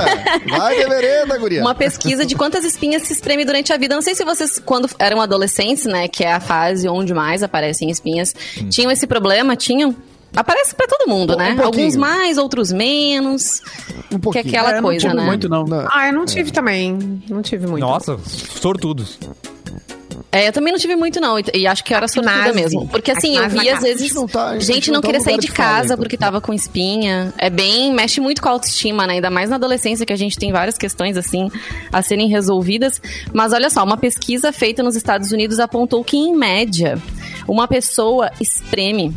Vai 0.49 0.75
de 0.77 0.85
vereda, 0.89 1.37
guria! 1.37 1.61
Uma 1.61 1.75
pesquisa 1.75 2.25
de 2.25 2.35
quantas 2.35 2.63
espinhas 2.63 3.03
se 3.03 3.13
espreme 3.13 3.45
durante 3.45 3.71
a 3.73 3.77
vida. 3.77 3.95
Não 3.95 4.01
sei 4.01 4.15
se 4.15 4.23
vocês, 4.23 4.59
quando 4.63 4.89
eram 4.97 5.21
adolescentes, 5.21 5.85
né, 5.85 6.07
que 6.07 6.23
é 6.23 6.33
a 6.33 6.39
fase 6.39 6.87
onde 6.87 7.13
mais 7.13 7.43
aparecem 7.43 7.89
espinhas, 7.89 8.33
tinham 8.69 8.91
esse 8.91 9.05
problema? 9.05 9.55
Tinham? 9.59 9.95
Aparece 10.35 10.73
pra 10.75 10.85
todo 10.87 11.07
mundo, 11.09 11.33
Um 11.33 11.37
né? 11.37 11.55
pouquinho. 11.55 11.65
Alguns 11.65 11.95
mais, 11.95 12.37
outros 12.37 12.71
menos. 12.71 13.61
Um 13.61 14.07
Que 14.09 14.15
é 14.15 14.19
pouquinho. 14.19 14.47
aquela 14.47 14.71
É, 14.71 14.75
não 14.75 14.81
coisa, 14.83 14.99
tive 15.01 15.13
né? 15.15 15.25
muito, 15.25 15.49
não. 15.49 15.63
Não. 15.65 15.87
Ah, 15.91 16.07
eu 16.07 16.13
não 16.13 16.25
tive 16.25 16.51
também. 16.51 17.21
Não 17.29 17.41
tive 17.41 17.65
muito. 17.67 17.81
Nossa, 17.81 18.17
sortudos. 18.25 19.17
É, 20.31 20.47
eu 20.47 20.53
também 20.53 20.71
não 20.71 20.79
tive 20.79 20.95
muito, 20.95 21.19
não. 21.19 21.39
E- 21.39 21.65
acho 21.65 21.83
que 21.83 21.91
eu 21.91 21.97
era 21.97 22.07
sortuda 22.07 22.53
mesmo. 22.53 22.87
Porque 22.87 23.09
assim, 23.09 23.35
eu 23.35 23.49
vi 23.49 23.67
às 23.67 23.81
vezes 23.81 24.13
não 24.13 24.27
tá- 24.27 24.53
gente 24.59 24.65
gente 24.73 24.87
não 24.89 24.95
não 24.95 25.01
tá 25.01 25.07
queria 25.07 25.21
sair 25.21 25.39
de 25.39 25.47
de 25.47 25.51
fala, 25.51 25.69
casa 25.69 25.85
então. 25.85 25.97
porque 25.97 26.15
tava 26.15 26.39
com 26.39 26.53
espinha. 26.53 27.33
É 27.35 27.49
bem. 27.49 27.91
mexe 27.91 28.21
muito 28.21 28.39
com 28.39 28.49
a 28.49 28.51
autoestima, 28.51 29.07
né? 29.07 29.13
Ainda 29.15 29.31
mais 29.31 29.49
na 29.49 29.55
adolescência, 29.55 30.05
que 30.05 30.13
a 30.13 30.15
gente 30.15 30.37
tem 30.37 30.51
várias 30.51 30.77
questões 30.77 31.17
assim 31.17 31.49
a 31.91 32.03
serem 32.03 32.27
resolvidas. 32.29 33.01
Mas 33.33 33.51
olha 33.53 33.71
só, 33.71 33.83
uma 33.83 33.97
pesquisa 33.97 34.51
feita 34.51 34.83
nos 34.83 34.95
Estados 34.95 35.31
Unidos 35.31 35.59
apontou 35.59 36.03
que, 36.03 36.15
em 36.15 36.35
média, 36.35 37.01
uma 37.47 37.67
pessoa 37.67 38.29
espreme 38.39 39.15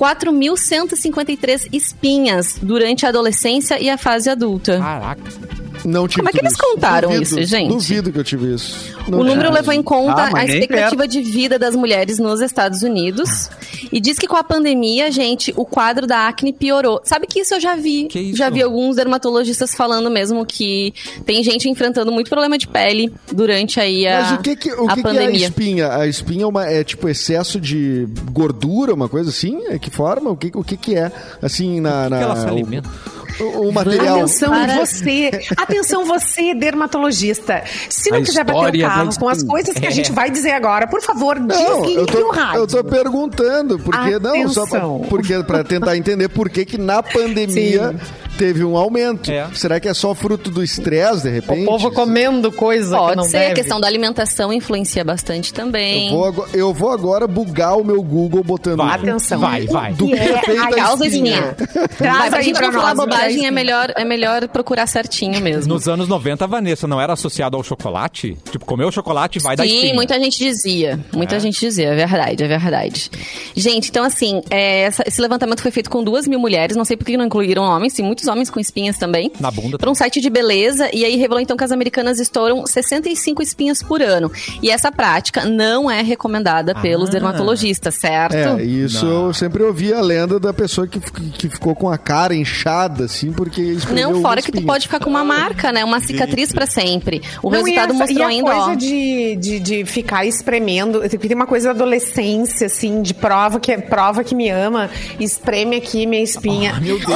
4.153 0.00 1.68
espinhas 1.74 2.58
durante 2.62 3.04
a 3.04 3.10
adolescência 3.10 3.78
e 3.78 3.90
a 3.90 3.98
fase 3.98 4.30
adulta. 4.30 4.78
Caraca. 4.78 5.59
Não 5.84 6.06
tive 6.06 6.20
Como 6.20 6.28
é 6.28 6.32
que 6.32 6.38
eles 6.38 6.56
contaram 6.56 7.08
Duvido, 7.10 7.22
isso, 7.24 7.42
gente? 7.44 7.68
Duvido 7.68 8.12
que 8.12 8.18
eu 8.18 8.24
tive 8.24 8.54
isso. 8.54 8.94
Não 9.08 9.20
O 9.20 9.24
número 9.24 9.50
levou 9.52 9.72
em 9.72 9.82
conta 9.82 10.22
Ah, 10.22 10.30
a 10.38 10.44
expectativa 10.44 11.06
de 11.08 11.22
vida 11.22 11.58
das 11.58 11.74
mulheres 11.74 12.18
nos 12.18 12.40
Estados 12.40 12.82
Unidos 12.82 13.48
e 13.92 14.00
diz 14.00 14.18
que 14.18 14.26
com 14.26 14.36
a 14.36 14.44
pandemia, 14.44 15.10
gente, 15.10 15.52
o 15.56 15.64
quadro 15.64 16.06
da 16.06 16.28
acne 16.28 16.52
piorou. 16.52 17.00
Sabe 17.04 17.26
que 17.26 17.40
isso 17.40 17.54
eu 17.54 17.60
já 17.60 17.76
vi. 17.76 18.04
Que 18.04 18.20
isso? 18.20 18.36
Já 18.36 18.50
vi 18.50 18.62
alguns 18.62 18.96
dermatologistas 18.96 19.74
falando 19.74 20.10
mesmo 20.10 20.44
que 20.46 20.92
tem 21.24 21.42
gente 21.42 21.68
enfrentando 21.68 22.12
muito 22.12 22.28
problema 22.28 22.56
de 22.58 22.66
pele 22.68 23.12
durante 23.32 23.80
aí 23.80 24.06
a, 24.06 24.20
Mas 24.22 24.32
o 24.32 24.42
que 24.42 24.56
que, 24.56 24.72
o 24.72 24.88
a 24.90 24.94
que, 24.94 25.02
que 25.02 25.08
é 25.08 25.10
a 25.10 25.14
pandemia. 25.14 25.46
espinha? 25.46 25.92
A 25.96 26.06
espinha 26.06 26.44
é, 26.44 26.46
uma, 26.46 26.66
é 26.66 26.84
tipo 26.84 27.08
excesso 27.08 27.60
de 27.60 28.06
gordura, 28.30 28.94
uma 28.94 29.08
coisa 29.08 29.30
assim? 29.30 29.62
É 29.68 29.78
que 29.78 29.90
forma? 29.90 30.30
O 30.30 30.36
que, 30.36 30.50
o 30.54 30.62
que, 30.62 30.76
que 30.76 30.94
é? 30.94 31.10
Assim, 31.42 31.80
na. 31.80 32.04
que 32.04 32.10
na- 32.10 32.20
ela 32.20 32.36
se 32.36 32.46
alimenta? 32.46 32.88
O, 32.88 33.19
o 33.44 33.72
material. 33.72 34.18
Atenção 34.18 34.50
Para- 34.50 34.76
você, 34.84 35.30
atenção 35.56 36.04
você, 36.04 36.54
dermatologista. 36.54 37.62
Se 37.88 38.10
não 38.10 38.18
A 38.18 38.22
quiser 38.22 38.44
bater 38.44 38.76
o 38.76 38.80
carro 38.88 39.10
com 39.18 39.28
as 39.28 39.42
coisas 39.42 39.74
que 39.74 39.86
a 39.86 39.90
gente 39.90 40.12
vai 40.12 40.30
dizer 40.30 40.50
agora, 40.52 40.86
por 40.86 41.00
favor, 41.00 41.38
Não, 41.38 41.46
desligue 41.46 41.94
eu 42.00 42.06
tô, 42.06 42.28
o 42.28 42.30
rádio. 42.30 42.60
eu 42.60 42.66
tô 42.66 42.84
perguntando, 42.84 43.78
porque 43.78 44.18
não, 44.18 44.48
só 44.48 44.66
pra, 44.66 44.78
Atenção. 44.78 45.06
porque 45.08 45.42
para 45.44 45.64
tentar 45.64 45.96
entender 45.96 46.28
por 46.28 46.48
que 46.50 46.64
que 46.64 46.78
na 46.78 47.02
pandemia 47.02 47.94
teve 48.40 48.64
um 48.64 48.74
aumento. 48.74 49.30
É. 49.30 49.46
Será 49.52 49.78
que 49.78 49.86
é 49.86 49.92
só 49.92 50.14
fruto 50.14 50.50
do 50.50 50.64
estresse 50.64 51.24
de 51.24 51.28
repente? 51.30 51.64
O 51.64 51.66
povo 51.66 51.90
comendo 51.90 52.50
coisa 52.50 52.94
que 52.96 53.02
Pode 53.02 53.16
não 53.18 53.24
ser, 53.24 53.38
deve. 53.38 53.52
a 53.52 53.54
questão 53.56 53.78
da 53.78 53.86
alimentação 53.86 54.50
influencia 54.50 55.04
bastante 55.04 55.52
também. 55.52 56.06
Eu 56.06 56.12
vou, 56.16 56.24
agora, 56.24 56.50
eu 56.54 56.72
vou 56.74 56.90
agora 56.90 57.26
bugar 57.26 57.76
o 57.76 57.84
meu 57.84 58.02
Google 58.02 58.42
botando 58.42 58.78
Vai. 58.78 58.94
Atenção. 58.98 59.38
Vai, 59.40 59.66
vai. 59.66 59.92
do 59.92 60.06
que 60.06 60.16
que 60.16 60.50
é 60.50 60.54
é 60.54 60.58
a 60.58 60.64
a 60.68 60.70
Causa 60.74 61.06
espinha. 61.06 61.54
Traz 61.98 62.30
pra 62.30 62.40
gente 62.40 62.56
pra 62.56 62.68
não 62.68 62.80
falar 62.80 62.94
nós, 62.94 63.06
bobagem, 63.06 63.46
é 63.46 63.50
melhor, 63.50 63.92
é 63.94 64.04
melhor 64.06 64.48
procurar 64.48 64.86
certinho 64.86 65.38
mesmo. 65.42 65.74
Nos 65.74 65.86
anos 65.86 66.08
90, 66.08 66.46
Vanessa, 66.46 66.86
não 66.88 66.98
era 66.98 67.12
associado 67.12 67.58
ao 67.58 67.62
chocolate? 67.62 68.38
Tipo, 68.50 68.64
comeu 68.64 68.90
chocolate 68.90 69.38
vai 69.38 69.54
dar 69.54 69.64
Sim, 69.66 69.74
espinha. 69.74 69.94
muita 69.94 70.18
gente 70.18 70.38
dizia. 70.38 70.98
Muita 71.12 71.38
gente 71.38 71.60
dizia, 71.60 71.88
é 71.88 71.94
verdade, 71.94 72.42
é 72.42 72.48
verdade. 72.48 73.10
Gente, 73.54 73.90
então 73.90 74.02
assim, 74.02 74.40
é, 74.48 74.82
essa- 74.84 75.04
esse 75.06 75.20
levantamento 75.20 75.60
foi 75.60 75.70
feito 75.70 75.90
com 75.90 76.02
duas 76.02 76.26
mil 76.26 76.38
mulheres, 76.40 76.74
não 76.76 76.84
sei 76.86 76.96
por 76.96 77.04
que 77.04 77.16
não 77.18 77.26
incluíram 77.26 77.64
homens, 77.64 77.92
tem 77.92 78.04
muitos 78.04 78.29
homens 78.30 78.48
com 78.48 78.58
espinhas 78.60 78.96
também. 78.96 79.30
Na 79.38 79.50
bunda 79.50 79.76
Para 79.78 79.90
um 79.90 79.94
site 79.94 80.20
de 80.20 80.30
beleza, 80.30 80.88
e 80.92 81.04
aí 81.04 81.16
revelou 81.16 81.40
então 81.40 81.56
que 81.56 81.64
as 81.64 81.72
americanas 81.72 82.18
estouram 82.18 82.66
65 82.66 83.42
espinhas 83.42 83.82
por 83.82 84.00
ano. 84.00 84.30
E 84.62 84.70
essa 84.70 84.90
prática 84.90 85.44
não 85.44 85.90
é 85.90 86.00
recomendada 86.02 86.74
pelos 86.74 87.08
Ah. 87.10 87.12
dermatologistas, 87.12 87.96
certo? 87.96 88.34
É, 88.36 88.62
isso 88.64 89.04
eu 89.06 89.34
sempre 89.34 89.62
ouvi 89.62 89.92
a 89.92 90.00
lenda 90.00 90.38
da 90.40 90.52
pessoa 90.52 90.86
que, 90.86 91.00
que 91.00 91.48
ficou 91.48 91.74
com 91.74 91.90
a 91.90 91.98
cara 91.98 92.34
inchada, 92.34 93.04
assim, 93.04 93.32
porque 93.32 93.60
espremeu 93.60 94.12
Não, 94.12 94.22
fora 94.22 94.40
que 94.40 94.52
tu 94.52 94.62
pode 94.62 94.86
ficar 94.86 95.00
com 95.00 95.10
uma 95.10 95.24
marca, 95.24 95.72
né? 95.72 95.84
Uma 95.84 96.00
cicatriz 96.00 96.52
pra 96.52 96.66
sempre. 96.66 97.20
O 97.42 97.50
Não, 97.50 97.58
resultado 97.62 97.92
e 97.92 97.94
essa- 97.96 98.04
mostrou 98.04 98.18
e 98.20 98.22
a 98.22 98.26
ainda, 98.28 98.50
coisa 98.52 98.70
ó. 98.70 98.74
de, 98.74 99.36
de, 99.36 99.60
de 99.60 99.84
ficar 99.84 100.24
espremendo. 100.24 101.00
Tem 101.08 101.34
uma 101.34 101.46
coisa 101.46 101.68
da 101.68 101.74
adolescência, 101.74 102.66
assim, 102.66 103.02
de 103.02 103.12
prova 103.14 103.58
que, 103.58 103.76
prova 103.78 104.22
que 104.22 104.34
me 104.34 104.48
ama, 104.48 104.88
espreme 105.18 105.76
aqui 105.76 106.06
minha 106.06 106.22
espinha. 106.22 106.78
Meu 106.80 106.98
Deus. 106.98 107.10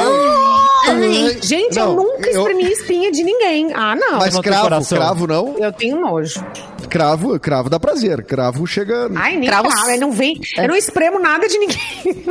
Ai, 1.03 1.39
gente, 1.43 1.79
eu 1.79 1.87
Não, 1.89 1.97
nunca 1.97 2.29
eu- 2.31 2.41
espremi 2.43 2.65
espinha 2.71 3.11
de 3.13 3.23
ninguém. 3.23 3.73
Ah, 3.75 3.95
não. 3.97 4.19
Mas 4.19 4.35
não 4.35 4.43
cravo, 4.43 4.63
coração. 4.63 4.99
cravo 4.99 5.27
não. 5.27 5.57
Eu 5.59 5.73
tenho 5.73 6.01
nojo. 6.01 6.45
Cravo, 6.89 7.39
cravo 7.41 7.69
dá 7.71 7.81
prazer. 7.81 8.23
Cravo 8.25 8.67
chega. 8.67 9.11
Ai, 9.17 9.37
nem 9.37 9.49
cravo. 9.49 9.69
Eu 9.91 10.01
não 10.01 10.13
vem. 10.13 10.39
Eu 10.57 10.69
não 10.69 10.77
espremo 10.77 11.19
nada 11.19 11.49
de 11.49 11.59
ninguém. 11.59 11.79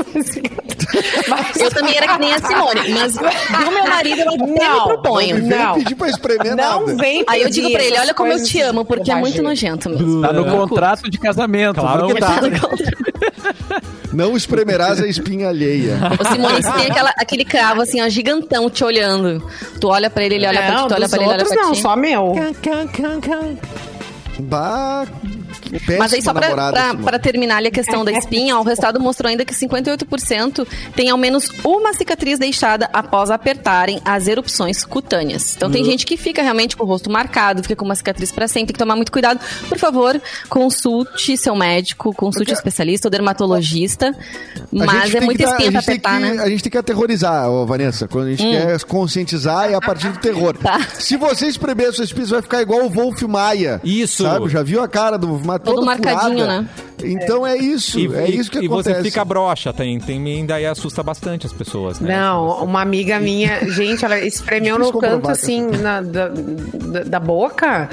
Mas- 1.28 1.56
Eu 1.60 1.72
também 1.72 1.96
era 1.98 2.08
que 2.14 2.20
nem 2.20 2.34
a 2.34 2.40
Simone, 2.40 2.90
mas 2.90 3.14
do 3.14 3.72
meu 3.72 3.88
marido 3.88 4.22
eu 4.22 4.38
Não, 4.38 4.88
proponho. 4.88 5.36
não 5.38 5.44
me 5.44 5.50
vem 5.50 5.58
não. 5.60 5.74
pedir 5.76 5.96
pra 5.96 6.10
espremer 6.10 6.56
Não 6.56 6.82
nada. 6.86 6.96
vem 7.02 7.24
Aí 7.28 7.42
eu 7.42 7.50
digo 7.50 7.72
pra 7.72 7.84
ele, 7.84 7.98
olha 8.00 8.14
como 8.14 8.32
eu 8.32 8.44
te 8.44 8.62
amo, 8.62 8.86
porque 8.86 9.12
é 9.12 9.16
muito 9.16 9.42
nojento 9.42 9.90
mesmo. 9.90 10.22
Tá 10.22 10.32
no 10.34 10.40
Eu 10.42 10.46
curto. 10.46 10.70
contrato 10.70 11.10
de 11.10 11.18
casamento. 11.18 11.80
Claro 11.80 12.02
não? 12.08 12.14
que 12.14 12.20
tá. 12.20 12.28
Tá 12.36 12.42
no 12.42 12.52
contrato. 12.60 13.13
Não 14.14 14.38
espremerás 14.38 15.02
a 15.02 15.08
espinha 15.08 15.50
alheia. 15.50 15.98
O 16.20 16.32
Simone 16.32 16.62
você 16.62 16.72
tem 16.74 16.92
aquela- 16.92 17.14
aquele 17.18 17.44
cravo 17.46 17.82
assim, 17.82 18.02
ó, 18.02 18.08
gigantão 18.10 18.70
te 18.70 18.84
olhando. 18.84 19.44
Tu 19.82 19.88
olha 19.88 20.10
pra 20.10 20.24
ele, 20.24 20.36
ele 20.36 20.48
olha 20.48 20.62
pra 20.62 20.72
ti, 20.72 20.76
Não, 20.82 20.88
tu 20.88 20.94
olha 20.94 21.10
pra 21.10 21.18
ele, 21.18 21.26
ele 21.26 21.34
olha 21.34 21.40
outros 21.44 21.54
pra 21.58 21.64
não, 21.66 21.72
ti. 21.74 21.82
só 21.82 21.96
meu. 21.96 22.34
Bah, 24.40 25.06
péssima 25.26 25.43
Mas 25.98 26.14
aí 26.14 26.22
só 26.22 26.34
pra 26.34 27.20
terminar 27.20 27.58
ali 27.58 27.68
a 27.68 27.72
questão 27.72 28.04
da 28.06 28.12
espinha, 28.12 28.58
o 28.58 28.64
resultado 28.64 29.00
mostrou 29.00 29.30
ainda 29.30 29.44
que 29.46 29.54
58% 29.54 30.68
tem 30.96 31.10
ao 31.10 31.18
menos 31.18 31.50
uma 31.64 31.94
cicatriz 31.94 32.38
deixada 32.40 32.90
após 32.94 33.30
apertarem 33.32 34.00
as 34.06 34.28
erupções 34.28 34.84
cutâneas. 34.86 35.56
Então 35.56 35.68
Uhum. 35.68 35.74
tem 35.74 35.84
gente 35.86 36.06
que 36.06 36.18
fica 36.18 36.42
realmente 36.42 36.76
com 36.78 36.84
o 36.84 36.88
rosto 36.88 37.10
marcado, 37.10 37.62
fica 37.64 37.76
com 37.76 37.86
uma 37.86 37.96
cicatriz 37.96 38.32
pra 38.32 38.48
sempre, 38.48 38.68
tem 38.68 38.74
que 38.74 38.80
tomar 38.80 38.96
muito 38.96 39.12
cuidado. 39.12 39.40
Por 39.68 39.78
favor, 39.78 40.22
consulte 40.50 41.36
seu 41.38 41.56
médico, 41.56 42.14
consulte 42.14 42.52
o 42.52 42.54
especialista, 42.54 43.08
o 43.08 43.12
dermatologista. 43.12 44.08
A 44.10 44.86
Mas 44.86 45.14
é 45.14 45.20
muita 45.22 45.44
dar- 45.46 45.52
espinha 45.52 45.70
a 45.70 45.72
pra 45.72 45.82
apertar, 45.82 46.18
que- 46.22 46.26
né? 46.30 46.44
A 46.44 46.50
gente 46.50 46.64
tem 46.64 46.72
que 46.72 46.78
aterrorizar, 46.78 47.50
ô, 47.50 47.66
Vanessa. 47.66 48.08
Quando 48.08 48.28
a 48.28 48.30
gente 48.32 48.44
quer 48.44 48.82
conscientizar, 48.84 49.70
é 49.72 49.76
a 49.76 49.82
partir 49.82 50.10
do 50.10 50.20
terror. 50.20 50.58
Tá. 50.58 50.80
Se 50.94 51.18
você 51.18 51.48
espremer 51.48 51.90
a 51.90 51.94
sua 51.94 52.06
espinha, 52.06 52.26
você 52.26 52.34
vai 52.34 52.42
ficar 52.42 52.62
igual 52.62 52.86
o 52.86 52.90
Wolf 52.90 53.22
Maia. 53.24 53.82
Isso. 53.84 54.24
Sabe? 54.24 54.50
Já 54.50 54.64
viu 54.64 54.82
a 54.82 54.88
cara 54.88 55.18
do 55.18 55.28
Wolf 55.28 55.46
Maia? 55.46 55.60
Todo 55.64 55.86
marcadinho, 55.86 56.40
furada. 56.40 56.62
né? 56.62 56.70
Então 57.04 57.46
é 57.46 57.58
isso. 57.58 58.00
E, 58.00 58.14
é 58.16 58.30
e- 58.30 58.38
isso 58.38 58.50
que 58.52 58.60
e 58.60 58.66
acontece. 58.66 58.96
você 58.98 59.04
fica 59.04 59.26
broxa, 59.26 59.74
tem, 59.74 60.00
tem, 60.00 60.46
daí 60.46 60.66
assusta 60.66 61.04
bastante 61.04 61.46
as 61.46 61.52
pessoas, 61.54 62.00
né? 62.00 62.16
Não, 62.16 62.64
uma 62.64 62.82
amiga 62.82 63.20
minha, 63.20 63.60
gente, 63.70 64.06
ela 64.06 64.20
espremeu 64.20 64.78
no 64.80 64.92
canto 64.94 65.30
assim 65.30 65.62
na- 65.68 66.02
da, 66.02 66.30
da, 66.30 67.04
da 67.04 67.20
boca. 67.20 67.90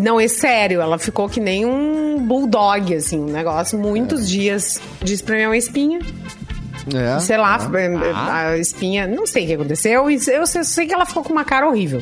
Não, 0.00 0.20
é 0.20 0.28
sério, 0.28 0.80
ela 0.80 0.98
ficou 0.98 1.28
que 1.28 1.40
nem 1.40 1.64
um 1.64 2.18
bulldog, 2.26 2.94
assim, 2.94 3.18
um 3.18 3.26
negócio, 3.30 3.78
muitos 3.78 4.28
dias 4.28 4.80
de 5.02 5.14
espremer 5.14 5.48
uma 5.48 5.56
espinha. 5.56 6.00
É, 6.94 7.18
sei 7.20 7.36
lá, 7.36 7.58
é. 7.74 8.52
a 8.52 8.58
espinha, 8.58 9.06
não 9.06 9.26
sei 9.26 9.44
o 9.44 9.46
que 9.46 9.52
aconteceu. 9.54 10.10
Eu 10.10 10.46
sei 10.46 10.86
que 10.86 10.94
ela 10.94 11.06
ficou 11.06 11.22
com 11.22 11.32
uma 11.32 11.44
cara 11.44 11.68
horrível. 11.68 12.00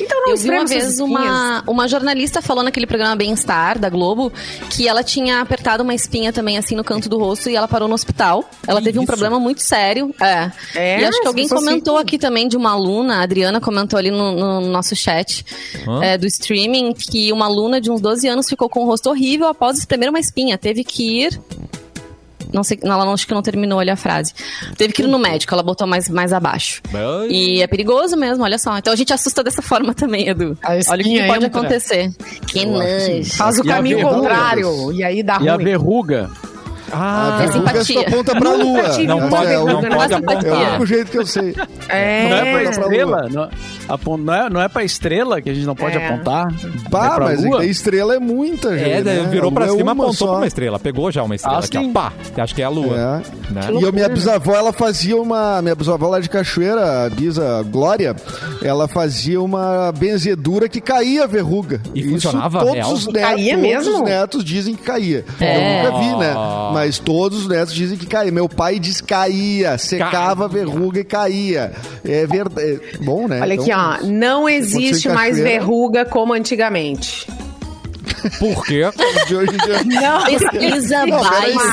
Então 0.00 0.20
não 0.22 0.30
Eu 0.30 0.36
vi 0.36 0.50
uma 0.50 0.66
vez 0.66 1.00
uma, 1.00 1.62
uma 1.66 1.88
jornalista 1.88 2.40
falou 2.40 2.62
naquele 2.62 2.86
programa 2.86 3.14
Bem-Estar 3.16 3.78
da 3.78 3.88
Globo 3.88 4.32
que 4.70 4.88
ela 4.88 5.02
tinha 5.02 5.40
apertado 5.40 5.82
uma 5.82 5.94
espinha 5.94 6.32
também 6.32 6.56
assim 6.56 6.74
no 6.74 6.84
canto 6.84 7.08
do 7.08 7.18
rosto 7.18 7.50
e 7.50 7.56
ela 7.56 7.68
parou 7.68 7.88
no 7.88 7.94
hospital. 7.94 8.48
Ela 8.66 8.80
teve 8.80 8.98
um 8.98 9.06
problema 9.06 9.38
muito 9.38 9.62
sério. 9.62 10.14
É. 10.20 10.50
é 10.74 11.00
e 11.00 11.04
acho 11.04 11.20
que 11.20 11.26
alguém 11.26 11.48
comentou 11.48 11.98
aqui 11.98 12.18
também 12.18 12.48
de 12.48 12.56
uma 12.56 12.72
aluna, 12.72 13.16
a 13.16 13.22
Adriana 13.22 13.60
comentou 13.60 13.98
ali 13.98 14.10
no, 14.10 14.32
no 14.32 14.60
nosso 14.62 14.94
chat 14.96 15.44
é, 16.02 16.16
do 16.16 16.26
streaming 16.26 16.92
que 16.92 17.32
uma 17.32 17.46
aluna 17.46 17.80
de 17.80 17.90
uns 17.90 18.00
12 18.00 18.28
anos 18.28 18.48
ficou 18.48 18.68
com 18.68 18.80
o 18.80 18.86
rosto 18.86 19.10
horrível 19.10 19.48
após 19.48 19.78
espremer 19.78 20.08
uma 20.08 20.20
espinha. 20.20 20.56
Teve 20.56 20.84
que 20.84 21.22
ir 21.22 21.40
não 22.52 22.62
sei, 22.62 22.78
ela 22.82 23.04
não, 23.04 23.12
acho 23.12 23.26
que 23.26 23.34
não 23.34 23.42
terminou 23.42 23.78
ali 23.78 23.90
a 23.90 23.96
frase. 23.96 24.32
Teve 24.76 24.92
que 24.92 25.02
ir 25.02 25.06
no 25.08 25.18
médico, 25.18 25.54
ela 25.54 25.62
botou 25.62 25.86
mais, 25.86 26.08
mais 26.08 26.32
abaixo. 26.32 26.82
E 27.28 27.62
é 27.62 27.66
perigoso 27.66 28.16
mesmo, 28.16 28.44
olha 28.44 28.58
só. 28.58 28.76
Então 28.78 28.92
a 28.92 28.96
gente 28.96 29.12
assusta 29.12 29.42
dessa 29.42 29.60
forma 29.62 29.94
também, 29.94 30.28
Edu. 30.28 30.56
Olha 30.64 30.80
o 30.80 31.04
que 31.04 31.26
pode 31.26 31.44
entra. 31.44 31.60
acontecer. 31.60 32.12
Que 32.46 32.66
nojo. 32.66 33.24
Faz 33.36 33.58
o 33.58 33.62
e 33.62 33.66
caminho 33.68 34.00
contrário. 34.02 34.92
E 34.92 35.02
aí 35.02 35.22
dá 35.22 35.36
ruim. 35.36 35.46
E 35.46 35.48
a 35.48 35.56
verruga. 35.56 36.30
Ah, 36.92 37.34
a 37.34 37.46
verruga 37.46 37.78
é 37.78 37.84
só 37.84 38.00
aponta 38.00 38.38
pra 38.38 38.52
lua. 38.52 38.82
Não, 39.06 39.28
pode, 39.28 39.52
é, 39.52 39.58
não 39.58 39.82
pode 39.82 40.14
apontar. 40.14 40.44
É 40.44 40.52
o 40.52 40.68
único 40.68 40.86
jeito 40.86 41.10
que 41.10 41.18
eu 41.18 41.26
sei. 41.26 41.54
É. 41.88 42.28
Não 42.28 42.36
é 42.36 42.52
pra 42.52 42.62
estrela? 42.64 43.28
Não, 43.30 44.16
não, 44.18 44.34
é, 44.34 44.50
não 44.50 44.60
é 44.60 44.68
pra 44.68 44.84
estrela 44.84 45.40
que 45.40 45.48
a 45.48 45.54
gente 45.54 45.66
não 45.66 45.74
pode 45.74 45.96
é. 45.96 46.06
apontar? 46.06 46.48
Pá, 46.90 47.16
é 47.16 47.20
mas 47.20 47.44
lua? 47.44 47.64
estrela 47.64 48.14
é 48.14 48.18
muita, 48.18 48.76
gente. 48.76 48.90
É, 48.90 49.02
né? 49.02 49.28
virou 49.30 49.50
pra 49.50 49.68
cima, 49.68 49.92
apontou 49.92 50.12
só. 50.12 50.26
pra 50.26 50.36
uma 50.36 50.46
estrela. 50.46 50.78
Pegou 50.78 51.10
já 51.10 51.22
uma 51.22 51.34
estrela 51.34 51.58
ah, 51.58 51.64
aqui, 51.64 51.78
ó. 51.78 51.92
Pá, 51.92 52.12
acho 52.36 52.54
que 52.54 52.62
é 52.62 52.64
a 52.64 52.68
lua. 52.68 52.96
É. 52.96 53.52
Né? 53.52 53.80
E 53.80 53.86
a 53.86 53.92
minha 53.92 54.08
bisavó, 54.08 54.54
ela 54.54 54.72
fazia 54.72 55.16
uma... 55.16 55.62
Minha 55.62 55.74
bisavó 55.74 56.08
lá 56.08 56.20
de 56.20 56.28
Cachoeira, 56.28 57.06
a 57.06 57.10
bisa 57.10 57.62
Glória, 57.70 58.14
ela 58.62 58.86
fazia 58.86 59.40
uma 59.40 59.92
benzedura 59.92 60.68
que 60.68 60.80
caía 60.80 61.24
a 61.24 61.26
verruga. 61.26 61.80
E 61.94 62.00
Isso 62.00 62.10
funcionava 62.10 62.60
todos 62.60 62.74
real? 62.74 62.92
Os 62.92 63.06
netos, 63.06 63.22
caía 63.22 63.54
todos 63.54 63.68
mesmo? 63.68 63.94
os 63.94 64.02
netos 64.02 64.44
dizem 64.44 64.74
que 64.74 64.82
caía. 64.82 65.24
Eu 65.40 65.90
nunca 65.90 65.98
vi, 65.98 66.18
né? 66.18 66.34
Mas 66.72 66.81
mas 66.82 66.98
todos 66.98 67.42
os 67.42 67.48
netos 67.48 67.72
dizem 67.72 67.96
que 67.96 68.06
caía. 68.06 68.32
Meu 68.32 68.48
pai 68.48 68.80
diz 68.80 69.00
caía, 69.00 69.78
secava 69.78 70.46
a 70.46 70.48
verruga 70.48 70.98
e 70.98 71.04
caía. 71.04 71.70
É 72.04 72.26
verdade. 72.26 72.80
É 72.94 72.98
bom, 73.04 73.28
né? 73.28 73.40
Olha 73.40 73.54
então, 73.54 73.64
aqui, 73.64 74.04
ó. 74.04 74.06
Não 74.08 74.48
existe 74.48 75.08
mais 75.08 75.38
verruga 75.38 76.04
como 76.04 76.32
antigamente. 76.32 77.28
Por 78.38 78.64
quê? 78.64 78.82
De 79.26 79.36
hoje 79.36 79.52
em 79.54 79.58
dia. 79.58 80.00
Não, 80.00 80.24
pesquisa 80.24 81.06
não, 81.06 81.22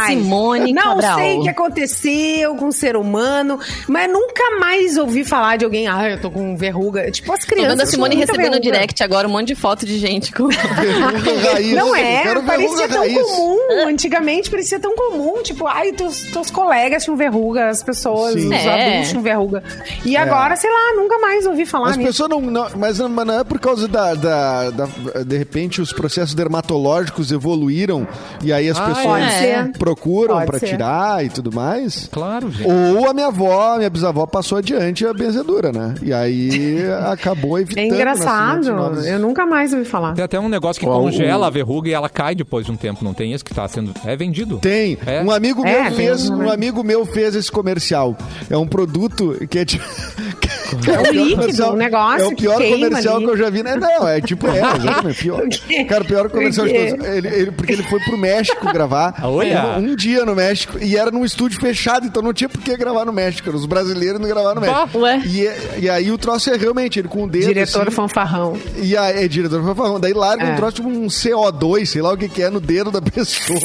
Simone 0.06 0.74
Não 0.74 0.84
Cabral. 0.84 1.18
sei 1.20 1.38
o 1.38 1.44
que 1.44 1.50
aconteceu 1.50 2.56
com 2.56 2.68
o 2.68 2.72
ser 2.72 2.96
humano, 2.96 3.60
mas 3.88 4.12
nunca 4.12 4.60
mais 4.60 4.98
ouvi 4.98 5.24
falar 5.24 5.58
de 5.58 5.66
alguém, 5.66 5.88
ah, 5.88 6.10
eu 6.10 6.22
tô 6.22 6.30
com 6.32 6.56
verruga. 6.56 7.10
Tipo, 7.12 7.34
as 7.34 7.44
crianças. 7.44 7.72
Tô 7.72 7.78
vendo 7.78 7.82
a 7.82 7.86
Simone 7.86 8.16
recebendo 8.16 8.54
no 8.56 8.60
direct 8.60 9.04
agora 9.04 9.28
um 9.28 9.32
monte 9.32 9.48
de 9.48 9.56
foto 9.56 9.86
de 9.86 9.98
gente 9.98 10.32
com 10.32 10.48
verruga 10.50 11.60
raiz. 11.60 11.74
Não 11.74 11.96
é, 11.96 12.42
parecia 12.42 12.88
tão 12.88 13.00
raiz. 13.00 13.22
comum. 13.22 13.58
Antigamente 13.88 14.50
parecia 14.50 14.80
tão 14.80 14.96
comum. 14.96 15.42
Tipo, 15.44 15.68
ai, 15.68 15.92
teus, 15.92 16.22
teus 16.24 16.50
colegas 16.50 17.04
tinham 17.04 17.18
verruga, 17.18 17.70
as 17.70 17.84
pessoas, 17.84 18.34
Sim. 18.34 18.48
os 18.48 18.54
é. 18.54 18.84
adultos 18.90 19.10
tinham 19.10 19.24
verruga. 19.24 19.64
E 20.06 20.16
é. 20.16 20.20
agora, 20.20 20.56
sei 20.56 20.70
lá, 20.70 20.96
nunca 20.96 21.18
mais 21.20 21.46
ouvi 21.46 21.66
falar 21.66 21.92
As 21.92 21.98
nisso. 21.98 22.10
pessoas 22.10 22.30
não, 22.30 22.42
não 22.42 22.68
mas, 22.76 23.00
mas 23.00 23.28
não 23.28 23.40
é 23.40 23.44
por 23.44 23.60
causa 23.60 23.88
da, 23.88 24.14
da, 24.14 24.70
da, 24.70 24.86
de 25.26 25.38
repente, 25.38 25.82
os 25.82 25.92
processos 25.92 26.34
dermatológicos 26.40 27.34
evoluíram 27.34 28.08
e 28.42 28.54
aí 28.54 28.70
as 28.70 28.80
ah, 28.80 28.86
pessoas 28.86 29.24
é. 29.24 29.64
procuram 29.78 30.40
para 30.46 30.58
tirar 30.58 31.26
e 31.26 31.30
tudo 31.30 31.54
mais. 31.54 32.08
Claro, 32.10 32.50
gente. 32.50 32.66
Ou 32.66 33.10
a 33.10 33.14
minha 33.14 33.28
avó, 33.28 33.74
a 33.74 33.78
minha 33.78 33.90
bisavó 33.90 34.26
passou 34.26 34.58
adiante 34.58 35.06
a 35.06 35.14
benzedura, 35.14 35.74
né? 35.74 35.96
E 36.02 36.14
aí 36.14 36.80
acabou 37.12 37.58
é 37.58 37.62
evitando. 37.62 37.84
É 37.84 37.88
engraçado. 37.88 38.70
Eu 39.06 39.20
nunca 39.20 39.46
mais 39.46 39.74
ouvi 39.74 39.84
falar. 39.84 40.14
Tem 40.14 40.24
até 40.24 40.40
um 40.40 40.48
negócio 40.48 40.80
que 40.80 40.88
oh, 40.88 40.92
congela 40.92 41.48
a 41.48 41.50
verruga 41.50 41.90
e 41.90 41.94
ela 41.94 42.08
cai 42.08 42.34
depois 42.34 42.66
de 42.66 42.72
um 42.72 42.78
tempo, 42.78 43.04
não 43.04 43.14
tem 43.14 43.34
isso 43.34 43.44
que 43.44 43.54
tá 43.54 43.68
sendo 43.68 43.94
é 44.06 44.16
vendido? 44.16 44.60
Tem. 44.60 44.98
É. 45.06 45.22
Um 45.22 45.32
amigo 45.32 45.62
meu 45.64 45.72
é, 45.72 45.92
fez, 45.92 46.30
um, 46.30 46.44
um 46.44 46.50
amigo 46.50 46.84
meu 46.84 47.06
fez 47.06 47.36
esse 47.36 47.52
comercial. 47.52 48.16
É 48.50 48.58
um 48.58 48.68
produto 48.68 49.36
que 49.50 49.60
é 49.60 49.66
de... 49.66 49.80
é 50.88 51.00
um 51.00 51.12
líquido, 51.12 51.66
um 51.70 51.76
negócio 51.76 52.26
É 52.26 52.28
o 52.28 52.36
pior 52.36 52.56
comercial 52.56 53.16
ali. 53.16 53.26
que 53.26 53.32
eu 53.32 53.38
já 53.38 53.50
vi. 53.50 53.64
Né? 53.64 53.76
Não, 53.76 54.08
é 54.08 54.22
tipo, 54.22 54.48
é, 54.48 54.60
exatamente. 54.60 55.22
Pior. 55.22 55.44
Cara, 55.88 56.04
o 56.04 56.08
pior 56.08 56.30
comercial 56.30 56.68
de 56.68 56.74
todos. 56.74 57.06
Ele, 57.06 57.28
ele, 57.28 57.52
porque 57.52 57.74
ele 57.74 57.84
foi 57.84 58.00
pro 58.02 58.18
México 58.18 58.72
gravar. 58.72 59.16
Olha. 59.24 59.78
Um, 59.78 59.92
um, 59.92 59.96
dia 59.96 60.26
no 60.26 60.36
México. 60.36 60.78
E 60.80 60.98
era 60.98 61.12
num 61.12 61.26
estúdio 61.26 61.60
fechado, 61.60 62.06
então 62.06 62.22
não 62.22 62.34
tinha 62.34 62.50
por 62.50 62.62
que 62.62 62.76
gravar 62.78 63.06
no 63.06 63.14
México. 63.14 63.50
Os 63.50 63.66
brasileiros 63.66 64.20
não 64.20 64.28
gravaram 64.28 64.56
no 64.56 64.62
México. 64.62 64.88
Bah, 64.94 65.00
ué. 65.00 65.22
E, 65.26 65.82
e 65.82 65.90
aí 65.90 66.12
o 66.12 66.18
troço 66.18 66.50
é 66.50 66.58
realmente, 66.58 67.00
ele 67.00 67.08
com 67.08 67.24
o 67.24 67.30
dedo. 67.30 67.48
Diretor 67.48 67.88
assim, 67.88 67.92
fanfarrão. 67.92 68.58
E 68.78 68.96
aí, 68.96 69.26
é 69.26 69.28
diretor 69.28 69.64
fanfarrão. 69.64 70.00
Daí 70.00 70.14
larga 70.14 70.44
é. 70.44 70.54
um 70.54 70.56
troço 70.56 70.76
tipo 70.76 70.90
um 70.90 71.08
CO2, 71.08 71.86
sei 71.86 72.02
lá 72.02 72.14
o 72.14 72.18
que, 72.18 72.30
que 72.30 72.42
é, 72.42 72.50
no 72.50 72.60
dedo 72.60 72.92
da 72.92 73.02
pessoa. 73.10 73.60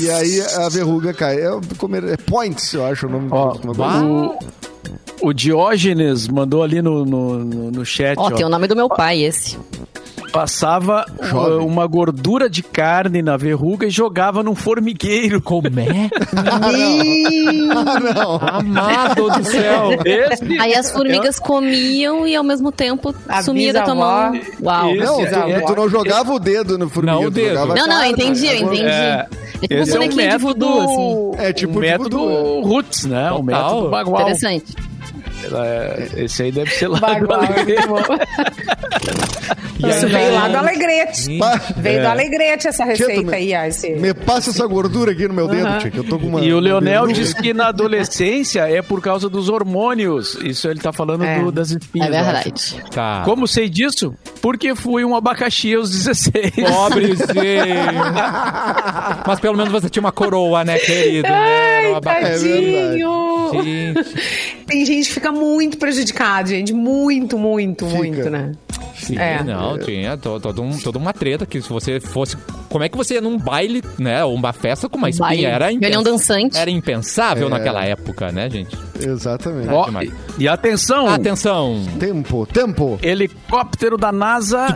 E 0.00 0.10
aí 0.10 0.40
a 0.56 0.68
verruga 0.68 1.12
cai. 1.12 1.36
É, 1.36 1.46
é 1.46 2.16
points, 2.16 2.72
eu 2.72 2.84
acho 2.84 3.06
o 3.06 3.10
nome. 3.10 3.28
Ó, 3.30 3.56
o, 3.56 4.38
o 5.24 5.32
Diógenes 5.32 6.28
mandou 6.28 6.62
ali 6.62 6.82
no, 6.82 7.04
no, 7.04 7.70
no 7.70 7.84
chat. 7.84 8.18
Ó, 8.18 8.26
ó, 8.26 8.30
tem 8.30 8.44
o 8.44 8.48
nome 8.48 8.66
do 8.68 8.76
meu 8.76 8.88
pai, 8.88 9.22
esse 9.22 9.58
passava 10.34 11.06
Jovem. 11.22 11.64
uma 11.64 11.86
gordura 11.86 12.50
de 12.50 12.60
carne 12.60 13.22
na 13.22 13.36
verruga 13.36 13.86
e 13.86 13.90
jogava 13.90 14.42
num 14.42 14.56
formigueiro. 14.56 15.40
Como 15.40 15.68
é? 15.68 16.10
não. 18.12 18.40
Amado 18.42 19.30
do 19.30 19.44
céu. 19.44 19.90
Esse 20.04 20.58
Aí 20.58 20.74
as 20.74 20.90
formigas 20.90 21.38
comiam 21.38 22.26
e 22.26 22.34
ao 22.34 22.42
mesmo 22.42 22.72
tempo 22.72 23.14
a 23.28 23.44
sumia 23.44 23.72
da 23.72 23.82
tua 23.82 23.94
mão. 23.94 24.40
Uau. 24.60 24.90
Esse, 24.90 25.04
não, 25.04 25.18
tu, 25.18 25.24
é, 25.24 25.60
tu, 25.60 25.76
não 25.76 25.88
jogava 25.88 26.32
o 26.32 26.40
dedo 26.40 26.76
no 26.76 26.88
formigueiro. 26.88 27.22
Não, 27.22 27.28
o 27.28 27.30
dedo. 27.30 27.74
Não, 27.76 27.86
não, 27.86 28.04
entendi, 28.04 28.46
eu 28.48 28.56
entendi. 28.56 28.82
É. 28.82 29.28
É 29.62 29.68
tipo 29.68 29.74
Esse 29.82 29.96
um 29.96 30.02
é 30.02 30.06
um 30.06 30.14
método, 30.14 30.44
voodoo, 30.66 31.34
assim. 31.34 31.44
É 31.44 31.52
tipo 31.52 31.78
um 31.78 31.80
método 31.80 32.18
voodoo. 32.18 32.62
roots, 32.62 33.04
né? 33.04 33.28
Total. 33.28 33.38
O 33.38 33.42
método 33.44 33.88
bagual. 33.88 34.22
Interessante. 34.22 34.74
É, 35.52 36.24
esse 36.24 36.42
aí 36.42 36.52
deve 36.52 36.70
ser 36.70 36.88
lá. 36.88 37.00
Bagual, 37.00 37.42
Isso 39.78 40.08
veio 40.08 40.34
lá 40.34 40.48
do 40.48 40.56
Alegrete. 40.56 41.38
Veio 41.76 41.98
é. 41.98 42.02
do 42.02 42.08
Alegrete 42.08 42.68
essa 42.68 42.84
receita 42.84 43.36
aí. 43.36 43.52
Esse... 43.52 43.90
Me 43.90 44.14
passa 44.14 44.50
essa 44.50 44.66
gordura 44.66 45.12
aqui 45.12 45.28
no 45.28 45.34
meu 45.34 45.48
dedo, 45.48 45.68
uhum. 45.68 45.78
tia, 45.78 45.90
que 45.90 45.98
eu 45.98 46.04
tô 46.04 46.18
com 46.18 46.26
uma... 46.26 46.40
E 46.40 46.52
o 46.52 46.60
Leonel 46.60 47.06
diz 47.08 47.34
que 47.34 47.52
na 47.52 47.68
adolescência 47.68 48.68
é 48.68 48.80
por 48.82 49.00
causa 49.02 49.28
dos 49.28 49.48
hormônios. 49.48 50.34
Isso 50.42 50.68
ele 50.68 50.80
tá 50.80 50.92
falando 50.92 51.24
é. 51.24 51.40
do, 51.40 51.52
das 51.52 51.70
espinhas. 51.70 52.08
É 52.08 52.10
verdade. 52.10 52.82
Tá. 52.90 53.22
Como 53.24 53.46
sei 53.46 53.68
disso? 53.68 54.14
Porque 54.40 54.74
fui 54.74 55.04
um 55.04 55.14
abacaxi 55.14 55.74
aos 55.74 55.90
16. 55.90 56.52
Pobrezinho. 56.54 57.24
Mas 59.26 59.40
pelo 59.40 59.56
menos 59.56 59.72
você 59.72 59.88
tinha 59.88 60.02
uma 60.02 60.12
coroa, 60.12 60.64
né, 60.64 60.78
querido? 60.78 61.28
Ai, 61.28 61.82
né? 61.82 61.96
um 61.96 62.00
tadinho. 62.00 63.24
É 63.54 63.94
Tem 64.66 64.84
gente 64.84 65.08
que 65.08 65.14
fica 65.14 65.32
muito 65.34 65.78
prejudicada, 65.78 66.48
gente. 66.48 66.72
Muito, 66.72 67.36
muito, 67.38 67.86
fica. 67.86 67.98
muito, 67.98 68.30
né? 68.30 68.52
Sim, 68.94 69.18
é. 69.18 69.42
não, 69.42 69.78
tinha 69.78 70.16
toda 70.16 70.60
um, 70.60 70.78
toda 70.78 70.98
uma 70.98 71.12
treta 71.12 71.44
que 71.44 71.60
se 71.60 71.68
você 71.68 72.00
fosse. 72.00 72.36
Como 72.68 72.82
é 72.82 72.88
que 72.88 72.96
você 72.96 73.14
ia 73.14 73.20
num 73.20 73.36
baile, 73.36 73.82
né? 73.98 74.24
Ou 74.24 74.34
uma 74.34 74.52
festa 74.52 74.88
com 74.88 74.96
uma 74.96 75.10
espinha? 75.10 75.28
Baile. 75.28 75.44
Era, 75.44 75.72
impens... 75.72 76.02
dançante. 76.02 76.56
era 76.56 76.70
impensável 76.70 77.48
é. 77.48 77.50
naquela 77.50 77.84
época, 77.84 78.32
né, 78.32 78.48
gente? 78.48 78.76
Exatamente. 78.98 79.68
Oh, 79.68 80.02
e, 80.02 80.44
e 80.44 80.48
atenção! 80.48 81.08
Atenção! 81.08 81.84
Tempo, 81.98 82.46
tempo! 82.46 82.98
Helicóptero 83.02 83.98
da 83.98 84.12
NASA 84.12 84.68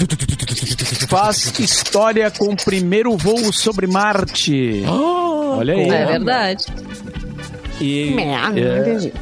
faz 1.09 1.59
história 1.59 2.31
com 2.31 2.53
o 2.53 2.57
primeiro 2.57 3.17
voo 3.17 3.53
sobre 3.53 3.87
Marte. 3.87 4.85
Oh, 4.87 5.59
Olha 5.59 5.75
aí. 5.75 5.89
É 5.89 6.07
verdade. 6.07 6.67
E, 7.81 8.17
é, 8.19 9.13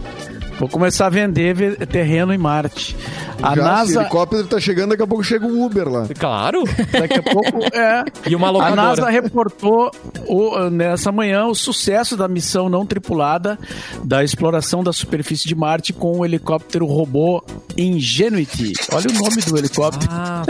Vou 0.59 0.69
começar 0.69 1.07
a 1.07 1.11
vender 1.11 1.77
terreno 1.87 2.33
em 2.33 2.39
Marte. 2.39 2.97
A 3.43 3.55
Já, 3.55 3.63
NASA... 3.63 3.99
o 3.99 4.03
helicóptero 4.03 4.47
tá 4.47 4.61
chegando, 4.61 4.91
daqui 4.91 5.03
a 5.03 5.07
pouco 5.07 5.23
chega 5.23 5.47
o 5.47 5.65
Uber 5.65 5.89
lá. 5.89 6.07
Claro. 6.19 6.65
Daqui 6.93 7.19
a 7.19 7.23
pouco, 7.23 7.59
é. 7.75 8.05
E 8.29 8.35
uma 8.35 8.51
locadora. 8.51 8.83
A 8.83 8.85
NASA 8.85 9.11
reportou 9.11 9.91
o, 10.27 10.71
nessa 10.71 11.13
manhã 11.13 11.47
o 11.47 11.55
sucesso 11.55 12.17
da 12.17 12.29
missão 12.29 12.69
não 12.69 12.87
tripulada 12.87 13.59
da 14.03 14.25
exploração 14.25 14.83
da 14.83 14.93
superfície 14.93 15.47
de 15.47 15.55
Marte 15.55 15.93
com 15.93 16.19
o 16.19 16.25
helicóptero 16.25 16.87
robô 16.87 17.43
Ingenuity. 17.77 18.73
Olha 18.93 19.11
o 19.11 19.13
nome 19.13 19.43
do 19.43 19.57
helicóptero. 19.57 20.11
Ah. 20.13 20.43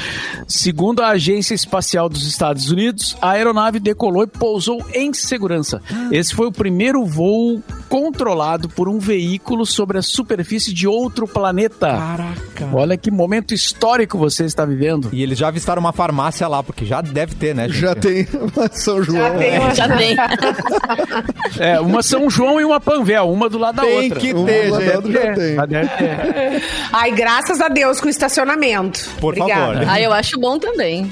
Segundo 0.46 1.00
a 1.00 1.08
Agência 1.08 1.54
Espacial 1.54 2.08
dos 2.08 2.26
Estados 2.26 2.70
Unidos, 2.70 3.16
a 3.20 3.30
aeronave 3.30 3.80
decolou 3.80 4.22
e 4.22 4.26
pousou 4.26 4.84
em 4.92 5.12
segurança. 5.12 5.80
Esse 6.10 6.34
foi 6.34 6.46
o 6.46 6.52
primeiro 6.52 7.04
voo 7.04 7.62
controlado 7.88 8.68
por 8.68 8.88
um 8.88 8.98
veículo 8.98 9.64
sobre 9.64 9.98
a 9.98 10.02
superfície 10.02 10.72
de 10.72 10.86
outro 10.86 11.26
planeta. 11.26 11.88
Caraca. 11.88 12.33
Olha 12.72 12.96
que 12.96 13.10
momento 13.10 13.52
histórico 13.54 14.16
você 14.18 14.44
está 14.44 14.64
vivendo. 14.64 15.08
E 15.12 15.22
eles 15.22 15.38
já 15.38 15.48
avistaram 15.48 15.80
uma 15.80 15.92
farmácia 15.92 16.46
lá, 16.48 16.62
porque 16.62 16.84
já 16.84 17.00
deve 17.00 17.34
ter, 17.34 17.54
né, 17.54 17.68
gente? 17.68 17.80
Já 17.80 17.94
tem 17.94 18.26
uma 18.32 18.68
São 18.72 19.02
João. 19.02 19.18
Já 19.22 19.30
tem 19.38 19.58
uma- 19.58 19.74
Já 19.74 19.96
tem. 19.96 20.16
É, 21.58 21.80
uma 21.80 22.02
São 22.02 22.28
João 22.30 22.60
e 22.60 22.64
uma 22.64 22.80
Panvel, 22.80 23.30
uma 23.30 23.48
do 23.48 23.58
lado 23.58 23.76
da 23.76 23.82
Tem 23.82 24.02
outra. 24.04 24.20
que 24.20 24.32
Uma 24.32 24.46
ter, 24.46 24.70
do 24.70 25.12
gente. 25.12 25.54
já 25.56 25.66
tem. 25.66 26.60
Ai, 26.92 27.10
graças 27.12 27.60
a 27.60 27.68
Deus 27.68 28.00
com 28.00 28.06
o 28.06 28.10
estacionamento. 28.10 29.08
Por 29.20 29.34
Obrigada. 29.34 29.78
favor. 29.80 29.84
Ah, 29.94 30.00
eu 30.00 30.12
acho 30.12 30.38
bom 30.40 30.58
também. 30.58 31.10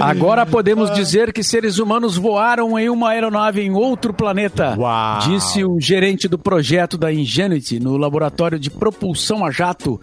Agora 0.00 0.46
podemos 0.46 0.90
dizer 0.94 1.32
que 1.32 1.42
seres 1.42 1.78
humanos 1.78 2.16
voaram 2.16 2.78
em 2.78 2.88
uma 2.88 3.10
aeronave 3.10 3.60
em 3.60 3.72
outro 3.72 4.12
planeta, 4.14 4.74
Uau. 4.78 5.18
disse 5.20 5.64
o 5.64 5.80
gerente 5.80 6.28
do 6.28 6.38
projeto 6.38 6.96
da 6.96 7.12
Ingenuity 7.12 7.80
no 7.80 7.96
laboratório 7.96 8.58
de 8.58 8.70
propulsão 8.70 9.44
a 9.44 9.50
jato 9.50 10.00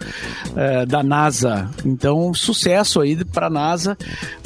eh, 0.56 0.84
da 0.86 1.02
NASA. 1.02 1.70
Então, 1.84 2.32
sucesso 2.34 3.00
aí 3.00 3.16
para 3.24 3.46
a 3.46 3.50
NASA. 3.50 3.96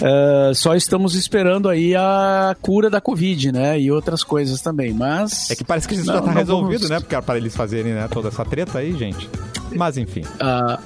Eh, 0.01 0.53
só 0.55 0.74
estamos 0.74 1.14
esperando 1.14 1.68
aí 1.68 1.95
a 1.97 2.57
cura 2.62 2.88
da 2.88 3.01
Covid, 3.01 3.53
né? 3.53 3.78
E 3.80 3.90
outras 3.90 4.22
coisas 4.22 4.61
também. 4.62 4.93
Mas 4.93 5.51
É 5.51 5.57
que 5.57 5.64
parece 5.64 5.88
que 5.88 5.95
isso 5.95 6.07
Não, 6.07 6.14
já 6.14 6.20
tá 6.20 6.26
não 6.28 6.34
resolvido, 6.34 6.78
vamos- 6.80 6.90
né? 6.90 7.01
Porque 7.01 7.14
era 7.14 7.22
para 7.22 7.36
eles 7.36 7.55
fazerem 7.57 7.93
né, 7.93 8.09
toda 8.11 8.28
essa 8.28 8.45
treta 8.45 8.78
aí, 8.78 8.97
gente. 8.97 9.28
Mas 9.74 9.97
enfim. 9.97 10.22
Ah, 10.40 10.78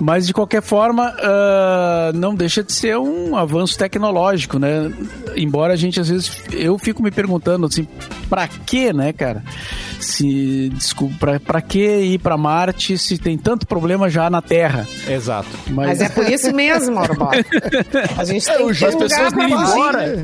mas 0.00 0.26
de 0.26 0.32
qualquer 0.32 0.62
forma, 0.62 1.14
ah, 1.18 2.10
não 2.14 2.34
deixa 2.34 2.62
de 2.62 2.72
ser 2.72 2.96
um 2.98 3.36
avanço 3.36 3.78
tecnológico, 3.78 4.58
né? 4.58 4.92
Embora 5.36 5.72
a 5.72 5.76
gente 5.76 6.00
às 6.00 6.08
vezes 6.08 6.30
eu 6.52 6.78
fico 6.78 7.02
me 7.02 7.10
perguntando 7.10 7.66
assim, 7.66 7.86
pra 8.28 8.48
quê, 8.48 8.92
né, 8.92 9.12
cara? 9.12 9.42
Se 10.00 10.68
desculpa, 10.74 11.14
pra, 11.18 11.40
pra 11.40 11.60
que 11.62 11.78
ir 11.78 12.18
pra 12.18 12.36
Marte 12.36 12.98
se 12.98 13.16
tem 13.16 13.38
tanto 13.38 13.66
problema 13.66 14.10
já 14.10 14.28
na 14.28 14.42
Terra? 14.42 14.86
Exato. 15.08 15.48
Mas 15.70 16.00
é 16.00 16.08
por 16.08 16.28
isso 16.28 16.52
mesmo, 16.54 16.94
Borba. 16.94 17.30
A 18.18 18.24
gente 18.24 18.44
tem 18.44 18.54
É, 18.68 18.74
que 18.74 18.84
as 18.84 18.94
pessoas 18.94 19.32
irem 19.32 19.52
embora. 19.52 20.16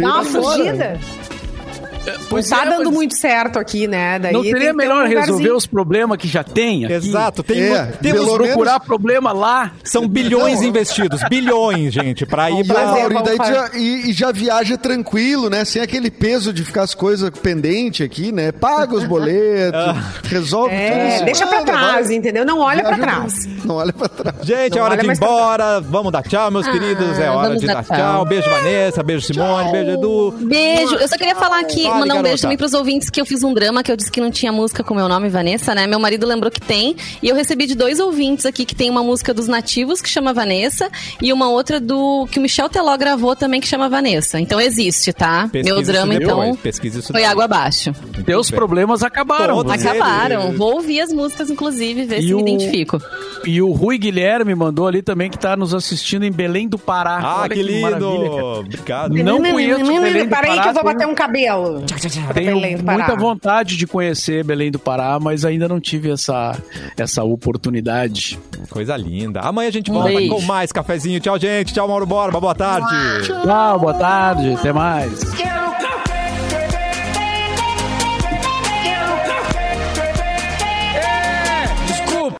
Dá 0.00 0.08
uma 0.08 0.20
é 0.20 0.24
fugida. 0.24 1.00
Pois 2.28 2.48
tá 2.48 2.62
é, 2.64 2.68
dando 2.70 2.84
mas 2.86 2.94
muito 2.94 3.16
certo 3.16 3.58
aqui, 3.58 3.86
né? 3.86 4.18
Daí 4.18 4.32
Não 4.32 4.42
seria 4.42 4.66
que 4.68 4.72
um 4.72 4.76
melhor 4.76 5.06
lugarzinho. 5.08 5.20
resolver 5.20 5.52
os 5.52 5.66
problemas 5.66 6.18
que 6.18 6.28
já 6.28 6.42
tem 6.44 6.84
aqui? 6.84 6.94
Exato. 6.94 7.42
Tem, 7.42 7.62
É, 7.62 7.86
temos 8.02 8.24
pelo 8.24 8.36
Procurar 8.36 8.80
problema 8.80 9.32
lá. 9.32 9.72
São 9.84 10.06
bilhões 10.08 10.62
investidos. 10.62 11.20
Bilhões, 11.28 11.92
gente, 11.92 12.24
pra 12.26 12.50
ir 12.50 12.60
E, 12.60 12.64
pra. 12.66 12.82
ô, 12.82 12.86
Mauro, 12.86 13.14
e, 13.32 13.36
já, 13.36 13.70
e, 13.74 14.10
e 14.10 14.12
já 14.12 14.32
viaja 14.32 14.76
tranquilo, 14.76 15.48
né? 15.50 15.64
Sem 15.64 15.80
aquele 15.82 16.10
peso 16.10 16.52
de 16.52 16.64
ficar 16.64 16.82
as 16.82 16.94
coisas 16.94 17.30
pendentes 17.30 18.04
aqui, 18.04 18.32
né? 18.32 18.52
Paga 18.52 18.94
os 18.96 19.04
boletos, 19.04 19.80
resolve 20.28 20.70
tudo 20.70 20.80
É, 20.80 21.14
isso. 21.16 21.24
deixa 21.24 21.46
pra 21.46 21.62
trás, 21.62 22.06
vai. 22.08 22.16
enteu? 22.16 22.44
Não 22.44 22.58
olha 22.58 22.82
pra 22.82 22.96
trás. 22.98 23.32
tranquilo. 23.34 23.66
Não 23.66 23.74
olha 23.76 23.92
pra 23.92 24.08
trás. 24.08 24.36
Gente, 24.46 24.72
Não 24.72 24.78
é 24.78 24.82
hora 24.82 24.96
de 24.96 25.06
ir 25.06 25.12
embora. 25.12 25.80
Vamos 25.80 26.12
dar 26.12 26.22
tchau, 26.22 26.50
meus 26.50 26.66
queridos. 26.66 27.18
É 27.18 27.30
hora 27.30 27.56
de 27.56 27.66
dar 27.66 27.74
dar 27.74 27.84
tchau. 27.84 27.96
tchau. 27.96 28.24
Beijo, 28.24 28.48
Vanessa. 28.50 29.02
Beijo, 29.02 29.26
Simone. 29.26 29.72
Beijo, 29.72 29.90
Edu. 29.92 30.34
Beijo. 30.42 30.94
Eu 30.96 31.08
só 31.08 31.16
queria 31.16 31.34
falar 31.34 31.60
aqui, 31.60 31.84
Fale, 31.98 32.00
mandar 32.08 32.14
um 32.14 32.16
garota. 32.16 32.28
beijo 32.28 32.42
também 32.42 32.56
pros 32.56 32.74
ouvintes 32.74 33.10
que 33.10 33.20
eu 33.20 33.26
fiz 33.26 33.42
um 33.42 33.52
drama 33.52 33.82
que 33.82 33.90
eu 33.90 33.96
disse 33.96 34.10
que 34.10 34.20
não 34.20 34.30
tinha 34.30 34.52
música 34.52 34.82
com 34.84 34.94
meu 34.94 35.08
nome, 35.08 35.28
Vanessa, 35.28 35.74
né? 35.74 35.86
Meu 35.86 35.98
marido 35.98 36.26
lembrou 36.26 36.50
que 36.50 36.60
tem. 36.60 36.96
E 37.22 37.28
eu 37.28 37.34
recebi 37.36 37.66
de 37.66 37.74
dois 37.74 37.98
ouvintes 38.00 38.46
aqui 38.46 38.64
que 38.64 38.74
tem 38.74 38.88
uma 38.90 39.02
música 39.02 39.32
dos 39.34 39.48
nativos 39.48 40.00
que 40.00 40.08
chama 40.08 40.32
Vanessa 40.32 40.88
e 41.20 41.32
uma 41.32 41.48
outra 41.48 41.80
do 41.80 42.26
que 42.30 42.38
o 42.38 42.42
Michel 42.42 42.68
Teló 42.68 42.96
gravou 42.96 43.34
também 43.36 43.60
que 43.60 43.66
chama 43.66 43.88
Vanessa. 43.88 44.38
Então 44.40 44.60
existe, 44.60 45.12
tá? 45.12 45.48
Pesquisa 45.50 45.74
meu 45.74 45.82
drama, 45.82 46.14
então, 46.14 46.56
pesquisa 46.56 46.98
isso 47.00 47.12
foi 47.12 47.24
água 47.24 47.44
abaixo. 47.44 47.92
Teus 48.24 48.50
problemas 48.50 49.02
acabaram. 49.02 49.56
Todos. 49.56 49.72
Acabaram. 49.72 50.44
eles. 50.46 50.58
Vou 50.58 50.74
ouvir 50.74 51.00
as 51.00 51.12
músicas, 51.12 51.50
inclusive, 51.50 52.04
ver 52.04 52.18
E 52.20 52.28
se 52.28 52.34
o- 52.34 52.42
me 52.42 52.52
identifico. 52.54 53.00
E 53.44 53.62
o 53.62 53.70
Rui 53.72 53.98
Guilherme 53.98 54.54
mandou 54.54 54.86
ali 54.88 55.02
também 55.02 55.30
que 55.30 55.38
tá 55.38 55.56
nos 55.56 55.72
assistindo 55.74 56.24
em 56.24 56.32
Belém 56.32 56.68
do 56.68 56.78
Pará. 56.78 57.20
Ah, 57.22 57.40
Olha 57.42 57.48
que 57.54 57.62
lindo. 57.62 57.80
maravilha, 57.82 58.30
cara. 58.30 58.42
Obrigado. 58.60 59.14
Não 59.14 59.42
conheço 59.42 59.84
Belém 59.84 60.24
do 60.24 60.28
Para 60.30 60.40
aí 60.40 60.56
Pará, 60.56 60.62
que 60.62 60.68
eu 60.70 60.74
vou 60.74 60.84
bater 60.84 61.06
um 61.06 61.14
cabelo. 61.14 61.84
Tenho 62.34 62.54
Belém 62.54 62.76
do 62.76 62.84
Pará. 62.84 62.98
muita 62.98 63.16
vontade 63.16 63.76
de 63.76 63.86
conhecer 63.86 64.44
Belém 64.44 64.70
do 64.70 64.78
Pará, 64.78 65.18
mas 65.20 65.44
ainda 65.44 65.68
não 65.68 65.80
tive 65.80 66.10
essa, 66.10 66.56
essa 66.96 67.22
oportunidade. 67.24 68.38
Coisa 68.70 68.96
linda. 68.96 69.40
Amanhã 69.40 69.68
a 69.68 69.72
gente 69.72 69.90
volta 69.90 70.08
beijo. 70.08 70.34
com 70.34 70.40
mais 70.42 70.72
cafezinho. 70.72 71.20
Tchau, 71.20 71.38
gente. 71.38 71.72
Tchau, 71.72 71.88
Mauro 71.88 72.06
Borba. 72.06 72.40
Boa 72.40 72.54
tarde. 72.54 72.86
Tchau, 73.26 73.78
boa 73.78 73.94
tarde, 73.94 74.54
até 74.54 74.72
mais. 74.72 75.24
Quero 75.34 75.66